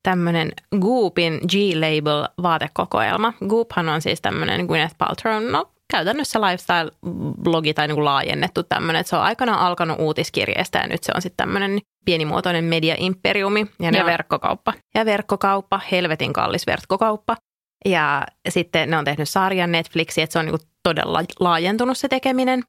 tämmöinen 0.03 0.53
Goopin 0.80 1.40
G-Label 1.49 2.28
vaatekokoelma. 2.42 3.32
Goophan 3.49 3.88
on 3.88 4.03
siis 4.03 4.20
tämmöinen 4.20 4.66
Gwyneth 4.66 4.94
Paltrow, 4.99 5.51
no 5.51 5.70
käytännössä 5.90 6.38
lifestyle-blogi 6.40 7.74
tai 7.74 7.86
niin 7.86 7.94
kuin 7.94 8.05
laajennettu 8.05 8.62
tämmöinen. 8.62 9.01
Että 9.01 9.11
se 9.11 9.16
on 9.16 9.22
aikanaan 9.22 9.59
alkanut 9.59 10.01
uutiskirjeestä 10.01 10.78
ja 10.78 10.86
nyt 10.86 11.05
se 11.05 11.12
on 11.14 11.22
sitten 11.22 11.46
tämmöinen 11.46 11.78
pienimuotoinen 12.05 12.64
media-imperiumi. 12.64 13.66
Ja, 13.80 13.90
ne 13.90 13.99
ja 13.99 14.05
verkkokauppa. 14.07 14.72
ja 14.94 15.05
verkkokauppa, 15.05 15.80
helvetin 15.90 16.32
kallis 16.32 16.66
verkkokauppa. 16.66 17.36
Ja 17.84 18.26
sitten 18.49 18.90
ne 18.90 18.99
on 18.99 19.05
tehnyt 19.05 19.28
sarjan 19.28 19.72
Netflixiin, 19.72 20.22
että 20.22 20.32
se 20.32 20.38
on 20.38 20.46
niin 20.46 20.59
todella 20.82 21.22
laajentunut 21.40 21.99
se 21.99 22.09
tekeminen. 22.09 22.62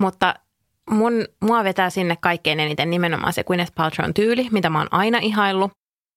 Mutta 0.00 0.34
mun, 0.90 1.24
mua 1.44 1.64
vetää 1.64 1.90
sinne 1.90 2.16
kaikkein 2.20 2.60
eniten 2.60 2.90
nimenomaan 2.90 3.32
se 3.32 3.44
Gwyneth 3.44 3.72
Paltrown 3.74 4.14
tyyli, 4.14 4.48
mitä 4.50 4.70
mä 4.70 4.78
oon 4.78 4.88
aina 4.90 5.18
ihaillut. 5.18 5.72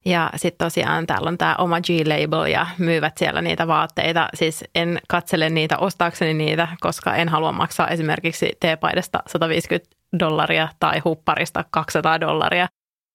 Ja 0.05 0.29
sitten 0.35 0.65
tosiaan 0.65 1.07
täällä 1.07 1.27
on 1.27 1.37
tämä 1.37 1.55
oma 1.57 1.81
G-label 1.81 2.45
ja 2.45 2.67
myyvät 2.77 3.17
siellä 3.17 3.41
niitä 3.41 3.67
vaatteita. 3.67 4.29
Siis 4.33 4.63
en 4.75 4.99
katsele 5.07 5.49
niitä 5.49 5.77
ostaakseni 5.77 6.33
niitä, 6.33 6.67
koska 6.81 7.15
en 7.15 7.29
halua 7.29 7.51
maksaa 7.51 7.87
esimerkiksi 7.87 8.51
teepaidasta 8.59 9.23
150 9.27 9.95
dollaria 10.19 10.69
tai 10.79 10.99
hupparista 11.05 11.65
200 11.71 12.21
dollaria. 12.21 12.67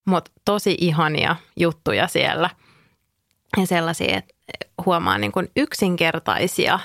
Mutta 0.06 0.30
tosi 0.44 0.76
ihania 0.80 1.36
juttuja 1.56 2.06
siellä. 2.06 2.50
Ja 3.56 3.66
sellaisia, 3.66 4.18
että 4.18 4.34
huomaa 4.86 5.18
niin 5.18 5.32
kuin 5.32 5.48
yksinkertaisia, 5.56 6.78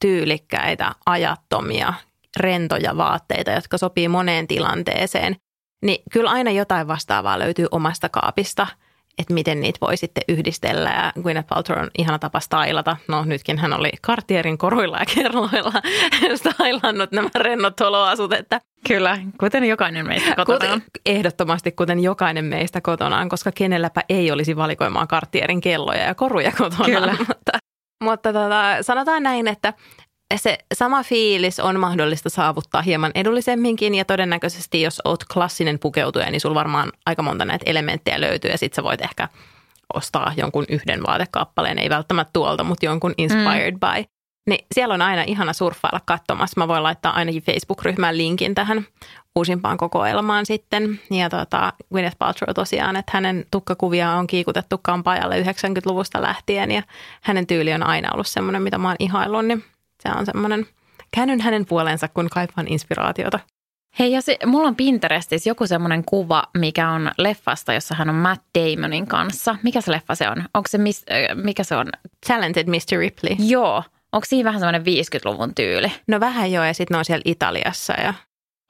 tyylikkäitä, 0.00 0.92
ajattomia, 1.06 1.94
rentoja 2.36 2.96
vaatteita, 2.96 3.50
jotka 3.50 3.78
sopii 3.78 4.08
moneen 4.08 4.46
tilanteeseen. 4.46 5.36
Niin 5.82 6.02
kyllä 6.12 6.30
aina 6.30 6.50
jotain 6.50 6.88
vastaavaa 6.88 7.38
löytyy 7.38 7.66
omasta 7.70 8.08
kaapista, 8.08 8.66
että 9.18 9.34
miten 9.34 9.60
niitä 9.60 9.78
voi 9.80 9.96
sitten 9.96 10.22
yhdistellä. 10.28 10.90
Ja 10.90 11.22
Gwyneth 11.22 11.48
Paltrow 11.48 11.78
on 11.82 11.90
ihana 11.98 12.18
tapa 12.18 12.40
stylata. 12.40 12.96
No 13.08 13.24
nytkin 13.24 13.58
hän 13.58 13.72
oli 13.72 13.90
Cartierin 14.06 14.58
koruilla 14.58 14.98
ja 14.98 15.06
kerloilla 15.14 15.72
stylannut 16.36 17.12
nämä 17.12 17.28
rennot 17.34 17.80
oloasut, 17.80 18.32
että 18.32 18.60
Kyllä, 18.88 19.18
kuten 19.40 19.64
jokainen 19.64 20.06
meistä 20.06 20.34
kotona 20.36 20.72
on. 20.72 20.80
Kuten, 20.80 20.82
ehdottomasti 21.06 21.72
kuten 21.72 22.00
jokainen 22.00 22.44
meistä 22.44 22.80
kotonaan, 22.80 23.28
koska 23.28 23.52
kenelläpä 23.52 24.00
ei 24.08 24.30
olisi 24.30 24.56
valikoimaan 24.56 25.08
karttierin 25.08 25.60
kelloja 25.60 26.02
ja 26.02 26.14
koruja 26.14 26.52
kotona. 26.58 26.84
Kyllä. 26.84 27.16
Mutta, 27.28 27.52
mutta 28.04 28.32
tota, 28.32 28.76
sanotaan 28.80 29.22
näin, 29.22 29.48
että 29.48 29.74
se 30.38 30.58
sama 30.74 31.02
fiilis 31.02 31.60
on 31.60 31.80
mahdollista 31.80 32.30
saavuttaa 32.30 32.82
hieman 32.82 33.12
edullisemminkin 33.14 33.94
ja 33.94 34.04
todennäköisesti 34.04 34.82
jos 34.82 35.02
oot 35.04 35.24
klassinen 35.24 35.78
pukeutuja, 35.78 36.30
niin 36.30 36.40
sulla 36.40 36.54
varmaan 36.54 36.92
aika 37.06 37.22
monta 37.22 37.44
näitä 37.44 37.64
elementtejä 37.66 38.20
löytyy 38.20 38.50
ja 38.50 38.58
sit 38.58 38.74
sä 38.74 38.82
voit 38.82 39.00
ehkä 39.00 39.28
ostaa 39.94 40.32
jonkun 40.36 40.64
yhden 40.68 41.02
vaatekappaleen, 41.06 41.78
ei 41.78 41.90
välttämättä 41.90 42.30
tuolta, 42.32 42.64
mutta 42.64 42.86
jonkun 42.86 43.14
inspired 43.18 43.74
mm. 43.74 43.80
by. 43.80 44.04
Niin 44.48 44.66
siellä 44.74 44.94
on 44.94 45.02
aina 45.02 45.22
ihana 45.22 45.52
surffailla 45.52 46.00
katsomassa. 46.04 46.60
Mä 46.60 46.68
voin 46.68 46.82
laittaa 46.82 47.12
ainakin 47.12 47.42
Facebook-ryhmään 47.42 48.18
linkin 48.18 48.54
tähän 48.54 48.86
uusimpaan 49.36 49.76
kokoelmaan 49.76 50.46
sitten. 50.46 51.00
Ja 51.10 51.30
tota, 51.30 51.72
Gwyneth 51.92 52.16
Paltrow 52.18 52.54
tosiaan, 52.54 52.96
että 52.96 53.12
hänen 53.14 53.44
tukkakuvia 53.50 54.10
on 54.10 54.26
kiikutettu 54.26 54.78
kampaajalle 54.82 55.42
90-luvusta 55.42 56.22
lähtien 56.22 56.70
ja 56.70 56.82
hänen 57.20 57.46
tyyli 57.46 57.72
on 57.72 57.82
aina 57.82 58.12
ollut 58.12 58.26
semmoinen, 58.26 58.62
mitä 58.62 58.78
mä 58.78 58.88
oon 58.88 58.96
ihaillut, 58.98 59.46
niin 59.46 59.64
se 60.02 60.08
on 60.18 60.26
semmoinen, 60.26 60.66
käännyn 61.10 61.40
hänen 61.40 61.66
puoleensa, 61.66 62.08
kun 62.08 62.28
kaipaan 62.30 62.68
inspiraatiota. 62.68 63.38
Hei, 63.98 64.12
ja 64.12 64.20
se, 64.20 64.38
mulla 64.46 64.68
on 64.68 64.76
Pinterestissä 64.76 65.50
joku 65.50 65.66
semmoinen 65.66 66.04
kuva, 66.04 66.42
mikä 66.58 66.90
on 66.90 67.10
leffasta, 67.18 67.72
jossa 67.72 67.94
hän 67.94 68.08
on 68.08 68.14
Matt 68.14 68.42
Damonin 68.58 69.06
kanssa. 69.06 69.56
Mikä 69.62 69.80
se 69.80 69.92
leffa 69.92 70.14
se 70.14 70.28
on? 70.28 70.44
Onko 70.54 70.68
se, 70.68 70.78
mis, 70.78 71.04
äh, 71.10 71.36
mikä 71.44 71.64
se 71.64 71.76
on? 71.76 71.86
Talented 72.26 72.66
Mr. 72.66 72.98
Ripley. 72.98 73.36
Joo. 73.38 73.82
Onko 74.12 74.24
siinä 74.24 74.44
vähän 74.44 74.60
semmoinen 74.60 74.82
50-luvun 74.82 75.54
tyyli? 75.54 75.92
No 76.08 76.20
vähän 76.20 76.52
joo, 76.52 76.64
ja 76.64 76.74
sitten 76.74 76.94
ne 76.94 76.98
on 76.98 77.04
siellä 77.04 77.22
Italiassa 77.24 77.92
ja 77.92 78.14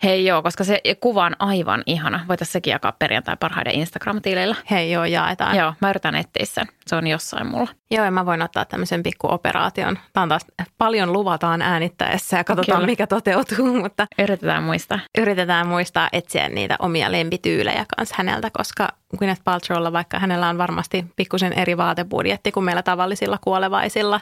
Hei 0.03 0.25
joo, 0.27 0.43
koska 0.43 0.65
se 0.65 0.81
kuva 1.01 1.25
on 1.25 1.37
aivan 1.39 1.83
ihana. 1.87 2.25
Voitaisiin 2.29 2.53
sekin 2.53 2.71
jakaa 2.71 2.93
perjantai 2.99 3.37
parhaiden 3.41 3.75
Instagram-tilillä. 3.75 4.57
hei 4.71 4.93
joo, 4.93 5.05
jaetaan. 5.05 5.57
Joo, 5.57 5.75
mä 5.81 5.91
yritän 5.91 6.15
etsiä 6.15 6.45
sen. 6.47 6.67
Se 6.87 6.97
on 6.97 7.07
jossain 7.07 7.47
mulla. 7.47 7.69
Joo, 7.91 8.05
ja 8.05 8.11
mä 8.11 8.27
voin 8.27 8.43
ottaa 8.43 8.65
tämmöisen 8.65 9.03
pikku 9.03 9.27
operaation. 9.31 9.99
Tämä 10.13 10.23
on 10.23 10.29
taas 10.29 10.47
paljon 10.79 11.13
luvataan 11.13 11.63
äänittäessä 11.63 12.37
ja 12.37 12.45
katsotaan, 12.45 12.77
Kyllä. 12.77 12.87
mikä 12.87 13.07
toteutuu, 13.07 13.75
mutta 13.83 14.07
Yritetään 14.19 14.63
muistaa. 14.63 14.99
yritetään 15.19 15.67
muistaa 15.67 16.09
etsiä 16.13 16.49
niitä 16.49 16.77
omia 16.79 17.13
lempityylejä 17.13 17.85
kanssa 17.97 18.15
häneltä, 18.19 18.51
koska 18.53 18.89
Gwyneth 19.19 19.43
Paltrowlla, 19.45 19.93
vaikka 19.93 20.19
hänellä 20.19 20.49
on 20.49 20.59
varmasti 20.59 21.05
pikkusen 21.17 21.53
eri 21.53 21.77
vaatebudjetti 21.77 22.53
kuin 22.53 22.65
meillä 22.65 22.83
tavallisilla 22.83 23.39
kuolevaisilla, 23.41 24.21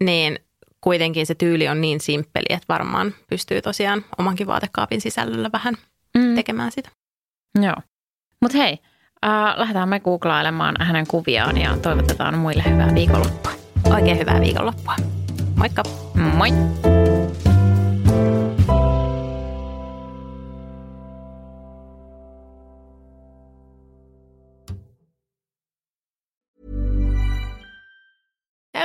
niin 0.00 0.38
kuitenkin 0.84 1.26
se 1.26 1.34
tyyli 1.34 1.68
on 1.68 1.80
niin 1.80 2.00
simppeli, 2.00 2.46
että 2.48 2.64
varmaan 2.68 3.14
pystyy 3.30 3.62
tosiaan 3.62 4.04
omankin 4.18 4.46
vaatekaapin 4.46 5.00
sisällöllä 5.00 5.50
vähän 5.52 5.74
Mm. 6.18 6.34
tekemään 6.34 6.72
sitä. 6.72 6.90
Joo. 7.62 7.74
Mutta 8.42 8.58
hei, 8.58 8.78
äh, 9.26 9.54
lähdetään 9.58 9.88
me 9.88 10.00
googlailemaan 10.00 10.74
hänen 10.80 11.06
kuviaan 11.06 11.56
ja 11.56 11.76
toivotetaan 11.76 12.38
muille 12.38 12.64
hyvää 12.70 12.94
viikonloppua. 12.94 13.52
Oikein 13.94 14.18
hyvää 14.18 14.40
viikonloppua. 14.40 14.94
Moikka! 15.56 15.82
Moi! 16.14 16.50